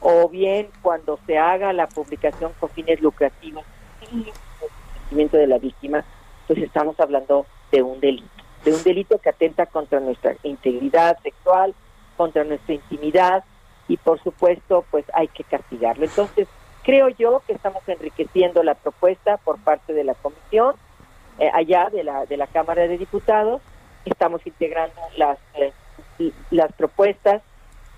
[0.00, 3.64] o bien cuando se haga la publicación con fines lucrativos
[4.08, 6.04] sin el de la víctima,
[6.46, 8.28] pues estamos hablando de un delito,
[8.64, 11.74] de un delito que atenta contra nuestra integridad sexual,
[12.16, 13.44] contra nuestra intimidad
[13.88, 16.06] y por supuesto pues hay que castigarlo.
[16.06, 16.48] Entonces
[16.82, 20.74] creo yo que estamos enriqueciendo la propuesta por parte de la comisión
[21.38, 23.62] eh, allá de la de la Cámara de Diputados,
[24.04, 25.72] estamos integrando las eh,
[26.50, 27.42] las propuestas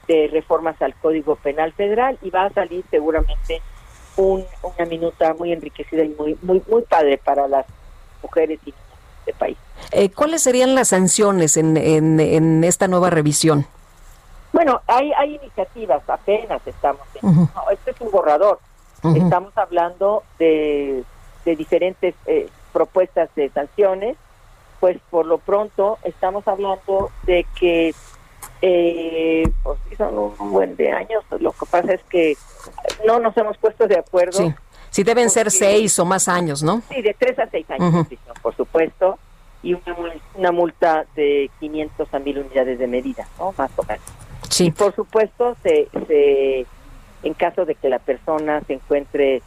[0.06, 3.62] de reformas al Código Penal Federal y va a salir seguramente
[4.16, 7.66] un, una minuta muy enriquecida y muy muy muy padre para las
[8.22, 8.82] mujeres y niñas
[9.26, 9.58] de país.
[9.90, 13.66] Eh, ¿Cuáles serían las sanciones en, en, en esta nueva revisión?
[14.52, 18.58] Bueno, hay, hay iniciativas, apenas estamos en, no, este es un borrador.
[19.02, 21.02] Estamos hablando de,
[21.44, 24.16] de diferentes eh, propuestas de sanciones,
[24.80, 27.94] pues por lo pronto estamos hablando de que
[28.60, 32.36] eh, pues sí son un, buen de años, lo que pasa es que
[33.06, 34.38] no nos hemos puesto de acuerdo.
[34.38, 34.54] Sí,
[34.90, 36.82] sí deben ser seis o más años, ¿no?
[36.88, 38.06] Sí, de tres a seis años
[38.40, 39.18] por supuesto,
[39.62, 39.96] y una,
[40.34, 43.54] una multa de 500 a 1000 unidades de medida, ¿no?
[43.56, 44.04] Más o menos.
[44.48, 44.66] Sí.
[44.66, 46.66] Y por supuesto, se, se,
[47.22, 49.42] en caso de que la persona se encuentre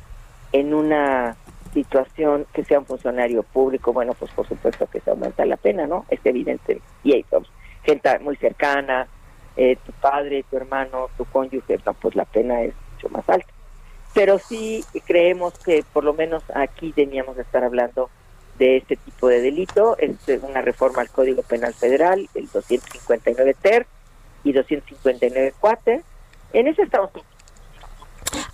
[0.52, 1.36] en una
[1.74, 5.86] situación que sea un funcionario público, bueno, pues por supuesto que se aumenta la pena,
[5.86, 6.06] ¿no?
[6.10, 6.82] Es evidente.
[7.04, 7.44] Y hay pues,
[7.84, 9.08] gente muy cercana,
[9.58, 13.48] eh, tu padre, tu hermano, tu cónyuge, pues la pena es mucho más alta.
[14.14, 18.10] Pero sí creemos que por lo menos aquí teníamos de estar hablando
[18.58, 23.56] de este tipo de delito, es eh, una reforma al Código Penal Federal, el 259
[23.62, 23.86] ter
[24.46, 26.02] y 259 cuater.
[26.54, 27.12] En eso estamos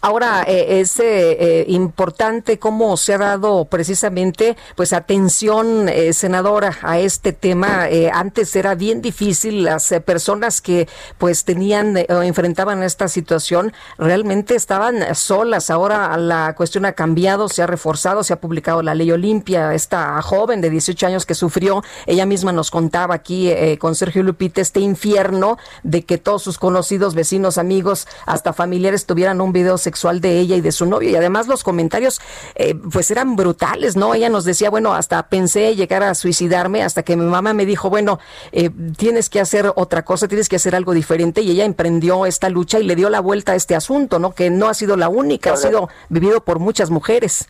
[0.04, 7.34] Ahora, eh, es eh, importante cómo se ha dado precisamente pues atención, senadora, a este
[7.34, 7.88] tema.
[8.14, 10.88] antes era bien difícil, las personas que
[11.20, 15.70] pues tenían o enfrentaban esta situación realmente estaban solas.
[15.70, 20.20] Ahora la cuestión ha cambiado, se ha reforzado, se ha publicado la ley Olimpia, esta
[20.24, 24.80] joven de 18 años que sufrió, ella misma nos contaba aquí con Sergio Lupita este
[24.80, 30.56] infierno de que todos sus conocidos, vecinos, amigos, hasta familiares tuvieran un video de ella
[30.56, 31.10] y de su novio.
[31.10, 32.22] Y además los comentarios,
[32.56, 34.14] eh, pues eran brutales, ¿no?
[34.14, 37.90] Ella nos decía, bueno, hasta pensé llegar a suicidarme, hasta que mi mamá me dijo,
[37.90, 38.20] bueno,
[38.52, 41.42] eh, tienes que hacer otra cosa, tienes que hacer algo diferente.
[41.42, 44.34] Y ella emprendió esta lucha y le dio la vuelta a este asunto, ¿no?
[44.34, 47.48] Que no ha sido la única, ha sido vivido por muchas mujeres.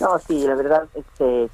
[0.00, 1.50] No, sí, la verdad, este,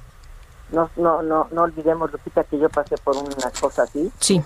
[0.71, 4.11] no, no, no, no olvidemos, Lupita, que yo pasé por una cosa así.
[4.19, 4.41] Sí.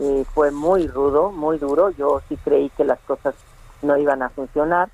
[0.00, 1.90] Eh, fue muy rudo, muy duro.
[1.90, 3.34] Yo sí creí que las cosas
[3.82, 4.90] no iban a funcionar,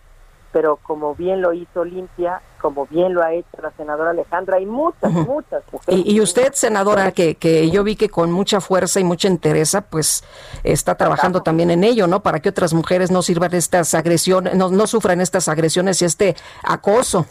[0.52, 4.66] pero como bien lo hizo Limpia, como bien lo ha hecho la senadora Alejandra y
[4.66, 6.02] muchas, muchas mujeres.
[6.06, 10.22] Y, usted, senadora, que, que yo vi que con mucha fuerza y mucha entereza, pues
[10.62, 12.22] está trabajando también en ello, ¿no?
[12.22, 16.36] Para que otras mujeres no sirvan estas agresiones, no, no sufran estas agresiones y este
[16.62, 17.26] acoso.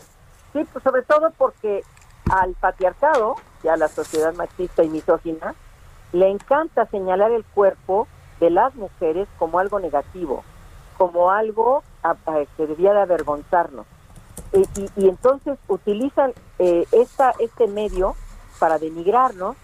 [0.53, 1.83] Sí, pues sobre todo porque
[2.29, 5.53] al patriarcado y a la sociedad machista y misógina,
[6.11, 8.07] le encanta señalar el cuerpo
[8.39, 10.43] de las mujeres como algo negativo,
[10.97, 11.83] como algo
[12.57, 13.85] que debía de avergonzarnos.
[14.53, 18.15] Y, entonces utilizan eh, esta, este medio
[18.59, 19.55] para denigrarnos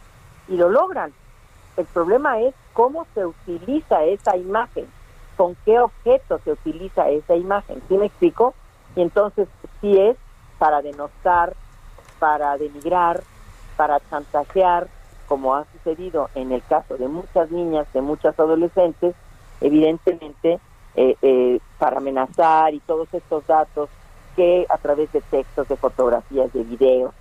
[0.48, 1.14] y lo logran.
[1.76, 4.88] El problema es cómo se utiliza esa imagen,
[5.36, 7.82] con qué objeto se utiliza esa imagen.
[7.88, 8.54] ¿Sí me explico?
[8.96, 9.48] Y entonces
[9.82, 10.18] si es
[10.58, 11.54] para denostar,
[12.20, 13.22] para denigrar,
[13.76, 14.88] para chantajear,
[15.28, 19.16] como ha sucedido en el caso de muchas niñas, de muchas adolescentes,
[19.62, 20.60] evidentemente
[20.98, 23.90] eh, eh, para amenazar y todos estos datos
[24.36, 27.14] que a través de textos, de fotografías, de videos,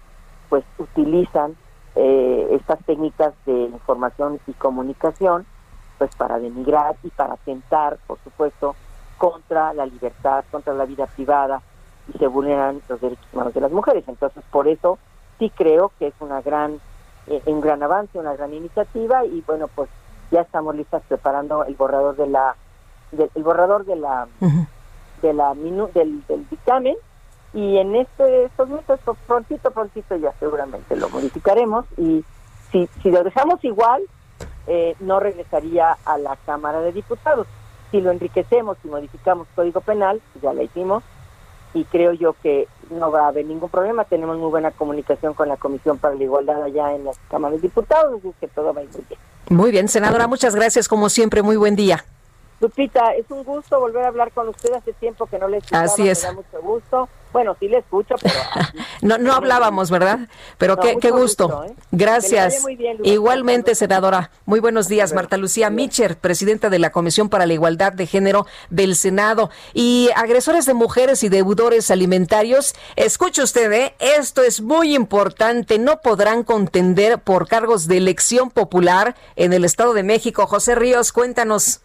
[0.48, 1.56] pues utilizan
[1.94, 5.46] eh, estas técnicas de información y comunicación,
[5.98, 8.74] pues para denigrar y para atentar, por supuesto,
[9.18, 11.62] contra la libertad, contra la vida privada
[12.12, 14.04] y se vulneran los derechos humanos de las mujeres.
[14.08, 14.98] Entonces, por eso
[15.38, 16.80] sí creo que es una gran
[17.26, 19.90] eh, un gran avance, una gran iniciativa y bueno, pues
[20.30, 22.56] ya estamos listas preparando el borrador de la
[23.12, 24.28] el borrador de la
[25.22, 26.96] de la del, dictamen
[27.54, 32.24] y en este estos meses pues, prontito prontito ya seguramente lo modificaremos y
[32.70, 34.02] si si lo dejamos igual
[34.66, 37.46] eh, no regresaría a la Cámara de Diputados
[37.90, 41.02] si lo enriquecemos y modificamos código penal ya la hicimos
[41.76, 44.04] y creo yo que no va a haber ningún problema.
[44.04, 47.60] Tenemos muy buena comunicación con la Comisión para la Igualdad allá en la Cámara de
[47.60, 49.20] Diputados, así que todo va a ir muy bien.
[49.48, 52.04] Muy bien, senadora, muchas gracias como siempre, muy buen día.
[52.60, 55.84] Lupita, es un gusto volver a hablar con usted hace tiempo que no le escuchaba,
[55.84, 56.22] Así es.
[56.22, 57.08] me da mucho gusto.
[57.32, 58.34] Bueno, sí le escucho, pero...
[59.02, 60.20] no, no hablábamos, ¿verdad?
[60.56, 61.64] Pero qué, qué gusto.
[61.64, 61.74] ¿eh?
[61.90, 62.64] Gracias.
[63.02, 64.30] Igualmente, senadora.
[64.46, 68.46] Muy buenos días, Marta Lucía Micher, presidenta de la Comisión para la Igualdad de Género
[68.70, 69.50] del Senado.
[69.74, 73.94] Y agresores de mujeres y deudores alimentarios, escuche usted, ¿eh?
[73.98, 79.92] esto es muy importante, no podrán contender por cargos de elección popular en el Estado
[79.92, 80.46] de México.
[80.46, 81.80] José Ríos, cuéntanos.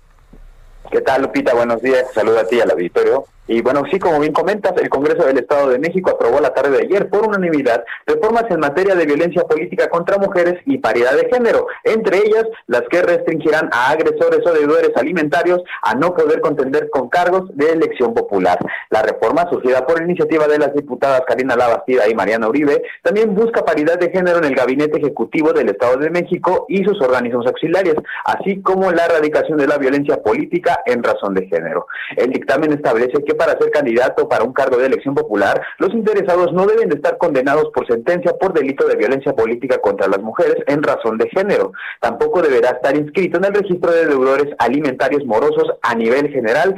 [0.90, 1.54] ¿Qué tal, Lupita?
[1.54, 2.08] Buenos días.
[2.14, 3.26] Saluda a ti al auditorio.
[3.48, 6.78] Y bueno, sí, como bien comentas, el Congreso del Estado de México aprobó la tarde
[6.78, 11.28] de ayer por unanimidad reformas en materia de violencia política contra mujeres y paridad de
[11.30, 16.90] género, entre ellas las que restringirán a agresores o deudores alimentarios a no poder contender
[16.92, 18.60] con cargos de elección popular.
[18.90, 23.66] La reforma, surgida por iniciativa de las diputadas Karina Labastida y Mariana Uribe, también busca
[23.66, 27.96] paridad de género en el Gabinete Ejecutivo del Estado de México y sus organismos auxiliares,
[28.26, 31.88] así como la erradicación de la violencia política en razón de género.
[32.16, 36.54] El dictamen establece que para ser candidato para un cargo de elección popular, los interesados
[36.54, 40.58] no deben de estar condenados por sentencia por delito de violencia política contra las mujeres
[40.68, 41.72] en razón de género.
[42.00, 46.76] Tampoco deberá estar inscrito en el registro de deudores alimentarios morosos a nivel general,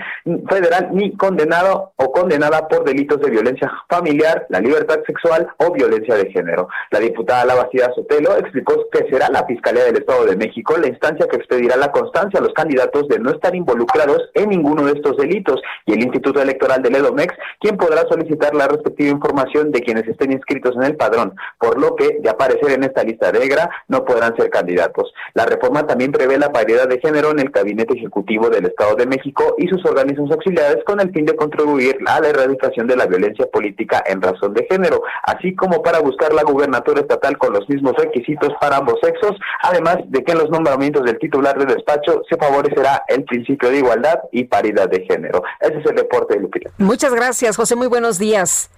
[0.50, 6.16] federal, ni condenado o condenada por delitos de violencia familiar, la libertad sexual o violencia
[6.16, 6.68] de género.
[6.92, 11.28] La diputada Lavacida Sotelo explicó que será la Fiscalía del Estado de México la instancia
[11.28, 15.18] que expedirá la constancia a los candidatos de no estar involucrados en ninguno de estos
[15.18, 20.08] delitos y el Instituto Electoral del EDOMEX, quien podrá solicitar la respectiva información de quienes
[20.08, 24.06] estén inscritos en el padrón, por lo que, de aparecer en esta lista negra, no
[24.06, 25.14] podrán ser candidatos.
[25.34, 29.08] La reforma también prevé la paridad de género en el Gabinete Ejecutivo del Estado de
[29.08, 33.06] México y sus organismos auxiliares con el fin de contribuir a la erradicación de la
[33.06, 37.68] violencia política en razón de género, así como para buscar la gubernatura estatal con los
[37.70, 42.22] mismos requisitos para ambos sexos, además de que en los nombramientos del titular de despacho
[42.30, 45.44] se favorecerá el principio de igualdad y paridad de género.
[45.60, 46.72] Ese es el reporte Lupita.
[46.78, 47.76] Muchas gracias, José.
[47.76, 48.70] Muy buenos días.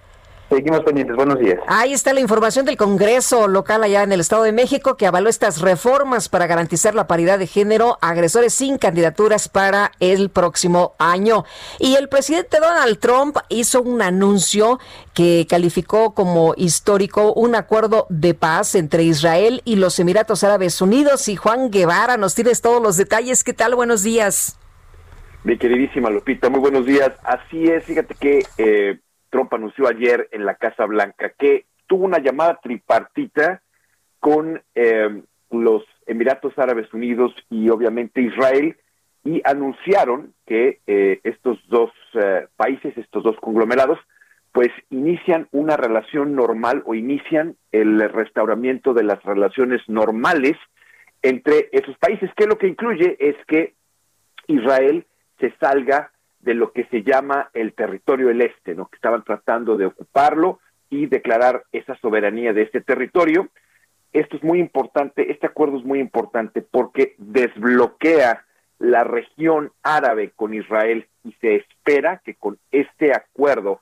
[0.48, 1.16] Seguimos pendientes.
[1.16, 1.58] Buenos días.
[1.66, 5.28] Ahí está la información del Congreso local allá en el Estado de México que avaló
[5.28, 11.44] estas reformas para garantizar la paridad de género, agresores sin candidaturas para el próximo año.
[11.80, 14.78] Y el presidente Donald Trump hizo un anuncio
[15.14, 21.26] que calificó como histórico un acuerdo de paz entre Israel y los Emiratos Árabes Unidos.
[21.26, 23.42] Y Juan Guevara, nos tienes todos los detalles.
[23.42, 23.74] ¿Qué tal?
[23.74, 24.56] Buenos días.
[25.46, 27.12] Mi queridísima Lupita, muy buenos días.
[27.22, 28.98] Así es, fíjate que eh,
[29.30, 33.62] Trump anunció ayer en la Casa Blanca que tuvo una llamada tripartita
[34.18, 38.76] con eh, los Emiratos Árabes Unidos y obviamente Israel
[39.22, 44.00] y anunciaron que eh, estos dos eh, países, estos dos conglomerados,
[44.50, 50.56] pues inician una relación normal o inician el restauramiento de las relaciones normales
[51.22, 53.74] entre esos países, que lo que incluye es que
[54.48, 55.06] Israel
[55.38, 58.86] se salga de lo que se llama el territorio del este, ¿no?
[58.86, 60.60] que estaban tratando de ocuparlo
[60.90, 63.48] y declarar esa soberanía de este territorio.
[64.12, 68.44] Esto es muy importante, este acuerdo es muy importante porque desbloquea
[68.78, 73.80] la región árabe con Israel y se espera que con este acuerdo,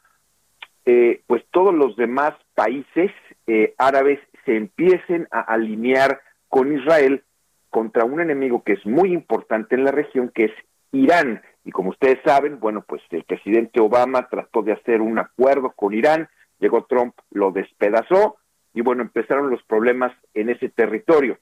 [0.87, 3.11] eh, pues todos los demás países
[3.47, 7.25] eh, árabes se empiecen a alinear con Israel
[7.71, 10.53] contra un enemigo que es muy importante en la región, que es
[10.95, 11.43] Irán.
[11.65, 15.95] Y como ustedes saben, bueno, pues el presidente Obama trató de hacer un acuerdo con
[15.95, 18.37] Irán, llegó Trump, lo despedazó
[18.75, 21.39] y bueno, empezaron los problemas en ese territorio.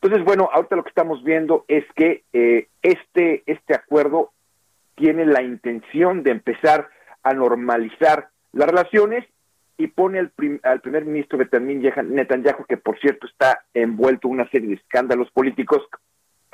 [0.00, 4.32] Entonces, bueno, ahorita lo que estamos viendo es que eh, este, este acuerdo
[4.94, 6.88] tiene la intención de empezar
[7.22, 9.24] a normalizar las relaciones
[9.76, 10.32] y pone al,
[10.62, 15.82] al primer ministro Netanyahu, que por cierto está envuelto en una serie de escándalos políticos,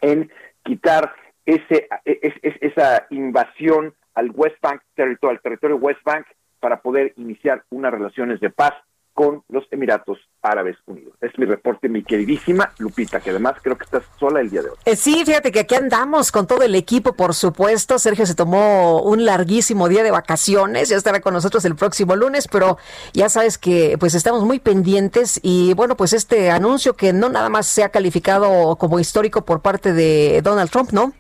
[0.01, 0.31] en
[0.63, 1.13] quitar
[1.55, 6.27] ese, es, esa invasión al West Bank, territorio, al territorio West Bank,
[6.61, 8.75] para poder iniciar unas relaciones de paz
[9.13, 11.15] con los Emiratos Árabes Unidos.
[11.21, 14.71] Es mi reporte, mi queridísima Lupita, que además creo que estás sola el día de
[14.71, 14.77] hoy.
[14.85, 17.99] Eh, sí, fíjate que aquí andamos con todo el equipo, por supuesto.
[17.99, 22.47] Sergio se tomó un larguísimo día de vacaciones, ya estará con nosotros el próximo lunes,
[22.49, 22.79] pero
[23.13, 27.49] ya sabes que pues estamos muy pendientes y bueno, pues este anuncio que no nada
[27.49, 31.13] más se ha calificado como histórico por parte de Donald Trump, ¿no?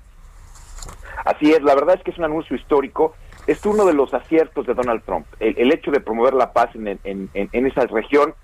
[1.24, 3.14] Así es, la verdad es que es un anuncio histórico.
[3.46, 5.26] Es uno de los aciertos de Donald Trump.
[5.40, 8.34] El, hecho de promover la paz en, en, esa región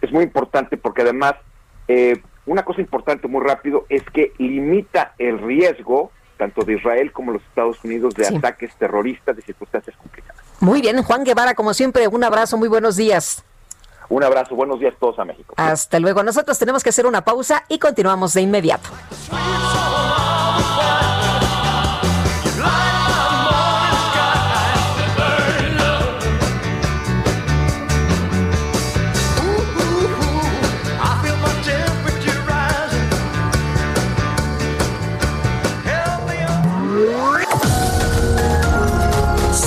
[0.00, 1.34] es muy importante porque además,
[1.88, 7.32] eh, una cosa importante muy rápido es que limita el riesgo tanto de Israel como
[7.32, 10.42] de los Estados Unidos de ataques terroristas de circunstancias complicadas.
[10.60, 13.44] Muy bien, Juan Guevara, como siempre, un abrazo, muy buenos días.
[14.08, 15.54] Un abrazo, buenos días todos a México.
[15.56, 16.22] Hasta luego.
[16.22, 18.88] Nosotros tenemos que hacer una pausa y continuamos de inmediato.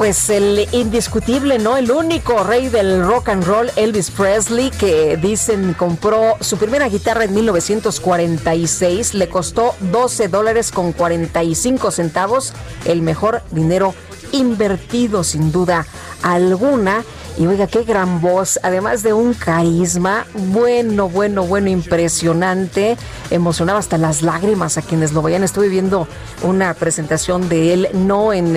[0.00, 1.76] Pues el indiscutible, ¿no?
[1.76, 7.24] El único rey del rock and roll, Elvis Presley, que dicen compró su primera guitarra
[7.24, 12.54] en 1946, le costó 12 dólares con 45 centavos,
[12.86, 13.92] el mejor dinero
[14.32, 15.86] invertido sin duda
[16.22, 17.04] alguna.
[17.40, 22.98] Y oiga, qué gran voz, además de un carisma, bueno, bueno, bueno, impresionante.
[23.30, 25.42] Emocionaba hasta las lágrimas a quienes lo veían.
[25.42, 26.06] Estuve viendo
[26.42, 28.52] una presentación de él, no en,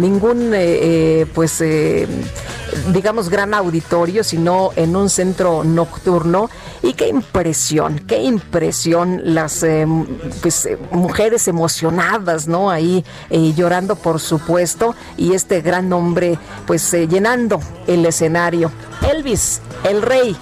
[0.00, 2.06] ningún, eh, eh, pues, eh,
[2.92, 6.50] digamos, gran auditorio, sino en un centro nocturno
[6.82, 9.86] Y qué impresión, qué impresión las eh,
[10.40, 12.70] pues, eh, mujeres emocionadas, ¿no?
[12.70, 18.19] Ahí eh, llorando, por supuesto, y este gran hombre, pues llenando el escenario.
[19.10, 20.36] Elvis, el rey.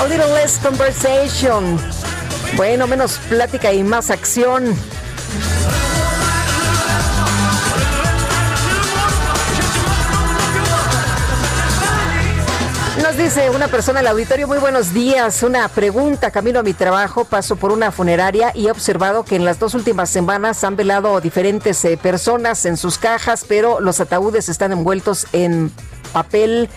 [0.00, 1.78] A little less conversation.
[2.56, 4.74] Bueno, menos plática y más acción.
[13.08, 15.42] Nos dice una persona al auditorio, muy buenos días.
[15.42, 19.46] Una pregunta, camino a mi trabajo, paso por una funeraria y he observado que en
[19.46, 24.50] las dos últimas semanas han velado diferentes eh, personas en sus cajas, pero los ataúdes
[24.50, 25.72] están envueltos en
[26.12, 26.68] papel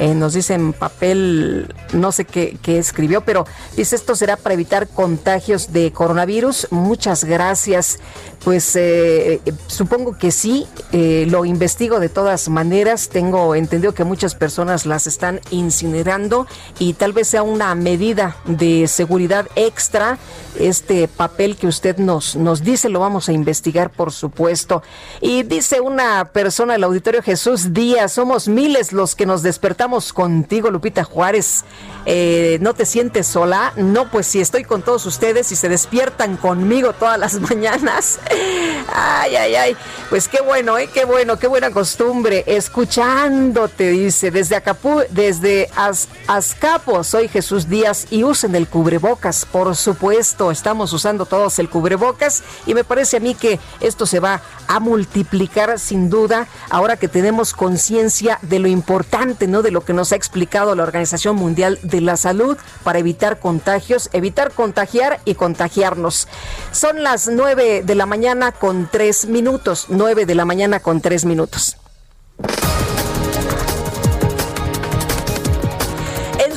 [0.00, 3.44] eh, nos dicen papel, no sé qué, escribió, pero
[3.76, 6.68] dice esto será para evitar contagios de coronavirus.
[6.70, 7.98] Muchas gracias.
[8.44, 13.10] Pues eh, supongo que sí, eh, lo investigo de todas maneras.
[13.10, 16.46] Tengo entendido que muchas personas las están incinerando
[16.78, 20.18] y tal vez sea una medida de seguridad extra.
[20.58, 24.82] Este papel que usted nos, nos dice lo vamos a investigar, por supuesto.
[25.20, 30.70] Y dice una persona del auditorio Jesús Díaz, somos miles los que nos despertamos contigo,
[30.70, 31.64] Lupita Juárez.
[32.06, 33.72] Eh, ¿No te sientes sola?
[33.76, 38.18] No, pues si estoy con todos ustedes y se despiertan conmigo todas las mañanas.
[38.92, 39.76] Ay, ay, ay.
[40.08, 40.88] Pues qué bueno, ¿eh?
[40.92, 42.44] Qué bueno, qué buena costumbre.
[42.46, 45.68] Escuchándote, dice, desde Acapú, desde
[46.26, 50.50] Azcapo, soy Jesús Díaz y usen el cubrebocas, por supuesto.
[50.50, 54.80] Estamos usando todos el cubrebocas y me parece a mí que esto se va a
[54.80, 59.62] multiplicar sin duda ahora que tenemos conciencia de lo importante, ¿no?
[59.62, 64.10] De lo que nos ha explicado la Organización Mundial de la Salud para evitar contagios,
[64.12, 66.28] evitar contagiar y contagiarnos.
[66.72, 69.86] Son las nueve de la mañana mañana con tres minutos.
[69.88, 71.79] Nueve de la mañana con tres minutos.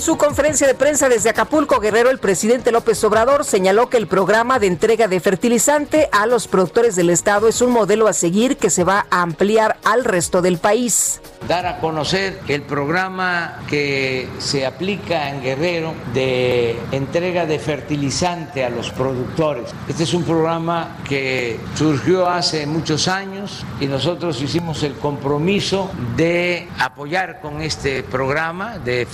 [0.04, 4.60] Su conferencia de prensa desde Acapulco, Guerrero, el presidente López Obrador señaló que el programa
[4.60, 8.70] de entrega de fertilizante a los productores del Estado es un modelo a seguir que
[8.70, 14.66] se va a ampliar al resto del país dar a conocer el programa que se
[14.66, 19.74] aplica en Guerrero de entrega de fertilizante a los productores.
[19.88, 26.68] Este es un programa que surgió hace muchos años y nosotros hicimos el compromiso de
[26.80, 29.06] apoyar con este programa de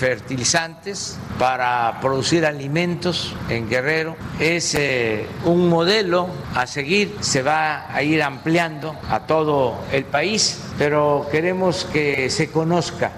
[1.38, 4.16] para producir alimentos en Guerrero.
[4.40, 10.62] Es eh, un modelo a seguir, se va a ir ampliando a todo el país,
[10.78, 13.12] pero queremos que se conozca.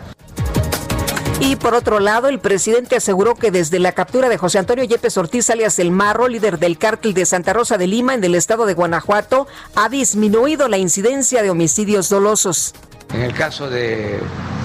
[1.40, 5.18] Y por otro lado, el presidente aseguró que desde la captura de José Antonio Yepes
[5.18, 8.68] Ortiz, alias El Marro, líder del cártel de Santa Rosa de Lima en el estado
[8.68, 12.76] de Guanajuato, ha disminuido la incidencia de homicidios dolosos.
[13.14, 14.20] En el caso de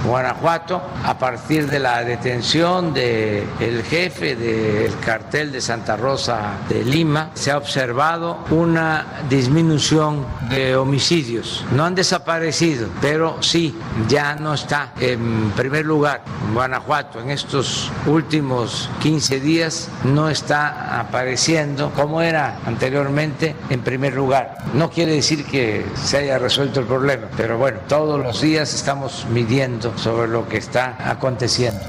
[0.07, 6.85] Guanajuato, a partir de la detención del el jefe del cartel de Santa Rosa de
[6.85, 11.65] Lima, se ha observado una disminución de homicidios.
[11.73, 13.77] No han desaparecido, pero sí,
[14.09, 16.23] ya no está en primer lugar
[16.55, 17.21] Guanajuato.
[17.21, 24.59] En estos últimos 15 días no está apareciendo como era anteriormente en primer lugar.
[24.75, 29.27] No quiere decir que se haya resuelto el problema, pero bueno, todos los días estamos
[29.31, 31.81] midiendo sobre lo que está aconteciendo.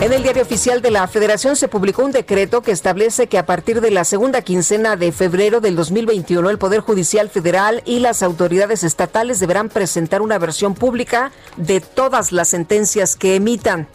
[0.00, 3.46] En el diario oficial de la Federación se publicó un decreto que establece que a
[3.46, 8.22] partir de la segunda quincena de febrero del 2021 el Poder Judicial Federal y las
[8.22, 13.88] autoridades estatales deberán presentar una versión pública de todas las sentencias que emitan.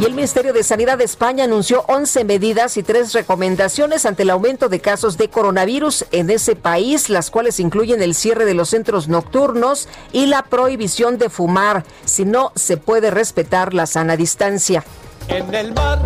[0.00, 4.30] Y el Ministerio de Sanidad de España anunció 11 medidas y tres recomendaciones ante el
[4.30, 8.68] aumento de casos de coronavirus en ese país, las cuales incluyen el cierre de los
[8.68, 14.84] centros nocturnos y la prohibición de fumar, si no se puede respetar la sana distancia.
[15.26, 15.98] En el mar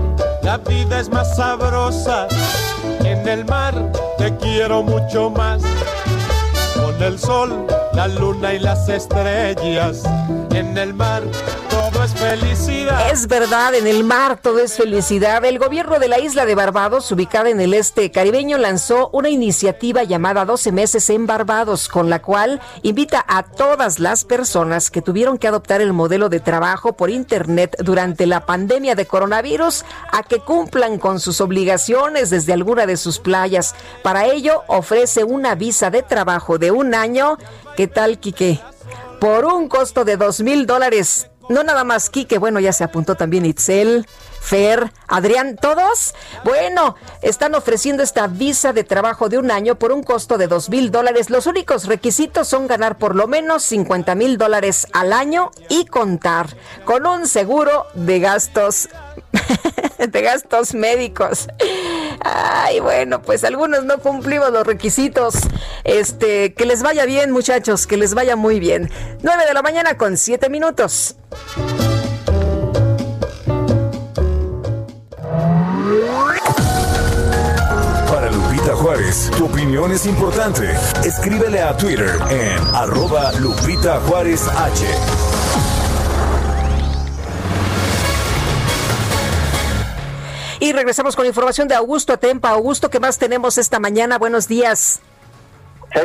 [0.42, 2.28] la vida es más sabrosa,
[3.04, 5.62] en el mar te quiero mucho más,
[6.74, 10.02] con el sol, la luna y las estrellas,
[10.50, 11.22] en el mar
[13.10, 15.44] Es verdad, en el mar todo es felicidad.
[15.44, 20.02] El gobierno de la isla de Barbados, ubicada en el este caribeño, lanzó una iniciativa
[20.02, 25.36] llamada 12 meses en Barbados, con la cual invita a todas las personas que tuvieron
[25.36, 30.38] que adoptar el modelo de trabajo por Internet durante la pandemia de coronavirus a que
[30.38, 33.74] cumplan con sus obligaciones desde alguna de sus playas.
[34.02, 37.36] Para ello, ofrece una visa de trabajo de un año.
[37.76, 38.60] ¿Qué tal, Quique?
[39.20, 43.14] Por un costo de dos mil dólares no nada más Quique, bueno, ya se apuntó
[43.14, 44.06] también Itzel,
[44.40, 46.14] Fer, Adrián, todos.
[46.44, 50.68] Bueno, están ofreciendo esta visa de trabajo de un año por un costo de dos
[50.68, 51.30] mil dólares.
[51.30, 56.48] Los únicos requisitos son ganar por lo menos 50 mil dólares al año y contar
[56.84, 58.88] con un seguro de gastos
[59.98, 61.48] de gastos médicos.
[62.20, 65.34] Ay, bueno, pues algunos no cumplimos los requisitos.
[65.84, 68.90] Este, que les vaya bien, muchachos, que les vaya muy bien.
[69.22, 71.16] 9 de la mañana con 7 minutos.
[78.08, 80.70] Para Lupita Juárez, tu opinión es importante.
[81.04, 85.71] Escríbele a Twitter en arroba Lupita Juárez H.
[90.62, 92.50] Y regresamos con información de Augusto Atempa.
[92.50, 94.16] Augusto, ¿qué más tenemos esta mañana?
[94.16, 95.02] Buenos días.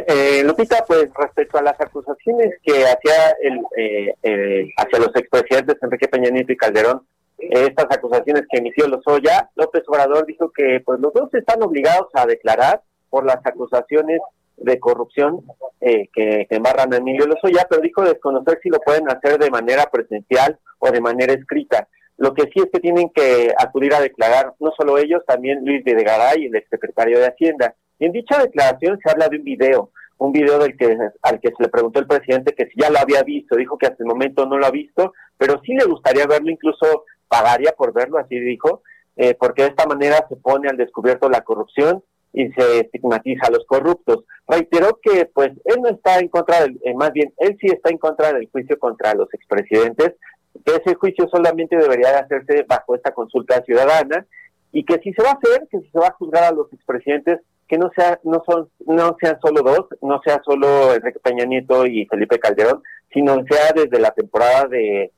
[0.07, 5.77] Eh, Lupita, pues respecto a las acusaciones que hacía el, eh, eh, hacia los expresidentes
[5.79, 7.03] Enrique Peña Nieto y Calderón,
[7.37, 12.25] estas acusaciones que emitió Lozoya, López Obrador dijo que pues los dos están obligados a
[12.25, 12.81] declarar
[13.11, 14.21] por las acusaciones
[14.57, 15.43] de corrupción
[15.79, 19.85] que, que embarran a Emilio Lozoya, pero dijo desconocer si lo pueden hacer de manera
[19.91, 21.87] presencial o de manera escrita.
[22.17, 25.83] Lo que sí es que tienen que acudir a declarar, no solo ellos, también Luis
[25.83, 27.75] Videgaray, el exsecretario de Hacienda.
[27.99, 31.49] Y en dicha declaración se habla de un video, un video del que, al que
[31.49, 34.07] se le preguntó el presidente que si ya lo había visto, dijo que hasta el
[34.07, 38.39] momento no lo ha visto, pero sí le gustaría verlo, incluso pagaría por verlo, así
[38.39, 38.81] dijo,
[39.15, 42.03] eh, porque de esta manera se pone al descubierto la corrupción
[42.33, 44.25] y se estigmatiza a los corruptos.
[44.47, 47.89] Reiteró que pues él no está en contra del, eh, más bien, él sí está
[47.89, 50.13] en contra del juicio contra los expresidentes,
[50.65, 54.25] que ese juicio solamente debería de hacerse bajo esta consulta ciudadana
[54.71, 56.71] y que si se va a hacer, que si se va a juzgar a los
[56.73, 61.45] expresidentes, que no sea, no son, no sean solo dos, no sea solo Enrique Peña
[61.45, 62.81] Nieto y Felipe Calderón,
[63.13, 65.11] sino sea desde la temporada de,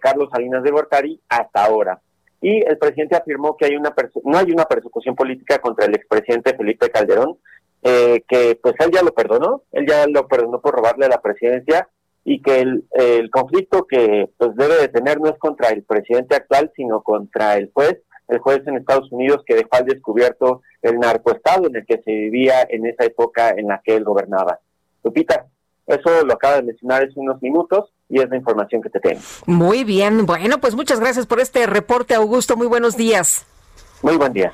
[0.00, 2.00] Carlos Salinas de Gortari hasta ahora.
[2.40, 3.94] Y el presidente afirmó que hay una
[4.24, 7.38] no hay una persecución política contra el expresidente Felipe Calderón,
[7.82, 11.88] eh, que pues él ya lo perdonó, él ya lo perdonó por robarle la presidencia
[12.28, 16.36] y que el, el conflicto que pues debe de tener no es contra el presidente
[16.36, 20.98] actual, sino contra el juez, el juez en Estados Unidos que dejó al descubierto el
[20.98, 24.60] narcoestado en el que se vivía en esa época en la que él gobernaba.
[25.02, 25.46] Lupita,
[25.86, 29.20] eso lo acaba de mencionar hace unos minutos y es la información que te tengo.
[29.46, 32.58] Muy bien, bueno, pues muchas gracias por este reporte, Augusto.
[32.58, 33.46] Muy buenos días.
[34.02, 34.52] Muy buen día.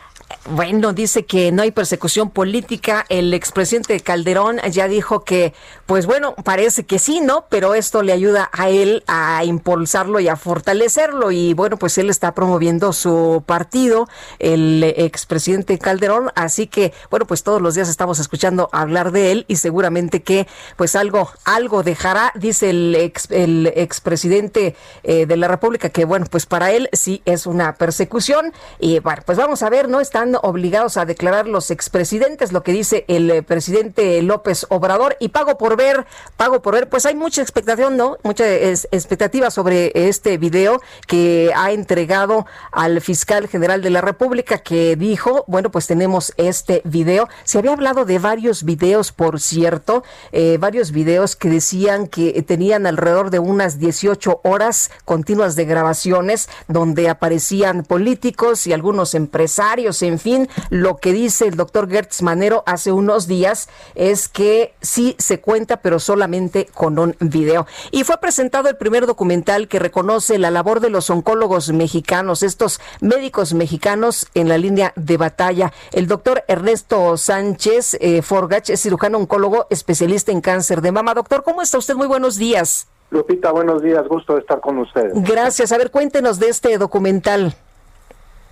[0.50, 3.06] Bueno, dice que no hay persecución política.
[3.08, 5.54] El expresidente Calderón ya dijo que,
[5.86, 7.46] pues bueno, parece que sí, ¿no?
[7.48, 11.30] Pero esto le ayuda a él a impulsarlo y a fortalecerlo.
[11.30, 14.06] Y bueno, pues él está promoviendo su partido,
[14.38, 16.30] el expresidente Calderón.
[16.34, 20.46] Así que, bueno, pues todos los días estamos escuchando hablar de él y seguramente que,
[20.76, 26.26] pues algo, algo dejará, dice el, ex, el expresidente eh, de la República, que bueno,
[26.30, 28.52] pues para él sí es una persecución.
[28.78, 30.00] Y bueno, pues vamos a ver, ¿no?
[30.24, 35.28] Están obligados a declarar los expresidentes, lo que dice el eh, presidente López Obrador, y
[35.28, 36.06] pago por ver,
[36.38, 38.16] pago por ver, pues hay mucha expectación, ¿no?
[38.22, 44.96] Mucha expectativa sobre este video que ha entregado al fiscal general de la República, que
[44.96, 47.28] dijo, bueno, pues tenemos este video.
[47.44, 52.86] Se había hablado de varios videos, por cierto, eh, varios videos que decían que tenían
[52.86, 60.18] alrededor de unas 18 horas continuas de grabaciones donde aparecían políticos y algunos empresarios, en
[60.18, 65.40] fin, lo que dice el doctor Gertz Manero hace unos días es que sí se
[65.40, 67.66] cuenta, pero solamente con un video.
[67.90, 72.80] Y fue presentado el primer documental que reconoce la labor de los oncólogos mexicanos, estos
[73.00, 75.72] médicos mexicanos en la línea de batalla.
[75.92, 81.14] El doctor Ernesto Sánchez eh, Forgach es cirujano oncólogo especialista en cáncer de mama.
[81.14, 81.94] Doctor, ¿cómo está usted?
[81.94, 82.88] Muy buenos días.
[83.10, 85.12] Lupita, buenos días, gusto de estar con ustedes.
[85.14, 85.70] Gracias.
[85.70, 87.54] A ver, cuéntenos de este documental.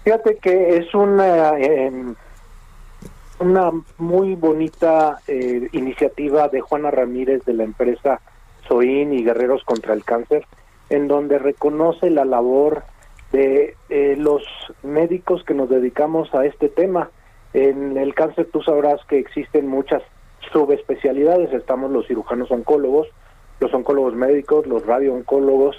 [0.05, 2.15] Fíjate que es una, em,
[3.39, 8.21] una muy bonita eh, iniciativa de Juana Ramírez de la empresa
[8.67, 10.45] Soin y Guerreros contra el Cáncer,
[10.91, 12.83] en donde reconoce la labor
[13.31, 14.43] de eh, los
[14.83, 17.11] médicos que nos dedicamos a este tema.
[17.55, 20.03] En el cáncer tú sabrás que existen muchas
[20.53, 23.09] subespecialidades, estamos los cirujanos oncólogos,
[23.61, 25.77] los oncólogos médicos, los radiooncólogos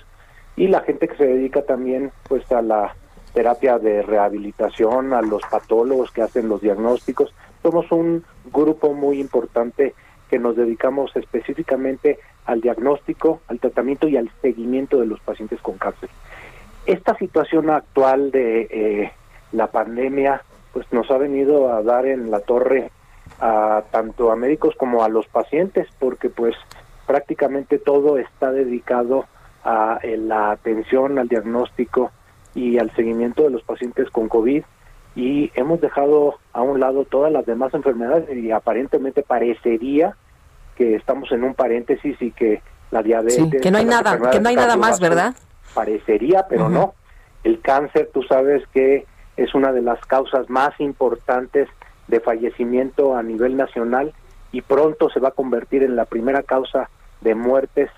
[0.56, 2.96] y la gente que se dedica también pues a la
[3.34, 7.34] terapia de rehabilitación, a los patólogos que hacen los diagnósticos.
[7.62, 9.94] Somos un grupo muy importante
[10.30, 15.78] que nos dedicamos específicamente al diagnóstico, al tratamiento y al seguimiento de los pacientes con
[15.78, 16.10] cáncer.
[16.86, 19.12] Esta situación actual de eh,
[19.52, 20.42] la pandemia
[20.74, 22.92] pues nos ha venido a dar en la torre
[23.40, 26.56] a tanto a médicos como a los pacientes porque pues
[27.06, 29.26] prácticamente todo está dedicado
[29.64, 32.12] a la atención, al diagnóstico
[32.56, 34.64] y al seguimiento de los pacientes con COVID
[35.16, 40.16] y hemos dejado a un lado todas las demás enfermedades y aparentemente parecería
[40.76, 42.62] que estamos en un paréntesis y que
[42.92, 45.36] la diabetes que no hay nada que no hay nada más verdad
[45.74, 46.94] parecería pero no.
[47.44, 49.06] El cáncer tú sabes que
[49.36, 51.68] es una de las causas más importantes
[52.08, 54.14] de fallecimiento a nivel nacional
[54.52, 56.90] y pronto se va a convertir en la primera causa
[57.22, 57.90] de muertes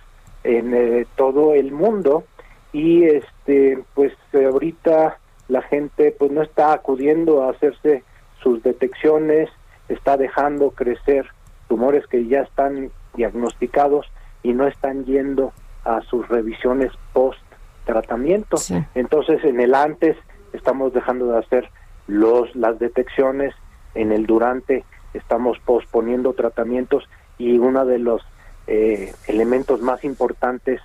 [0.44, 2.24] en eh, todo el mundo
[2.72, 3.04] y
[3.46, 5.18] este pues ahorita
[5.48, 8.04] la gente pues no está acudiendo a hacerse
[8.42, 9.50] sus detecciones,
[9.88, 11.28] está dejando crecer
[11.68, 14.08] tumores que ya están diagnosticados
[14.44, 15.54] y no están yendo
[15.84, 17.40] a sus revisiones post
[17.86, 18.58] tratamiento.
[18.96, 20.18] Entonces, en el antes
[20.54, 21.70] estamos dejando de hacer
[22.08, 23.54] los las detecciones,
[23.94, 27.08] en el durante estamos posponiendo tratamientos
[27.38, 28.22] y uno de los
[28.68, 30.82] eh, elementos más importantes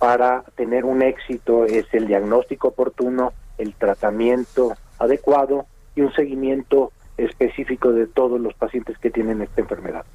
[0.00, 7.92] para tener un éxito es el diagnóstico oportuno, el tratamiento adecuado y un seguimiento específico
[7.92, 10.06] de todos los pacientes que tienen esta enfermedad.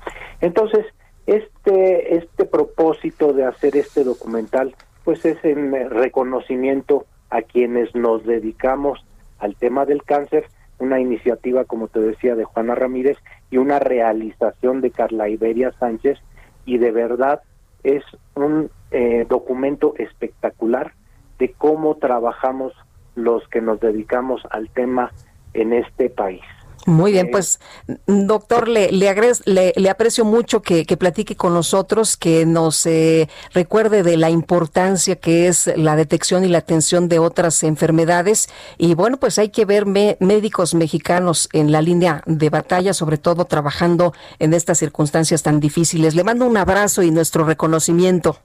[0.42, 0.88] Entonces,
[1.28, 9.06] este, este propósito de hacer este documental, pues es en reconocimiento a quienes nos dedicamos
[9.38, 10.48] al tema del cáncer,
[10.80, 13.20] una iniciativa, como te decía, de Juana Ramírez
[13.52, 16.18] y una realización de Carla Iberia Sánchez,
[16.66, 17.42] y de verdad
[17.86, 18.04] es
[18.34, 20.94] un eh, documento espectacular
[21.38, 22.74] de cómo trabajamos
[23.14, 25.12] los que nos dedicamos al tema
[25.54, 26.42] en este país.
[26.86, 27.60] Muy bien, pues
[28.06, 34.18] doctor, le, le, le, aprecio mucho que, platique con nosotros, que nos eh, recuerde de
[34.18, 38.50] la importancia que es la detección y la atención de otras enfermedades.
[38.78, 43.46] Y bueno, pues hay que ver médicos mexicanos en la línea de batalla, sobre todo
[43.46, 46.14] trabajando en estas circunstancias tan difíciles.
[46.14, 48.38] Le mando un abrazo y nuestro reconocimiento.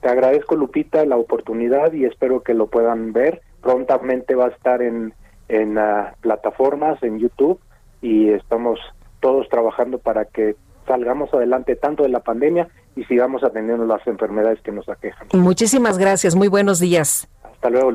[0.00, 3.42] Te agradezco, Lupita, la oportunidad y espero que lo puedan ver.
[3.62, 5.14] Prontamente va a estar en,
[5.48, 7.60] en uh, plataformas, en YouTube
[8.02, 8.78] y estamos
[9.20, 10.56] todos trabajando para que
[10.86, 15.28] salgamos adelante tanto de la pandemia y sigamos atendiendo las enfermedades que nos aquejan.
[15.32, 17.28] Muchísimas gracias, muy buenos días.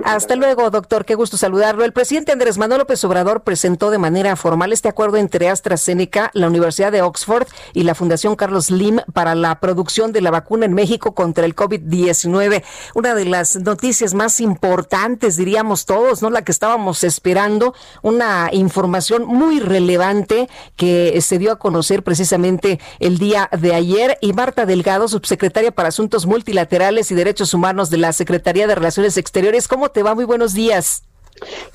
[0.06, 0.70] Hasta luego.
[0.70, 1.06] Doctor.
[1.06, 1.84] Qué gusto saludarlo.
[1.84, 6.48] El presidente Andrés Manuel López Obrador presentó de manera formal este acuerdo entre AstraZeneca, la
[6.48, 10.74] Universidad de Oxford y la Fundación Carlos Lim para la producción de la vacuna en
[10.74, 12.64] México contra el COVID-19.
[12.96, 16.30] Una de las noticias más importantes, diríamos todos, ¿no?
[16.30, 23.18] La que estábamos esperando, una información muy relevante que se dio a conocer precisamente el
[23.18, 24.18] día de ayer.
[24.22, 29.18] Y Marta Delgado, subsecretaria para Asuntos Multilaterales y Derechos Humanos de la Secretaría de Relaciones
[29.18, 30.16] Exteriores, ¿Cómo te va?
[30.16, 31.04] Muy buenos días.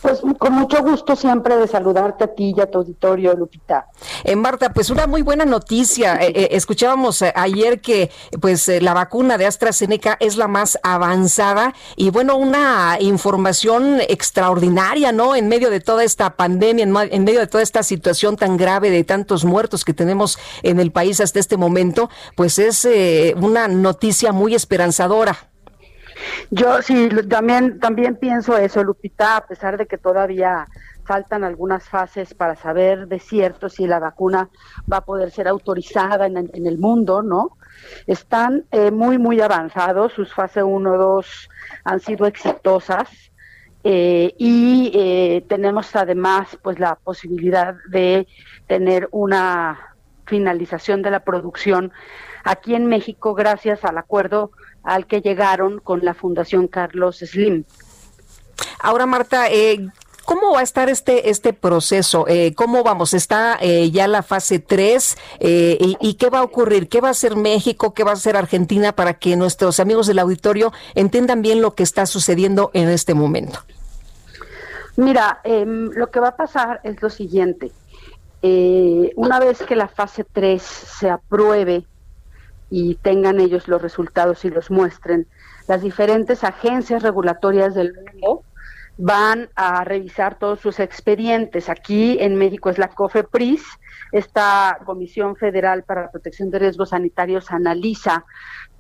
[0.01, 3.87] Pues con mucho gusto siempre de saludarte a ti y a tu auditorio, Lupita.
[4.23, 6.17] Eh, Marta, pues una muy buena noticia.
[6.17, 8.11] Eh, eh, escuchábamos ayer que
[8.41, 15.35] pues la vacuna de AstraZeneca es la más avanzada y bueno, una información extraordinaria, ¿no?
[15.35, 19.03] En medio de toda esta pandemia, en, medio de toda esta situación tan grave de
[19.03, 22.87] tantos muertos que tenemos en el país hasta este momento, pues es
[23.37, 25.51] una noticia muy esperanzadora.
[26.51, 30.67] Yo sí, también, también pienso eso, Lupita, a pesar de que todavía
[31.07, 34.51] faltan algunas fases para saber de cierto si la vacuna
[34.91, 37.57] va a poder ser autorizada en, el mundo, ¿no?
[38.07, 41.49] Están eh, muy, muy avanzados, sus fase 1, 2
[41.85, 43.09] han sido exitosas
[43.85, 48.27] eh, y eh, tenemos además pues la posibilidad de
[48.67, 49.95] tener una
[50.27, 51.93] finalización de la producción
[52.43, 54.51] aquí en México gracias al acuerdo
[54.87, 57.65] al que llegaron con la Fundación Carlos Slim.
[58.79, 59.89] Ahora, Marta, eh,
[60.25, 62.27] ¿Cómo va a estar este este proceso?
[62.27, 63.15] Eh, ¿Cómo vamos?
[63.15, 65.17] ¿Está eh, ya la fase 3?
[65.39, 66.89] y, y, qué va a ocurrir?
[66.89, 67.95] ¿Qué va a hacer México?
[67.95, 71.85] ¿Qué va a hacer Argentina para que nuestros amigos del auditorio entiendan bien lo que
[71.85, 73.61] está sucediendo en este momento?
[74.97, 77.71] Mira, em, lo que va a pasar es lo siguiente.
[79.17, 81.85] una vez que la fase 3 se apruebe
[82.71, 85.27] y tengan ellos los resultados y los muestren,
[85.69, 88.43] las diferentes agencias regulatorias del mundo
[88.99, 91.69] van a revisar todos sus expedientes.
[91.69, 93.63] Aquí en México es la COFEPRIS,
[94.13, 98.25] esta Comisión Federal para la Protección de Riesgos Sanitarios analiza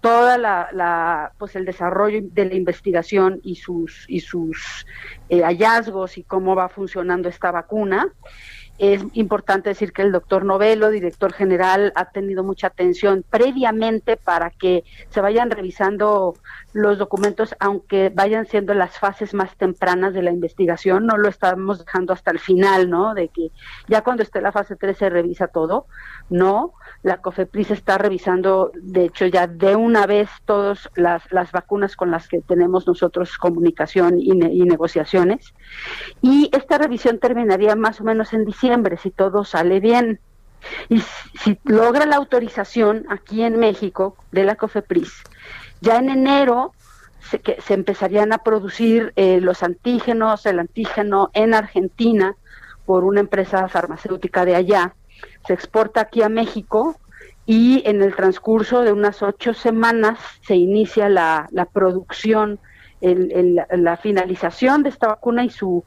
[0.00, 4.86] toda la, pues el desarrollo de la investigación y sus y sus
[5.28, 8.12] eh, hallazgos y cómo va funcionando esta vacuna
[8.78, 14.50] es importante decir que el doctor Novelo, director general, ha tenido mucha atención previamente para
[14.50, 16.34] que se vayan revisando
[16.72, 21.84] los documentos, aunque vayan siendo las fases más tempranas de la investigación, no lo estamos
[21.84, 23.14] dejando hasta el final, ¿no?
[23.14, 23.50] De que
[23.88, 25.86] ya cuando esté la fase 3 se revisa todo,
[26.30, 26.72] no.
[27.02, 32.10] La COFEPRIS está revisando, de hecho, ya de una vez todas las, las vacunas con
[32.10, 35.54] las que tenemos nosotros comunicación y, negociaciones.
[36.20, 40.20] Y esta revisión terminaría más o menos en diciembre, si todo sale bien.
[40.88, 41.00] Y
[41.40, 45.22] si logra la autorización aquí en México de la COFEPRIS,
[45.80, 46.72] ya en enero
[47.20, 52.34] se, que, se empezarían a producir eh, los antígenos, el antígeno en Argentina
[52.84, 54.94] por una empresa farmacéutica de allá.
[55.46, 56.96] Se exporta aquí a México
[57.46, 62.58] y en el transcurso de unas ocho semanas se inicia la, la producción,
[63.00, 65.84] el, la finalización de esta vacuna y su,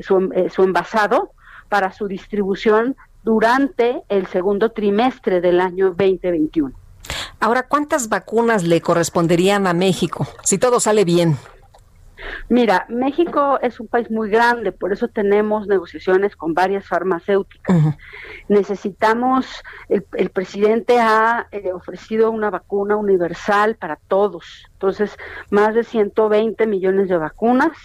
[0.00, 1.30] su, eh, su envasado
[1.68, 6.74] para su distribución durante el segundo trimestre del año 2021.
[7.38, 11.36] Ahora, ¿cuántas vacunas le corresponderían a México si todo sale bien?
[12.48, 17.76] Mira, México es un país muy grande, por eso tenemos negociaciones con varias farmacéuticas.
[17.76, 17.96] Uh -huh.
[18.48, 19.46] Necesitamos,
[19.88, 25.16] el, el presidente ha eh, ofrecido una vacuna universal para todos, entonces
[25.50, 27.76] más de 120 millones de vacunas.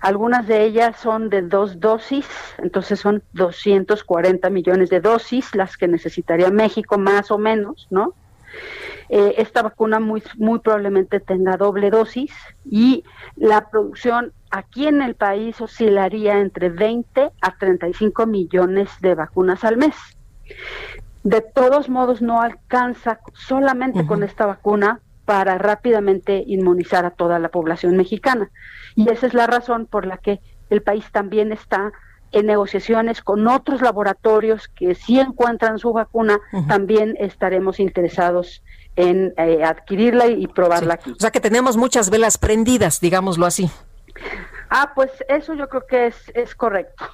[0.00, 2.26] Algunas de ellas son de dos dosis,
[2.58, 8.14] entonces son 240 millones de dosis las que necesitaría México más o menos, ¿no?
[9.08, 12.32] Eh, esta vacuna muy, muy probablemente tenga doble dosis
[12.64, 13.02] y
[13.34, 19.78] la producción aquí en el país oscilaría entre 20 a 35 millones de vacunas al
[19.78, 19.96] mes.
[21.24, 24.06] De todos modos, no alcanza solamente uh -huh.
[24.06, 28.50] con esta vacuna para rápidamente inmunizar a toda la población mexicana.
[28.96, 30.40] Y esa es la razón por la que
[30.70, 31.92] el país también está
[32.32, 36.68] en negociaciones con otros laboratorios que si encuentran su vacuna, uh -huh.
[36.68, 38.62] también estaremos interesados
[38.96, 41.00] en eh, adquirirla y probarla sí.
[41.00, 41.10] aquí.
[41.12, 43.70] O sea que tenemos muchas velas prendidas, digámoslo así.
[44.72, 47.04] Ah, pues eso yo creo que es, es correcto.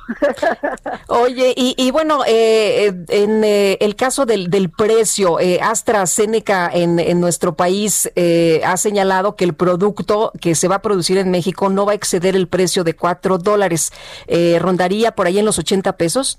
[1.09, 6.99] Oye, y, y bueno, eh, en eh, el caso del, del precio, eh, AstraZeneca en,
[6.99, 11.31] en, nuestro país eh, ha señalado que el producto que se va a producir en
[11.31, 13.91] México no va a exceder el precio de cuatro dólares.
[14.27, 16.39] Eh, ¿Rondaría por ahí en los 80 pesos?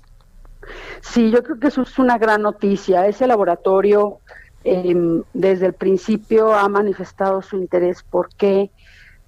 [1.00, 3.08] Sí, yo creo que eso es una gran noticia.
[3.08, 4.20] Ese laboratorio
[4.62, 4.94] eh,
[5.32, 8.70] desde el principio ha manifestado su interés porque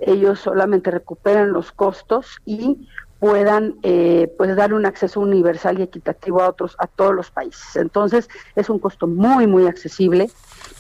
[0.01, 6.43] ellos solamente recuperen los costos y puedan eh, pues dar un acceso universal y equitativo
[6.43, 10.31] a otros a todos los países entonces es un costo muy muy accesible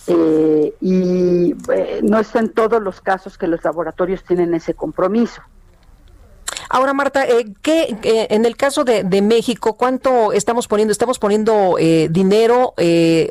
[0.06, 5.42] eh, y eh, no es en todos los casos que los laboratorios tienen ese compromiso
[6.72, 10.92] Ahora, Marta, eh, ¿qué, eh, en el caso de, de, México, cuánto estamos poniendo?
[10.92, 12.74] ¿Estamos poniendo eh, dinero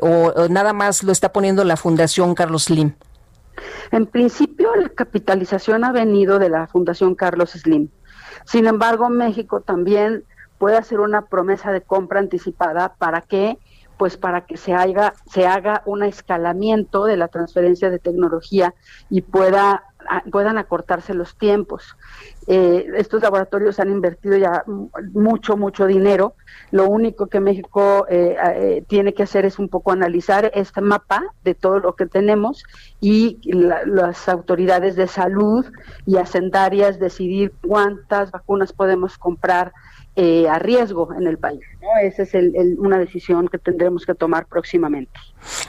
[0.02, 2.92] o, o, nada más lo está poniendo la Fundación Carlos Slim?
[3.90, 7.88] En principio, la capitalización ha venido de la Fundación Carlos Slim.
[8.44, 10.24] Sin embargo, México también
[10.58, 13.58] puede hacer una promesa de compra anticipada para que
[13.96, 18.74] pues para que se haga se haga un escalamiento de la transferencia de tecnología
[19.10, 19.89] y pueda
[20.30, 21.96] puedan acortarse los tiempos.
[22.46, 24.64] Eh, estos laboratorios han invertido ya
[25.12, 26.34] mucho, mucho dinero.
[26.70, 31.22] Lo único que México eh, eh, tiene que hacer es un poco analizar este mapa
[31.44, 32.64] de todo lo que tenemos
[33.00, 35.64] y la, las autoridades de salud
[36.06, 39.72] y hacendarias decidir cuántas vacunas podemos comprar
[40.16, 41.60] eh, a riesgo en el país.
[41.80, 41.88] ¿no?
[42.02, 45.12] Esa es el, el, una decisión que tendremos que tomar próximamente.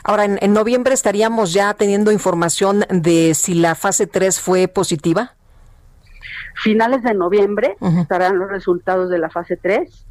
[0.03, 5.35] Ahora, en, en, noviembre estaríamos ya teniendo información de si la fase 3 fue positiva.
[6.55, 8.01] Finales de noviembre uh -huh.
[8.01, 10.05] estarán los resultados de la fase 3.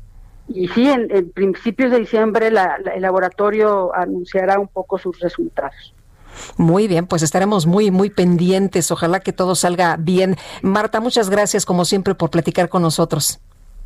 [0.48, 5.18] Y sí, en, en principios de diciembre la, la, el laboratorio anunciará un poco sus
[5.20, 5.94] resultados.
[6.56, 8.90] Muy bien, pues estaremos muy, muy pendientes.
[8.90, 10.36] Ojalá que todo salga bien.
[10.62, 13.40] Marta, muchas gracias como siempre por platicar con nosotros.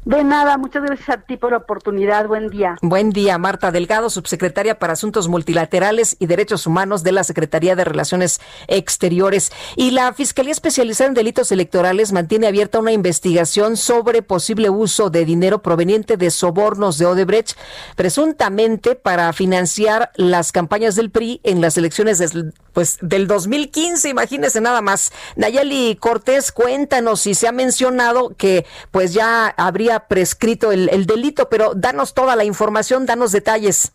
[0.05, 2.26] De nada, muchas gracias a ti por la oportunidad.
[2.26, 2.76] Buen día.
[2.82, 7.85] Buen día, Marta Delgado, subsecretaria para Asuntos Multilaterales y Derechos Humanos de la Secretaría de
[7.85, 9.51] Relaciones Exteriores.
[9.76, 15.24] Y la Fiscalía Especializada en Delitos Electorales mantiene abierta una investigación sobre posible uso de
[15.24, 17.56] dinero proveniente de sobornos de Odebrecht,
[17.97, 24.10] presuntamente para financiar las campañas del PRI en las elecciones de, pues, del 2015.
[24.10, 25.12] Imagínese nada más.
[25.36, 31.48] Nayeli Cortés, cuéntanos si se ha mencionado que pues ya habría prescrito el, el, delito,
[31.48, 33.92] pero danos toda la información, danos detalles.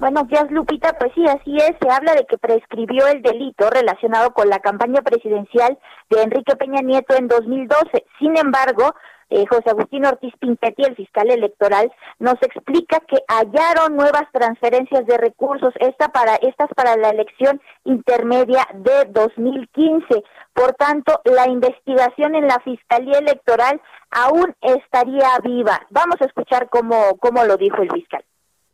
[0.00, 0.94] Buenos días, Lupita.
[0.98, 1.76] Pues sí, así es.
[1.78, 5.78] Se habla de que prescribió el delito relacionado con la campaña presidencial
[6.08, 8.06] de Enrique Peña Nieto en 2012.
[8.18, 8.94] Sin embargo,
[9.30, 15.16] eh, José Agustín Ortiz Pinchetti, el fiscal electoral, nos explica que hallaron nuevas transferencias de
[15.16, 20.22] recursos, esta para, estas para la elección intermedia de 2015.
[20.52, 23.80] Por tanto, la investigación en la Fiscalía Electoral
[24.10, 25.80] aún estaría viva.
[25.90, 28.24] Vamos a escuchar cómo, cómo lo dijo el fiscal.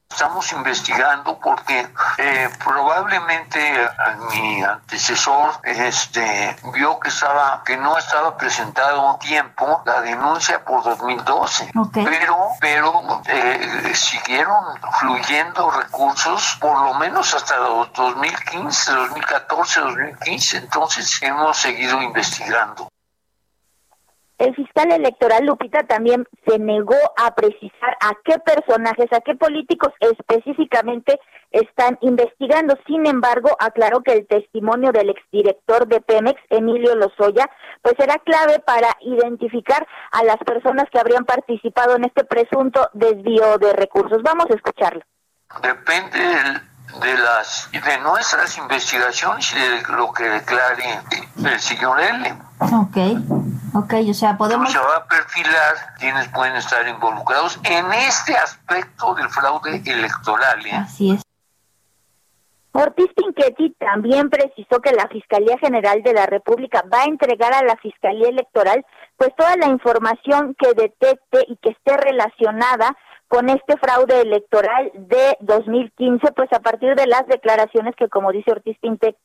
[0.09, 3.61] Estamos investigando porque eh, probablemente
[4.31, 10.83] mi antecesor este, vio que estaba que no estaba presentado a tiempo la denuncia por
[10.85, 14.65] 2012, pero pero eh, siguieron
[15.01, 20.57] fluyendo recursos por lo menos hasta 2015, 2014, 2015.
[20.57, 22.89] Entonces hemos seguido investigando.
[24.38, 29.92] El fiscal electoral Lupita también se negó a precisar a qué personajes, a qué políticos
[30.00, 31.18] específicamente
[31.50, 32.74] están investigando.
[32.86, 37.48] Sin embargo, aclaró que el testimonio del exdirector de Pemex, Emilio Lozoya,
[37.80, 43.56] pues será clave para identificar a las personas que habrían participado en este presunto desvío
[43.56, 44.22] de recursos.
[44.22, 45.02] Vamos a escucharlo.
[45.62, 51.01] Depende de las de nuestras investigaciones y de lo que declare
[51.44, 52.35] el señor L.
[52.60, 52.97] Ok,
[53.74, 54.73] ok, o sea, podemos...
[54.73, 60.64] Se va a perfilar quienes pueden estar involucrados en este aspecto del fraude electoral.
[60.66, 60.73] ¿eh?
[60.73, 61.23] Así es.
[62.73, 67.62] Ortiz Pinchetti también precisó que la Fiscalía General de la República va a entregar a
[67.62, 68.85] la Fiscalía Electoral
[69.16, 72.94] pues toda la información que detecte y que esté relacionada
[73.28, 78.53] con este fraude electoral de 2015, pues a partir de las declaraciones que, como dice
[78.53, 78.77] Ortiz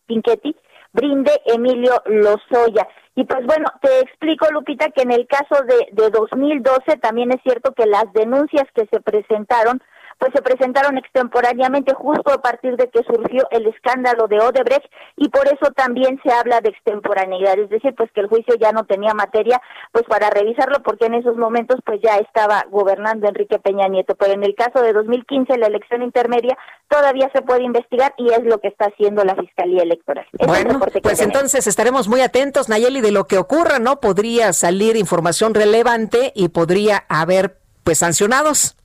[0.07, 0.56] Pinchetti,
[0.91, 2.88] brinde Emilio Lozoya.
[3.15, 7.41] Y pues bueno, te explico, Lupita, que en el caso de, de 2012 también es
[7.44, 9.82] cierto que las denuncias que se presentaron
[10.22, 14.85] pues se presentaron extemporáneamente justo a partir de que surgió el escándalo de Odebrecht
[15.18, 18.72] y por eso también se habla de extemporaneidad, es decir, pues que el juicio ya
[18.72, 19.60] no tenía materia
[19.91, 24.34] pues para revisarlo porque en esos momentos pues ya estaba gobernando Enrique Peña Nieto, pero
[24.34, 26.56] en el caso de 2015 la elección intermedia
[26.88, 30.27] todavía se puede investigar y es lo que está haciendo la Fiscalía Electoral.
[30.45, 33.99] bueno, pues entonces estaremos muy atentos, Nayeli, de lo que ocurra, ¿no?
[33.99, 38.76] Podría salir información relevante y podría haber pues sancionados.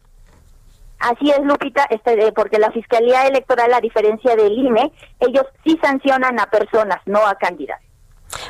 [0.99, 6.41] Así es, Lupita, este, porque la Fiscalía Electoral, a diferencia del INE, ellos sí sancionan
[6.41, 7.85] a personas, no a candidatos.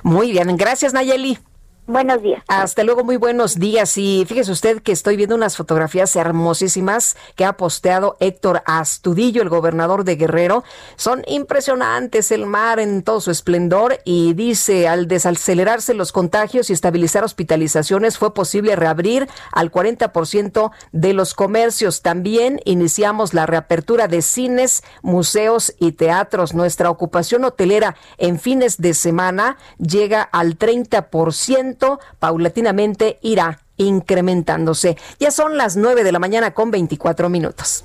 [0.03, 1.39] Muy bien, gracias Nayeli.
[1.89, 2.43] Buenos días.
[2.49, 3.97] Hasta luego, muy buenos días.
[3.97, 9.49] Y fíjese usted que estoy viendo unas fotografías hermosísimas que ha posteado Héctor Astudillo, el
[9.49, 10.65] gobernador de Guerrero.
[10.97, 16.73] Son impresionantes el mar en todo su esplendor y dice, al desacelerarse los contagios y
[16.73, 22.03] estabilizar hospitalizaciones, fue posible reabrir al 40% de los comercios.
[22.03, 26.53] También iniciamos la reapertura de cines, museos y teatros.
[26.53, 31.76] Nuestra ocupación hotelera en fines de semana llega al 30%
[32.19, 34.97] paulatinamente irá incrementándose.
[35.21, 37.85] Ya son las 9 de la mañana con 24 minutos.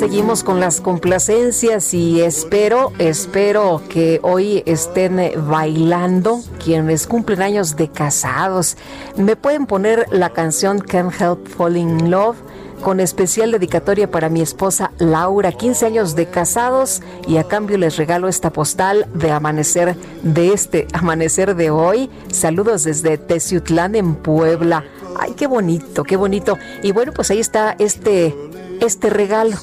[0.00, 7.90] seguimos con las complacencias y espero, espero que hoy estén bailando quienes cumplen años de
[7.90, 8.78] casados.
[9.18, 12.38] Me pueden poner la canción Can't Help Falling in Love
[12.80, 17.98] con especial dedicatoria para mi esposa Laura, 15 años de casados y a cambio les
[17.98, 22.08] regalo esta postal de amanecer de este amanecer de hoy.
[22.32, 24.82] Saludos desde Teciutlán en Puebla.
[25.18, 26.56] Ay, qué bonito, qué bonito.
[26.82, 28.34] Y bueno, pues ahí está este
[28.80, 29.58] este regalo.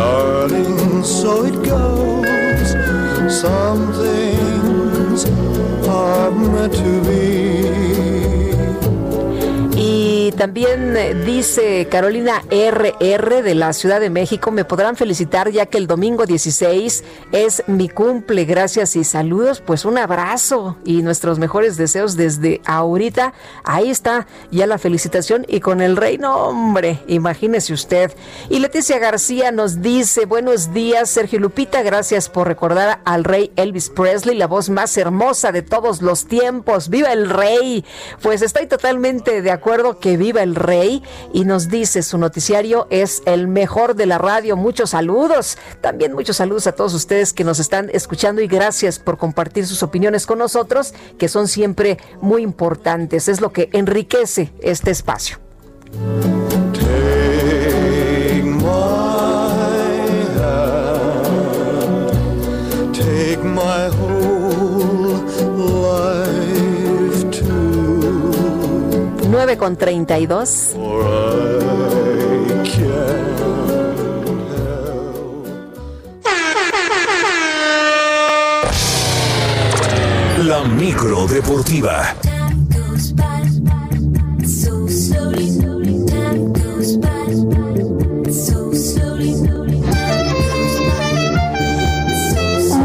[0.00, 2.70] Darling, so it goes.
[3.42, 5.26] Some things
[5.86, 7.49] are meant to be.
[10.30, 15.66] Y también eh, dice Carolina RR de la Ciudad de México, me podrán felicitar ya
[15.66, 17.02] que el domingo 16
[17.32, 18.44] es mi cumple.
[18.44, 19.60] Gracias y saludos.
[19.60, 23.32] Pues un abrazo y nuestros mejores deseos desde ahorita.
[23.64, 28.12] Ahí está ya la felicitación y con el rey, no hombre, imagínese usted.
[28.48, 33.90] Y Leticia García nos dice, buenos días Sergio Lupita, gracias por recordar al rey Elvis
[33.90, 36.88] Presley, la voz más hermosa de todos los tiempos.
[36.88, 37.84] ¡Viva el rey!
[38.22, 41.02] Pues estoy totalmente de acuerdo que viva el rey
[41.32, 44.54] y nos dice su noticiario es el mejor de la radio.
[44.54, 45.56] Muchos saludos.
[45.80, 49.82] También muchos saludos a todos ustedes que nos están escuchando y gracias por compartir sus
[49.82, 53.28] opiniones con nosotros, que son siempre muy importantes.
[53.28, 55.38] Es lo que enriquece este espacio.
[69.56, 70.76] Con 32.
[80.46, 82.14] La micro deportiva.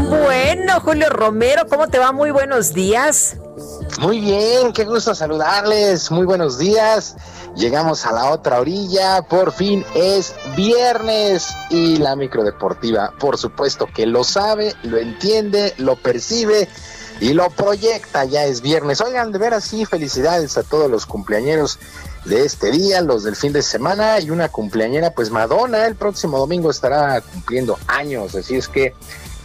[0.08, 2.12] Bueno, Julio Romero, ¿cómo te va?
[2.12, 3.36] Muy buenos días.
[3.98, 6.10] Muy bien, qué gusto saludarles.
[6.10, 7.16] Muy buenos días.
[7.56, 9.22] Llegamos a la otra orilla.
[9.22, 15.96] Por fin es viernes y la microdeportiva, por supuesto que lo sabe, lo entiende, lo
[15.96, 16.68] percibe
[17.20, 18.26] y lo proyecta.
[18.26, 19.00] Ya es viernes.
[19.00, 21.78] Oigan, de ver así, felicidades a todos los cumpleañeros
[22.26, 26.38] de este día, los del fin de semana y una cumpleañera, pues Madonna, el próximo
[26.38, 28.34] domingo estará cumpliendo años.
[28.34, 28.94] Así es que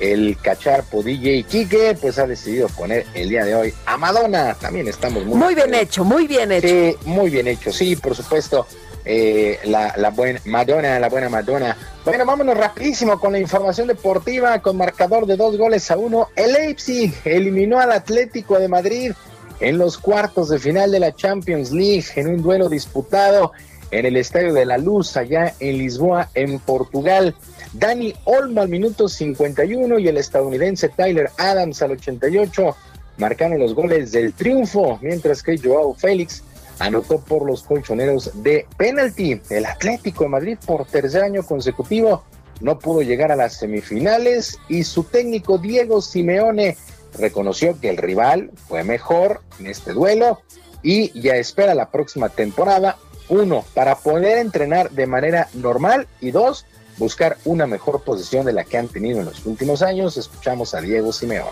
[0.01, 4.55] el cacharpo DJ Kike, pues ha decidido poner el día de hoy a Madonna.
[4.55, 5.35] También estamos muy...
[5.35, 6.67] Muy bien hecho, muy bien hecho.
[6.67, 8.65] Sí, muy bien hecho, sí, por supuesto.
[9.05, 11.77] Eh, la, la buena Madonna, la buena Madonna.
[12.03, 16.29] Bueno, vámonos rapidísimo con la información deportiva, con marcador de dos goles a uno.
[16.35, 19.11] El Leipzig eliminó al Atlético de Madrid
[19.59, 23.51] en los cuartos de final de la Champions League en un duelo disputado
[23.91, 27.35] en el Estadio de la Luz allá en Lisboa, en Portugal.
[27.73, 32.75] Dani Olmo al minuto 51 y el estadounidense Tyler Adams al 88
[33.17, 36.43] marcaron los goles del triunfo, mientras que Joao Félix
[36.79, 39.39] anotó por los colchoneros de penalti.
[39.49, 42.23] El Atlético de Madrid por tercer año consecutivo
[42.59, 46.77] no pudo llegar a las semifinales y su técnico Diego Simeone
[47.17, 50.41] reconoció que el rival fue mejor en este duelo
[50.83, 52.97] y ya espera la próxima temporada,
[53.29, 56.65] uno, para poder entrenar de manera normal y dos,
[57.01, 60.17] buscar una mejor posición de la que han tenido en los últimos años.
[60.17, 61.49] Escuchamos a Diego Simeón.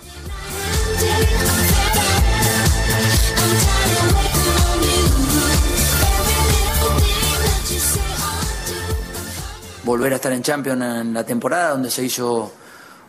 [9.84, 12.52] Volver a estar en Champions en la temporada donde se hizo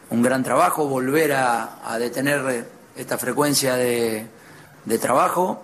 [0.08, 4.26] un gran trabajo, volver a, detener esta frecuencia de,
[4.86, 5.60] de trabajo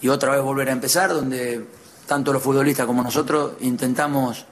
[0.00, 1.64] y otra vez volver a empezar donde
[2.08, 4.44] tanto los futbolistas como nosotros intentamos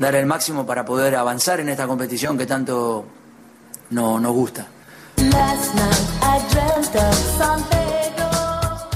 [0.00, 3.04] dar el máximo para poder avanzar en esta competición que tanto
[3.90, 4.66] no, nos gusta.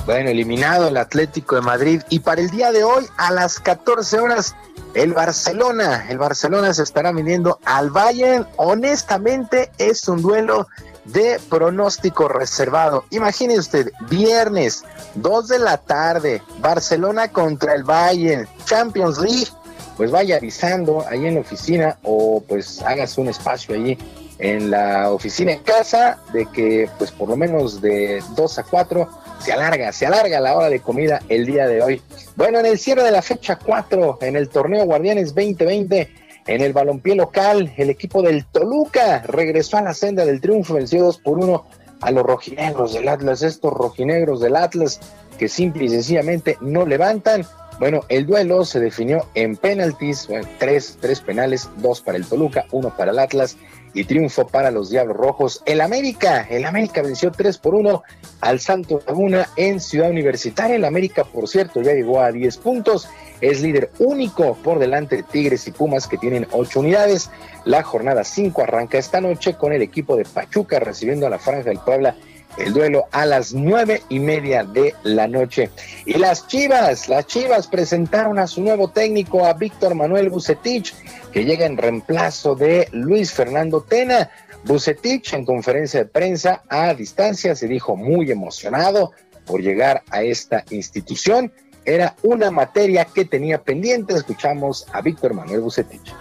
[0.06, 4.18] Bueno, eliminado el Atlético de Madrid y para el día de hoy a las 14
[4.18, 4.56] horas
[4.94, 8.46] el Barcelona, el Barcelona se estará midiendo al Bayern.
[8.56, 10.68] Honestamente es un duelo
[11.04, 13.04] de pronóstico reservado.
[13.10, 14.84] Imagine usted, viernes,
[15.16, 19.48] 2 de la tarde, Barcelona contra el Bayern, Champions League
[19.96, 23.96] pues vaya avisando ahí en la oficina o pues hagas un espacio allí
[24.38, 29.08] en la oficina en casa de que pues por lo menos de 2 a 4
[29.38, 32.02] se alarga, se alarga la hora de comida el día de hoy.
[32.36, 36.74] Bueno, en el cierre de la fecha 4 en el torneo Guardianes 2020 en el
[36.74, 41.38] balompié local, el equipo del Toluca regresó a la senda del triunfo, venció 2 por
[41.38, 41.66] 1
[42.00, 45.00] a los rojinegros del Atlas, estos rojinegros del Atlas
[45.38, 47.46] que simple y sencillamente no levantan
[47.78, 50.28] Bueno, el duelo se definió en penaltis,
[50.58, 53.56] tres, tres penales, dos para el Toluca, uno para el Atlas
[53.94, 55.62] y triunfo para los Diablos Rojos.
[55.66, 58.02] El América, el América venció 3 por 1
[58.40, 60.76] al Santo Laguna en Ciudad Universitaria.
[60.76, 63.08] El América, por cierto, ya llegó a 10 puntos.
[63.40, 67.30] Es líder único por delante de Tigres y Pumas que tienen 8 unidades.
[67.64, 71.70] La jornada 5 arranca esta noche con el equipo de Pachuca recibiendo a la Franja
[71.70, 72.16] del Puebla
[72.56, 75.70] el duelo a las nueve y media de la noche.
[76.06, 80.94] Y las Chivas, las Chivas presentaron a su nuevo técnico, a Víctor Manuel Bucetich,
[81.32, 84.30] que llega en reemplazo de Luis Fernando Tena.
[84.64, 89.12] Bucetich en conferencia de prensa a distancia se dijo muy emocionado
[89.44, 91.52] por llegar a esta institución.
[91.84, 94.14] Era una materia que tenía pendiente.
[94.14, 96.14] Escuchamos a Víctor Manuel Bucetich.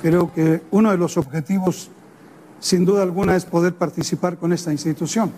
[0.00, 1.90] Creo que uno de los objetivos,
[2.60, 5.32] sin duda alguna, es poder participar con esta institución.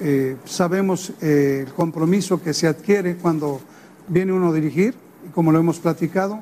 [0.00, 3.60] Eh, sabemos eh, el compromiso que se adquiere cuando
[4.06, 4.94] viene uno a dirigir,
[5.26, 6.38] y como lo hemos platicado,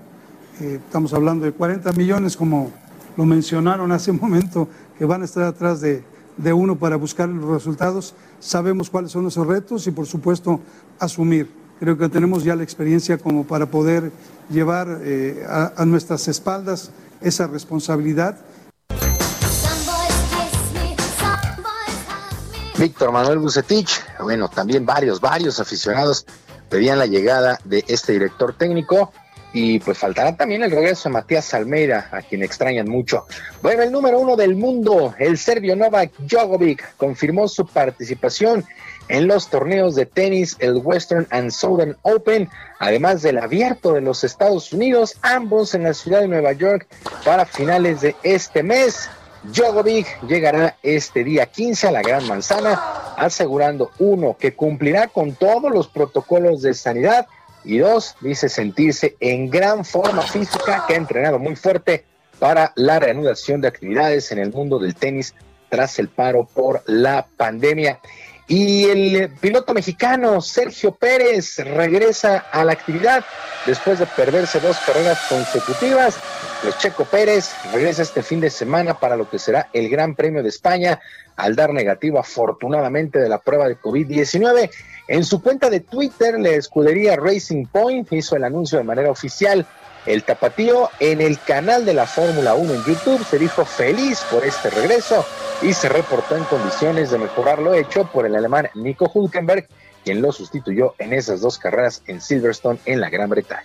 [0.61, 2.71] eh, estamos hablando de 40 millones, como
[3.17, 4.69] lo mencionaron hace un momento,
[4.99, 6.03] que van a estar atrás de,
[6.53, 8.15] uno para buscar los resultados.
[8.39, 10.61] Sabemos cuáles son esos retos y, por supuesto,
[10.99, 11.49] asumir.
[11.81, 14.13] Creo que tenemos ya la experiencia como para poder
[14.51, 15.01] llevar
[15.77, 18.39] a nuestras espaldas esa responsabilidad.
[22.79, 26.27] Víctor Manuel Bucetich, bueno, también varios, varios aficionados
[26.69, 29.13] pedían la llegada de este director técnico
[29.53, 33.25] y pues faltará también el regreso de Matías Almeida, a quien extrañan mucho.
[33.63, 38.67] Bueno, el número uno del mundo, el serbio Novak Djokovic, confirmó su participación
[39.09, 44.25] en los torneos de tenis, el Western and Southern Open, además del abierto de los
[44.25, 46.87] Estados Unidos, ambos en la ciudad de Nueva York
[47.25, 49.09] para finales de este mes.
[49.45, 52.81] Djokovic llegará este día 15 a la Gran Manzana,
[53.17, 57.27] asegurando uno que cumplirá con todos los protocolos de sanidad
[57.65, 62.05] y dos, dice sentirse en gran forma física, que ha entrenado muy fuerte
[62.39, 65.35] para la reanudación de actividades en el mundo del tenis
[65.69, 68.01] tras el paro por la pandemia.
[68.49, 73.25] Y el piloto mexicano Sergio Pérez regresa a la actividad
[73.67, 76.17] después de perderse dos carreras consecutivas.
[76.63, 80.45] Pues Checo Pérez regresa este fin de semana para lo que será el Gran Premio
[80.45, 81.01] de España
[81.35, 84.71] al dar negativo afortunadamente de la prueba de COVID-19.
[85.09, 89.67] En su cuenta de Twitter, la escudería Racing Point hizo el anuncio de manera oficial
[90.07, 94.45] el tapatío en el canal de la Fórmula 1 en YouTube se dijo feliz por
[94.45, 95.27] este regreso
[95.63, 99.67] y se reportó en condiciones de mejorar lo hecho por el alemán Nico Hulkenberg,
[100.05, 103.65] quien lo sustituyó en esas dos carreras en Silverstone en la Gran Bretaña.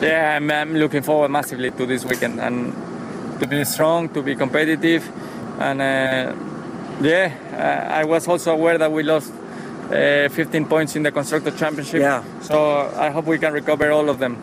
[0.00, 2.74] Yeah, I'm, I'm looking forward massively to this weekend and
[3.40, 5.02] to be strong, to be competitive,
[5.58, 6.53] and uh,
[7.00, 9.32] Yeah, uh, I was also aware that we lost
[9.90, 12.00] uh, 15 points in the Constructor Championship.
[12.00, 12.22] Yeah.
[12.40, 14.38] So I hope we can recover all of them.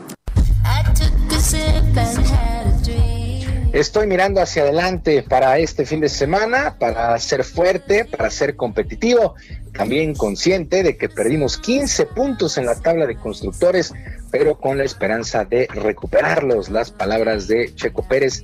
[3.73, 9.35] Estoy mirando hacia adelante para este fin de semana, para ser fuerte, para ser competitivo,
[9.73, 13.93] también consciente de que perdimos 15 puntos en la tabla de constructores,
[14.31, 16.69] pero con la esperanza de recuperarlos.
[16.69, 18.43] Las palabras de Checo Pérez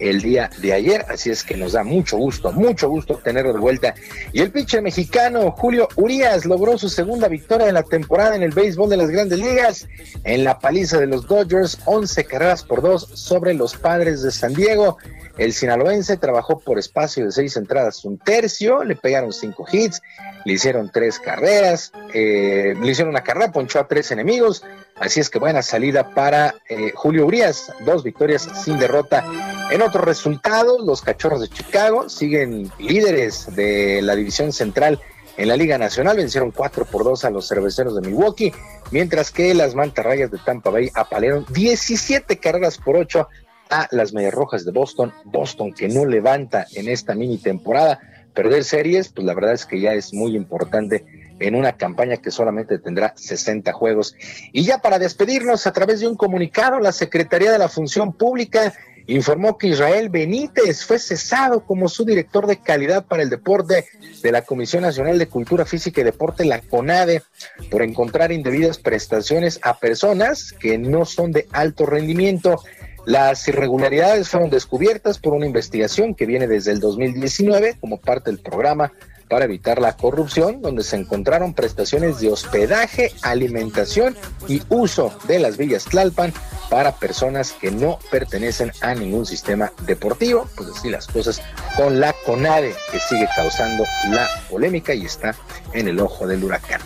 [0.00, 3.58] el día de ayer, así es que nos da mucho gusto, mucho gusto tenerlo de
[3.58, 3.94] vuelta.
[4.32, 8.52] Y el pitcher mexicano Julio Urias logró su segunda victoria de la temporada en el
[8.52, 9.88] béisbol de las grandes ligas,
[10.24, 14.54] en la paliza de los Dodgers, 11 carreras por dos sobre los padres de San
[14.54, 14.98] Diego.
[15.38, 20.02] El sinaloense trabajó por espacio de seis entradas, un tercio, le pegaron cinco hits,
[20.44, 24.64] le hicieron tres carreras, eh, le hicieron una carrera, ponchó a tres enemigos,
[24.96, 29.24] así es que buena salida para eh, Julio Urias, dos victorias sin derrota.
[29.70, 35.00] En otros resultados, los Cachorros de Chicago siguen líderes de la división central
[35.36, 38.52] en la Liga Nacional, vencieron 4 por 2 a los cerveceros de Milwaukee,
[38.90, 43.28] mientras que las mantarrayas de Tampa Bay apalearon 17 carreras por 8
[43.70, 45.12] a las Medias Rojas de Boston.
[45.24, 48.00] Boston que no levanta en esta mini temporada.
[48.34, 51.04] Perder series, pues la verdad es que ya es muy importante
[51.40, 54.14] en una campaña que solamente tendrá 60 juegos.
[54.52, 58.72] Y ya para despedirnos, a través de un comunicado, la Secretaría de la Función Pública
[59.08, 63.86] informó que Israel Benítez fue cesado como su director de calidad para el deporte
[64.22, 67.22] de la Comisión Nacional de Cultura Física y Deporte, la CONADE,
[67.70, 72.62] por encontrar indebidas prestaciones a personas que no son de alto rendimiento.
[73.06, 78.40] Las irregularidades fueron descubiertas por una investigación que viene desde el 2019 como parte del
[78.40, 78.92] programa
[79.28, 84.16] para evitar la corrupción, donde se encontraron prestaciones de hospedaje, alimentación
[84.48, 86.32] y uso de las villas Tlalpan
[86.70, 90.48] para personas que no pertenecen a ningún sistema deportivo.
[90.56, 91.40] Pues así las cosas
[91.76, 95.34] con la CONADE, que sigue causando la polémica y está
[95.72, 96.80] en el ojo del huracán.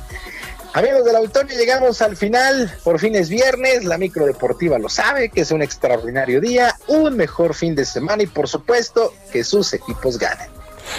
[0.74, 2.74] Amigos del auditorio, llegamos al final.
[2.82, 7.14] Por fin es viernes, la micro deportiva lo sabe, que es un extraordinario día, un
[7.14, 10.48] mejor fin de semana y por supuesto que sus equipos ganen.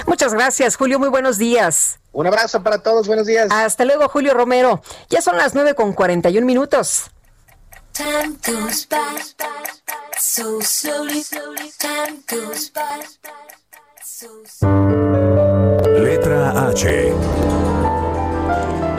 [0.05, 0.99] Muchas gracias, Julio.
[0.99, 1.99] Muy buenos días.
[2.11, 3.07] Un abrazo para todos.
[3.07, 3.47] Buenos días.
[3.51, 4.81] Hasta luego, Julio Romero.
[5.09, 7.09] Ya son las 9 con 41 minutos.
[15.99, 17.13] Letra H.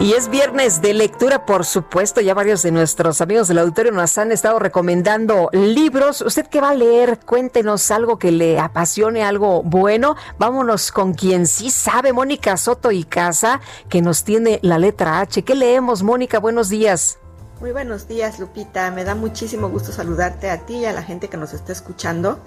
[0.05, 2.21] Y es viernes de lectura, por supuesto.
[2.21, 6.21] Ya varios de nuestros amigos del auditorio nos han estado recomendando libros.
[6.21, 7.21] ¿Usted qué va a leer?
[7.25, 10.15] Cuéntenos algo que le apasione, algo bueno.
[10.39, 15.43] Vámonos con quien sí sabe, Mónica Soto y Casa, que nos tiene la letra H.
[15.43, 16.39] ¿Qué leemos, Mónica?
[16.39, 17.17] Buenos días.
[17.61, 18.91] Muy buenos días, Lupita.
[18.91, 22.41] Me da muchísimo gusto saludarte a ti y a la gente que nos está escuchando.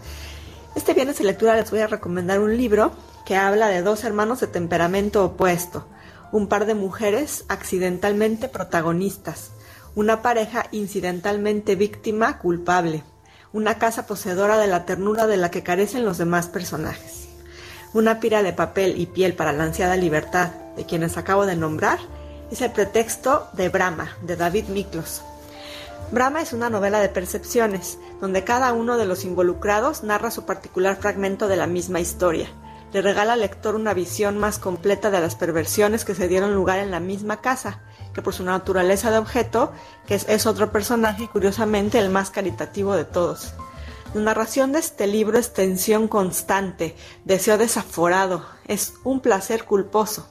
[0.76, 2.92] Este viernes de lectura les voy a recomendar un libro
[3.26, 5.88] que habla de dos hermanos de temperamento opuesto
[6.32, 9.52] un par de mujeres accidentalmente protagonistas,
[9.96, 13.04] una pareja incidentalmente víctima culpable,
[13.54, 17.28] una casa poseedora de la ternura de la que carecen los demás personajes.
[17.94, 22.00] Una pira de papel y piel para la ansiada libertad de quienes acabo de nombrar
[22.52, 25.22] es el pretexto de Brahma, de David Miklos.
[26.12, 30.98] Brahma es una novela de percepciones, donde cada uno de los involucrados narra su particular
[30.98, 32.50] fragmento de la misma historia,
[32.94, 36.80] le regala al lector una visión más completa de las perversiones que se dieron lugar
[36.80, 37.82] en la misma casa,
[38.14, 39.72] que por su naturaleza de objeto,
[40.08, 43.54] que es, otro personaje curiosamente el más caritativo de todos.
[44.14, 50.28] La narración de este libro es tensión constante, deseo desaforado, es un placer culposo.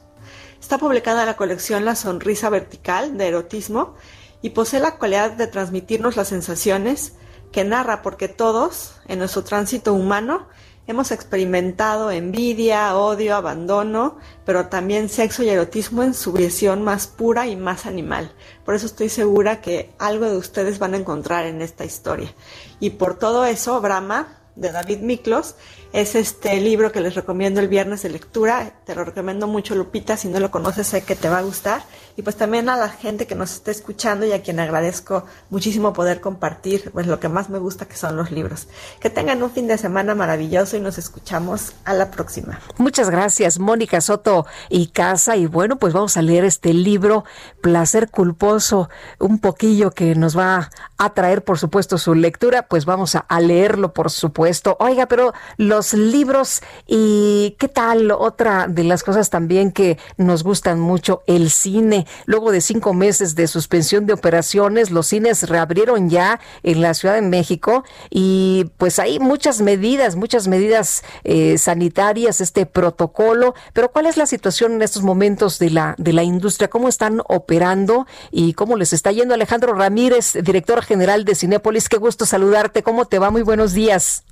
[0.61, 3.95] Está publicada en la colección La Sonrisa Vertical de Erotismo
[4.41, 7.13] y posee la cualidad de transmitirnos las sensaciones
[7.53, 10.49] que narra porque todos, en nuestro tránsito humano,
[10.89, 17.49] Hemos experimentado envidia, odio, abandono, pero también sexo y erotismo en su visión más pura
[17.49, 18.33] y más animal.
[18.65, 22.33] Por eso estoy segura que algo de ustedes van a encontrar en esta historia.
[22.79, 25.57] Y por todo eso, Brahma, de David Miklos,
[25.93, 28.73] es este libro que les recomiendo el viernes de lectura.
[28.85, 30.17] Te lo recomiendo mucho, Lupita.
[30.17, 31.83] Si no lo conoces, sé que te va a gustar.
[32.17, 35.93] Y pues también a la gente que nos está escuchando y a quien agradezco muchísimo
[35.93, 38.69] poder compartir pues lo que más me gusta que son los libros.
[39.01, 42.59] Que tengan un fin de semana maravilloso y nos escuchamos a la próxima.
[42.79, 45.37] Muchas gracias, Mónica Soto y Casa.
[45.37, 47.25] Y bueno, pues vamos a leer este libro,
[47.61, 48.89] Placer Culposo,
[49.19, 52.67] un poquillo que nos va a traer, por supuesto, su lectura.
[52.67, 54.79] Pues vamos a, a leerlo, por supuesto.
[54.81, 60.81] Oiga, pero los libros y qué tal otra de las cosas también que nos gustan
[60.81, 62.06] mucho, el cine.
[62.27, 67.15] Luego de cinco meses de suspensión de operaciones, los cines reabrieron ya en la Ciudad
[67.15, 74.07] de México y pues hay muchas medidas, muchas medidas eh, sanitarias, este protocolo, pero ¿cuál
[74.07, 76.69] es la situación en estos momentos de la, de la industria?
[76.69, 79.35] ¿Cómo están operando y cómo les está yendo?
[79.35, 82.83] Alejandro Ramírez, director general de Cinépolis, qué gusto saludarte.
[82.83, 83.31] ¿Cómo te va?
[83.31, 84.25] Muy buenos días.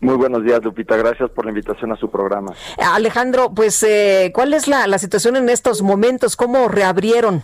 [0.00, 0.96] Muy buenos días, Lupita.
[0.96, 2.52] Gracias por la invitación a su programa.
[2.78, 6.36] Alejandro, pues, eh, ¿cuál es la, situación en estos momentos?
[6.36, 7.42] ¿Cómo reabrieron?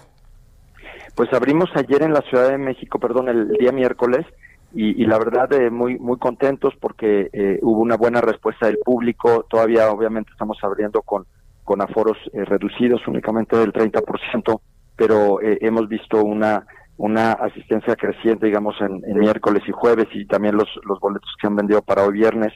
[1.15, 4.27] Pues abrimos ayer en la Ciudad de México, perdón, el día miércoles,
[4.75, 9.45] y, la verdad eh, muy muy contentos porque eh, hubo una buena respuesta del público.
[9.49, 11.27] Todavía, obviamente, estamos abriendo con,
[11.65, 14.61] con aforos reducidos, únicamente del 30%,
[14.97, 16.67] pero hemos visto una
[17.03, 21.57] una asistencia creciente, digamos, en, miércoles y jueves y también los, los boletos que han
[21.57, 22.53] vendido para hoy viernes.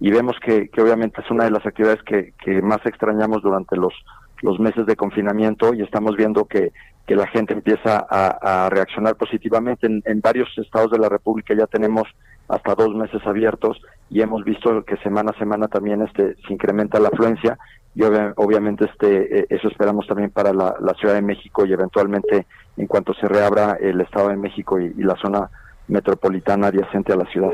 [0.00, 3.76] Y vemos que, que obviamente es una de las actividades que, que más extrañamos durante
[3.76, 3.92] los,
[4.40, 6.72] los meses de confinamiento y estamos viendo que,
[7.06, 9.86] que la gente empieza a, reaccionar positivamente.
[9.86, 12.04] En, en, varios estados de la República ya tenemos
[12.48, 16.98] hasta dos meses abiertos y hemos visto que semana a semana también este se incrementa
[16.98, 17.56] la afluencia
[17.94, 22.86] y obviamente este eh, eso esperamos también para la, Ciudad de México y eventualmente en
[22.86, 25.48] cuanto se reabra el Estado de México y, la zona
[25.88, 27.50] metropolitana adyacente a la ciudad.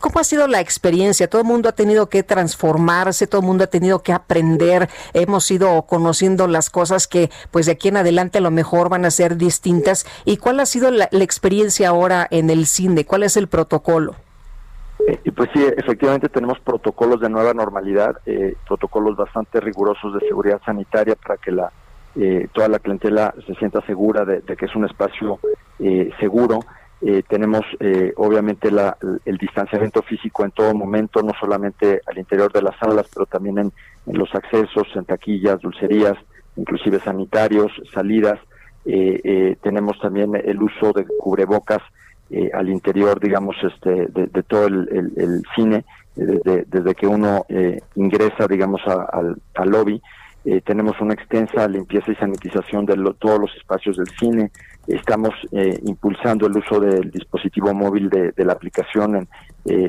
[0.00, 1.28] ¿Cómo ha sido la experiencia?
[1.28, 5.48] Todo el mundo ha tenido que transformarse, todo el mundo ha tenido que aprender, hemos
[5.50, 9.10] ido conociendo las cosas que pues de aquí en adelante a lo mejor van a
[9.10, 10.06] ser distintas.
[10.24, 13.04] ¿Y cuál ha sido la experiencia ahora en el cine?
[13.04, 14.16] ¿Cuál es el protocolo?
[15.06, 20.60] Eh, pues sí, efectivamente tenemos protocolos de nueva normalidad, eh, protocolos bastante rigurosos de seguridad
[20.64, 21.70] sanitaria para que la
[22.16, 25.38] eh, toda la clientela se sienta segura de, que es un espacio
[26.18, 26.58] seguro.
[27.28, 27.64] tenemos
[28.16, 33.06] obviamente la, el distanciamiento físico en todo momento, no solamente al interior de las salas,
[33.14, 33.72] pero también en,
[34.06, 36.16] en los accesos, en taquillas, dulcerías,
[36.56, 38.40] inclusive sanitarios, salidas.
[39.62, 41.82] tenemos también el uso de cubrebocas
[42.30, 48.46] eh, al interior, digamos, este, de, todo el, cine, desde, desde, que uno eh, ingresa,
[48.46, 49.40] digamos, al,
[49.70, 50.02] lobby.
[50.44, 54.50] Eh, tenemos una extensa limpieza y sanitización de todos los espacios del cine.
[54.86, 55.30] Estamos
[55.84, 59.28] impulsando el uso del dispositivo móvil de, la aplicación en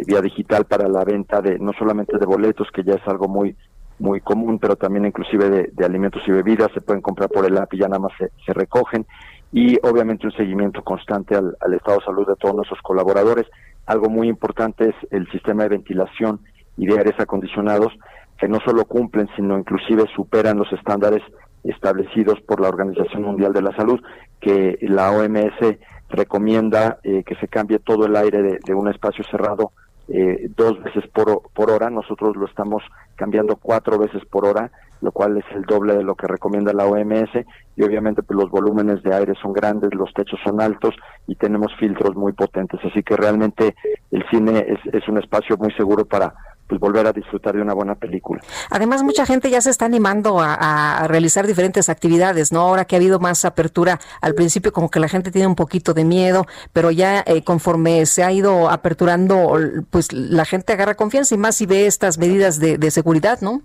[0.05, 3.55] vía digital para la venta de no solamente de boletos, que ya es algo muy
[3.99, 7.73] muy común, pero también inclusive de, alimentos y bebidas, se pueden comprar por el app
[7.73, 9.05] y ya nada más se recogen
[9.51, 13.47] y obviamente un seguimiento constante al, estado de salud de todos nuestros colaboradores.
[13.85, 16.41] Algo muy importante es el sistema de ventilación
[16.77, 17.91] y de aires acondicionados
[18.37, 21.23] que no solo cumplen, sino inclusive superan los estándares
[21.63, 23.99] establecidos por la Organización Mundial de la Salud,
[24.39, 25.77] que la OMS
[26.09, 29.71] recomienda eh, que se cambie todo el aire de, un espacio cerrado
[30.07, 31.89] eh, dos veces por, por hora.
[31.89, 32.83] Nosotros lo estamos
[33.15, 34.71] cambiando cuatro veces por hora
[35.01, 37.29] lo cual es el doble de lo que recomienda la OMS
[37.75, 40.93] y obviamente pues los volúmenes de aire son grandes, los techos son altos
[41.27, 43.75] y tenemos filtros muy potentes, así que realmente
[44.11, 46.33] el cine es, un espacio muy seguro para
[46.67, 48.41] pues volver a disfrutar de una buena película.
[48.69, 52.59] Además, mucha gente ya se está animando a, realizar diferentes actividades, ¿no?
[52.59, 55.95] Ahora que ha habido más apertura, al principio como que la gente tiene un poquito
[55.95, 59.57] de miedo, pero ya eh, conforme se ha ido aperturando,
[59.89, 63.63] pues la gente agarra confianza y más si ve estas medidas de, de seguridad, ¿no?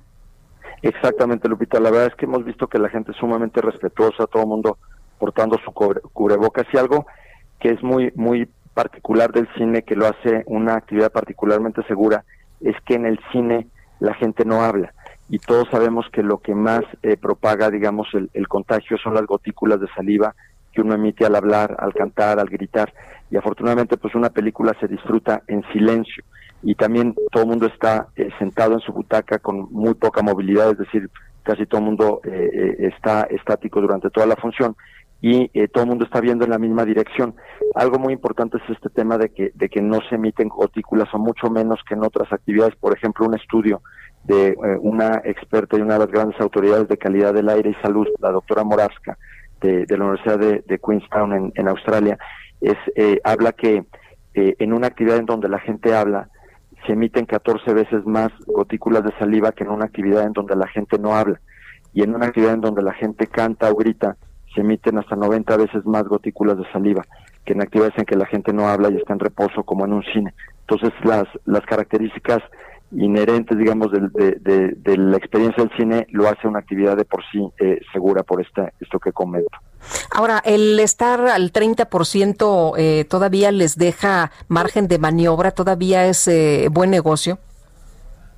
[0.85, 1.81] Exactamente, Lupita.
[1.81, 4.77] La verdad es que hemos visto que la gente es sumamente respetuosa, todo el mundo
[5.19, 7.07] portando su cubrebocas y algo
[7.59, 12.25] que es muy muy particular del cine, que lo hace una actividad particularmente segura,
[12.61, 13.67] es que en el cine
[13.99, 14.93] la gente no habla
[15.31, 19.25] y todos sabemos que lo que más eh, propaga, digamos, el, el, contagio son las
[19.25, 20.35] gotículas de saliva
[20.71, 22.93] que uno emite al hablar, al cantar, al gritar.
[23.31, 26.25] Y afortunadamente, pues una película se disfruta en silencio
[26.65, 30.71] y también todo el mundo está eh, sentado en su butaca con muy poca movilidad,
[30.71, 31.11] es decir,
[31.43, 34.75] casi todo el mundo eh, eh, está estático durante toda la función
[35.21, 37.35] y todo el mundo está viendo en la misma dirección.
[37.75, 41.19] Algo muy importante es este tema de que, de que no se emiten gotículas o
[41.19, 42.77] mucho menos que en otras actividades.
[42.77, 43.81] Por ejemplo, un estudio
[44.25, 48.07] de una experta y una de las grandes autoridades de calidad del aire y salud,
[48.19, 49.17] la doctora Moravska,
[49.63, 52.19] de, la Universidad de, Queenstown en, en, Australia,
[52.61, 52.77] es,
[53.25, 53.83] habla que
[54.35, 56.29] en una actividad en donde la gente habla,
[56.87, 60.69] se emiten 14 veces más gotículas de saliva que en una actividad en donde la
[60.69, 61.41] gente no habla.
[61.93, 64.17] Y en una actividad en donde la gente canta o grita,
[64.55, 67.05] se emiten hasta 90 veces más gotículas de saliva
[67.45, 69.93] que en actividades en que la gente no habla y está en reposo, como en
[69.93, 70.35] un cine.
[70.61, 72.43] Entonces, las, las características
[72.91, 77.47] inherentes, digamos, de, de, la experiencia del cine lo hace una actividad de por sí
[77.59, 79.59] eh, segura por esta, esto que comento.
[80.11, 86.69] Ahora, el estar al 30% eh, todavía les deja margen de maniobra, todavía es eh,
[86.71, 87.39] buen negocio.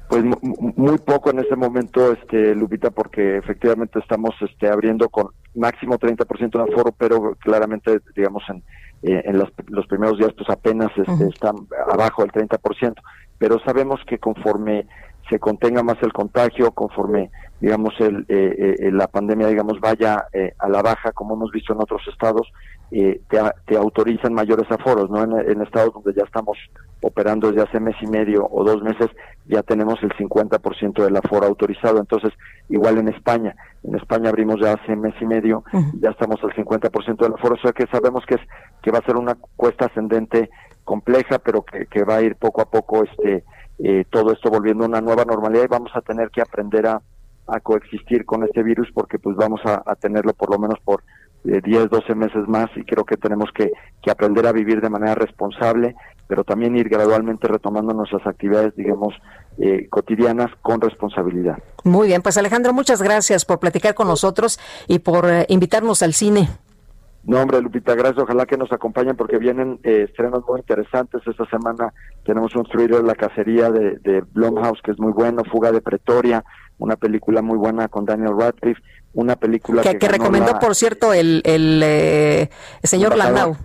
[0.09, 5.99] Pues muy poco en este momento, este Lupita, porque efectivamente estamos este, abriendo con máximo
[5.99, 8.63] 30% de aforo, pero claramente, digamos, en,
[9.03, 11.57] eh, en los, primeros días pues apenas este, están
[11.93, 12.95] abajo del 30%,
[13.39, 14.87] pero sabemos que conforme
[15.29, 17.31] se contenga más el contagio, conforme
[17.61, 21.73] digamos el, eh, eh, la pandemia digamos vaya eh, a la baja como hemos visto
[21.73, 22.47] en otros estados
[22.91, 23.21] te,
[23.67, 26.57] te, autorizan mayores aforos no en, estados donde ya estamos
[27.03, 29.09] operando desde hace mes y medio o dos meses
[29.47, 31.99] ya tenemos el 50% del aforo autorizado.
[31.99, 32.33] Entonces
[32.69, 35.65] igual en España en España abrimos ya hace mes y medio
[36.01, 38.41] ya estamos al 50% del aforo o sea que sabemos que es
[38.83, 40.51] que va a ser una cuesta ascendente
[40.85, 43.43] compleja pero que, que va a ir poco a poco este
[44.11, 48.25] todo esto volviendo a una nueva normalidad y vamos a tener que aprender a coexistir
[48.25, 51.03] con este virus porque pues vamos a, tenerlo por lo menos por
[51.45, 53.73] 10, eh, 12 meses más y creo que tenemos que,
[54.11, 55.97] aprender a vivir de manera responsable,
[56.29, 59.15] pero también ir gradualmente retomando nuestras actividades, digamos,
[59.59, 61.59] eh, cotidianas con responsabilidad.
[61.83, 66.13] Muy bien, pues Alejandro, muchas gracias por platicar con nosotros y por eh, invitarnos al
[66.13, 66.49] cine.
[67.27, 68.23] No, hombre, Lupita, gracias.
[68.23, 71.23] Ojalá que nos acompañen porque vienen estrenos muy interesantes.
[71.27, 71.93] Esta semana
[72.25, 76.45] tenemos un thriller La Cacería de, de Blumhouse, que es muy bueno, Fuga de Pretoria,
[76.79, 78.81] una película muy buena con Daniel Radcliffe,
[79.15, 82.51] una película que, que, recomendó, por cierto, el, el, eh,
[82.83, 83.57] señor Landau,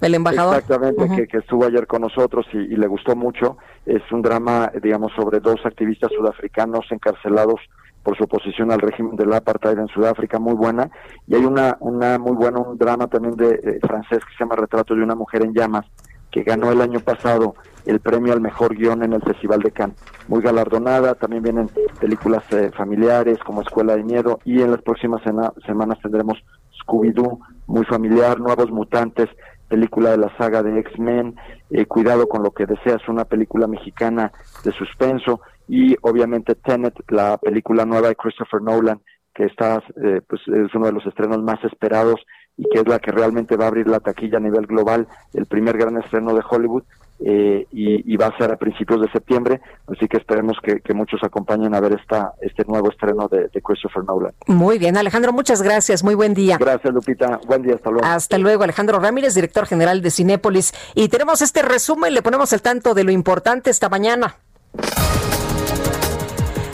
[0.00, 0.56] el embajador.
[0.56, 3.58] Exactamente, que, estuvo ayer con nosotros y, le gustó mucho.
[3.84, 7.60] Es un drama, digamos, sobre dos activistas sudafricanos encarcelados
[8.02, 10.90] por su oposición al régimen del apartheid en Sudáfrica, muy buena.
[11.26, 14.94] Y hay una, una muy buena, un drama también de francés que se llama Retrato
[14.94, 15.86] de una mujer en llamas,
[16.30, 17.54] que ganó el año pasado
[17.86, 19.96] el premio al mejor guion en el Festival de Cannes.
[20.28, 21.70] Muy galardonada, también vienen
[22.00, 26.38] películas eh, familiares como Escuela de Miedo y en las próximas semanas tendremos
[26.82, 29.28] Scooby-Doo, muy familiar, Nuevos Mutantes,
[29.68, 31.36] película de la saga de X-Men,
[31.70, 34.32] eh, Cuidado con lo que deseas, una película mexicana
[34.64, 39.00] de suspenso y obviamente Tenet, la película nueva de Christopher Nolan,
[39.32, 42.20] que está, eh, pues es uno de los estrenos más esperados
[42.56, 45.46] y que es la que realmente va a abrir la taquilla a nivel global, el
[45.46, 46.82] primer gran estreno de Hollywood,
[47.20, 51.74] eh, y, va a ser a principios de septiembre, así que esperemos que, muchos acompañen
[51.74, 54.32] a ver esta, este nuevo estreno de, de, Christopher Nolan.
[54.46, 56.56] Muy bien, Alejandro, muchas gracias, muy buen día.
[56.58, 58.06] Gracias, Lupita, buen día, hasta luego.
[58.06, 60.72] Hasta luego, Alejandro Ramírez, director general de Cinépolis.
[60.94, 64.36] Y tenemos este resumen, le ponemos el tanto de lo importante esta mañana.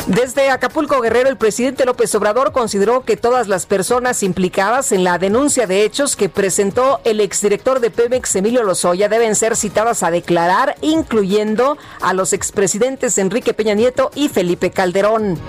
[0.06, 5.18] Desde Acapulco Guerrero, el presidente López Obrador consideró que todas las personas implicadas en la
[5.18, 10.12] denuncia de hechos que presentó el exdirector de Pemex, Emilio Lozoya, deben ser citadas a
[10.12, 15.40] declarar, incluyendo a los expresidentes Enrique Peña Nieto y Felipe Calderón.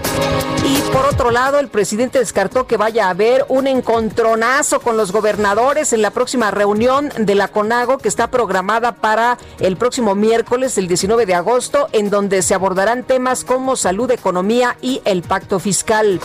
[0.67, 5.13] Y por otro lado, el presidente descartó que vaya a haber un encontronazo con los
[5.13, 10.77] gobernadores en la próxima reunión de la CONAGO que está programada para el próximo miércoles,
[10.77, 15.59] el 19 de agosto, en donde se abordarán temas como salud, economía, y el pacto
[15.59, 16.19] fiscal.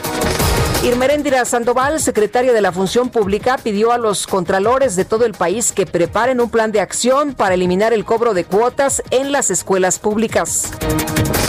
[0.84, 5.70] Irmeréndira Sandoval, secretaria de la Función Pública, pidió a los contralores de todo el país
[5.70, 10.00] que preparen un plan de acción para eliminar el cobro de cuotas en las escuelas
[10.00, 10.72] públicas.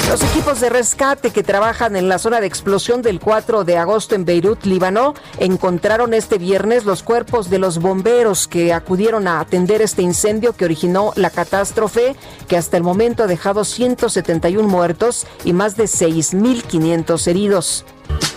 [0.08, 4.14] Los equipos de rescate que trabajan en la zona de explosión del 4 de agosto
[4.14, 9.82] en Beirut, Líbano, encontraron este viernes los cuerpos de los bomberos que acudieron a atender
[9.82, 12.16] este incendio que originó la catástrofe,
[12.48, 17.84] que hasta el momento ha dejado 171 muertos y más de 6.500 heridos.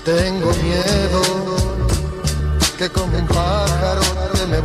[0.05, 1.23] Tengo miedo
[2.79, 4.03] que como un pájaro
[4.35, 4.61] te me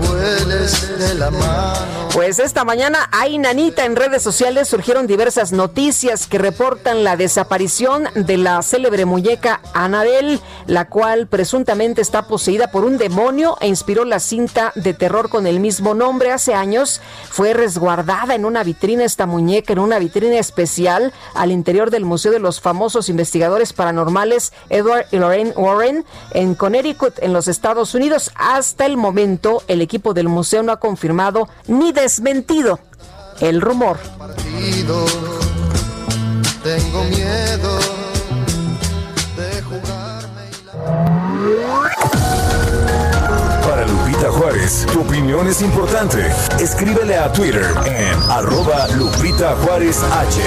[2.13, 8.03] Pues esta mañana hay nanita en redes sociales surgieron diversas noticias que reportan la desaparición
[8.15, 14.03] de la célebre muñeca Anabel, la cual presuntamente está poseída por un demonio e inspiró
[14.03, 16.31] la cinta de terror con el mismo nombre.
[16.31, 21.91] Hace años fue resguardada en una vitrina esta muñeca, en una vitrina especial al interior
[21.91, 27.47] del Museo de los Famosos Investigadores Paranormales Edward y Lorraine Warren en Connecticut, en los
[27.47, 28.31] Estados Unidos.
[28.35, 32.79] Hasta el momento, el equipo del museo no ha confirmado ni desmentido
[33.39, 33.97] el rumor.
[36.63, 37.79] Tengo miedo
[39.35, 39.63] de
[43.67, 46.31] Para Lupita Juárez, tu opinión es importante.
[46.59, 50.41] Escríbele a Twitter en arroba Lupita Juárez H.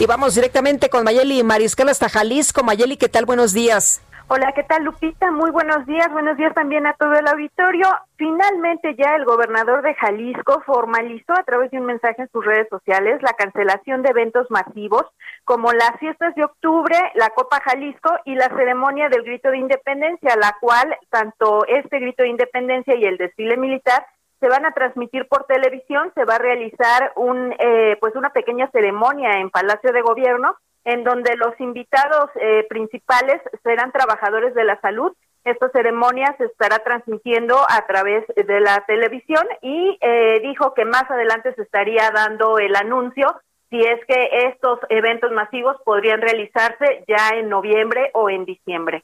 [0.00, 2.64] Y vamos directamente con Mayeli Mariscal hasta Jalisco.
[2.64, 3.24] Mayeli, ¿qué tal?
[3.26, 4.00] Buenos días.
[4.26, 5.30] Hola, ¿qué tal Lupita?
[5.30, 7.86] Muy buenos días, buenos días también a todo el auditorio.
[8.16, 12.66] Finalmente ya el gobernador de Jalisco formalizó a través de un mensaje en sus redes
[12.70, 15.04] sociales la cancelación de eventos masivos
[15.44, 20.36] como las fiestas de octubre, la Copa Jalisco y la ceremonia del grito de independencia,
[20.36, 24.06] la cual tanto este grito de independencia y el desfile militar
[24.40, 28.70] se van a transmitir por televisión, se va a realizar un eh, pues una pequeña
[28.70, 34.80] ceremonia en Palacio de Gobierno en donde los invitados eh, principales serán trabajadores de la
[34.80, 35.12] salud.
[35.44, 41.10] Esta ceremonia se estará transmitiendo a través de la televisión y eh, dijo que más
[41.10, 43.26] adelante se estaría dando el anuncio
[43.70, 49.02] si es que estos eventos masivos podrían realizarse ya en noviembre o en diciembre.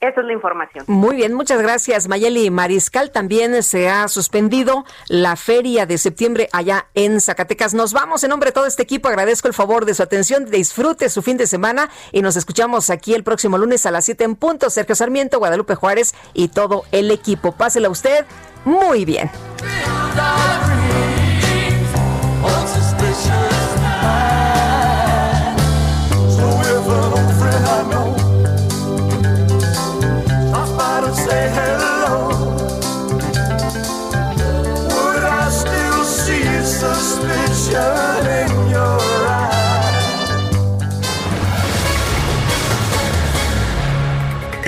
[0.00, 0.84] Esa es la información.
[0.88, 3.10] Muy bien, muchas gracias, Mayeli Mariscal.
[3.10, 7.72] También se ha suspendido la feria de septiembre allá en Zacatecas.
[7.72, 9.08] Nos vamos en nombre de todo este equipo.
[9.08, 10.44] Agradezco el favor de su atención.
[10.50, 14.24] Disfrute su fin de semana y nos escuchamos aquí el próximo lunes a las 7
[14.24, 14.68] en punto.
[14.68, 17.52] Sergio Sarmiento, Guadalupe Juárez y todo el equipo.
[17.52, 18.26] Pásela usted
[18.66, 19.30] muy bien.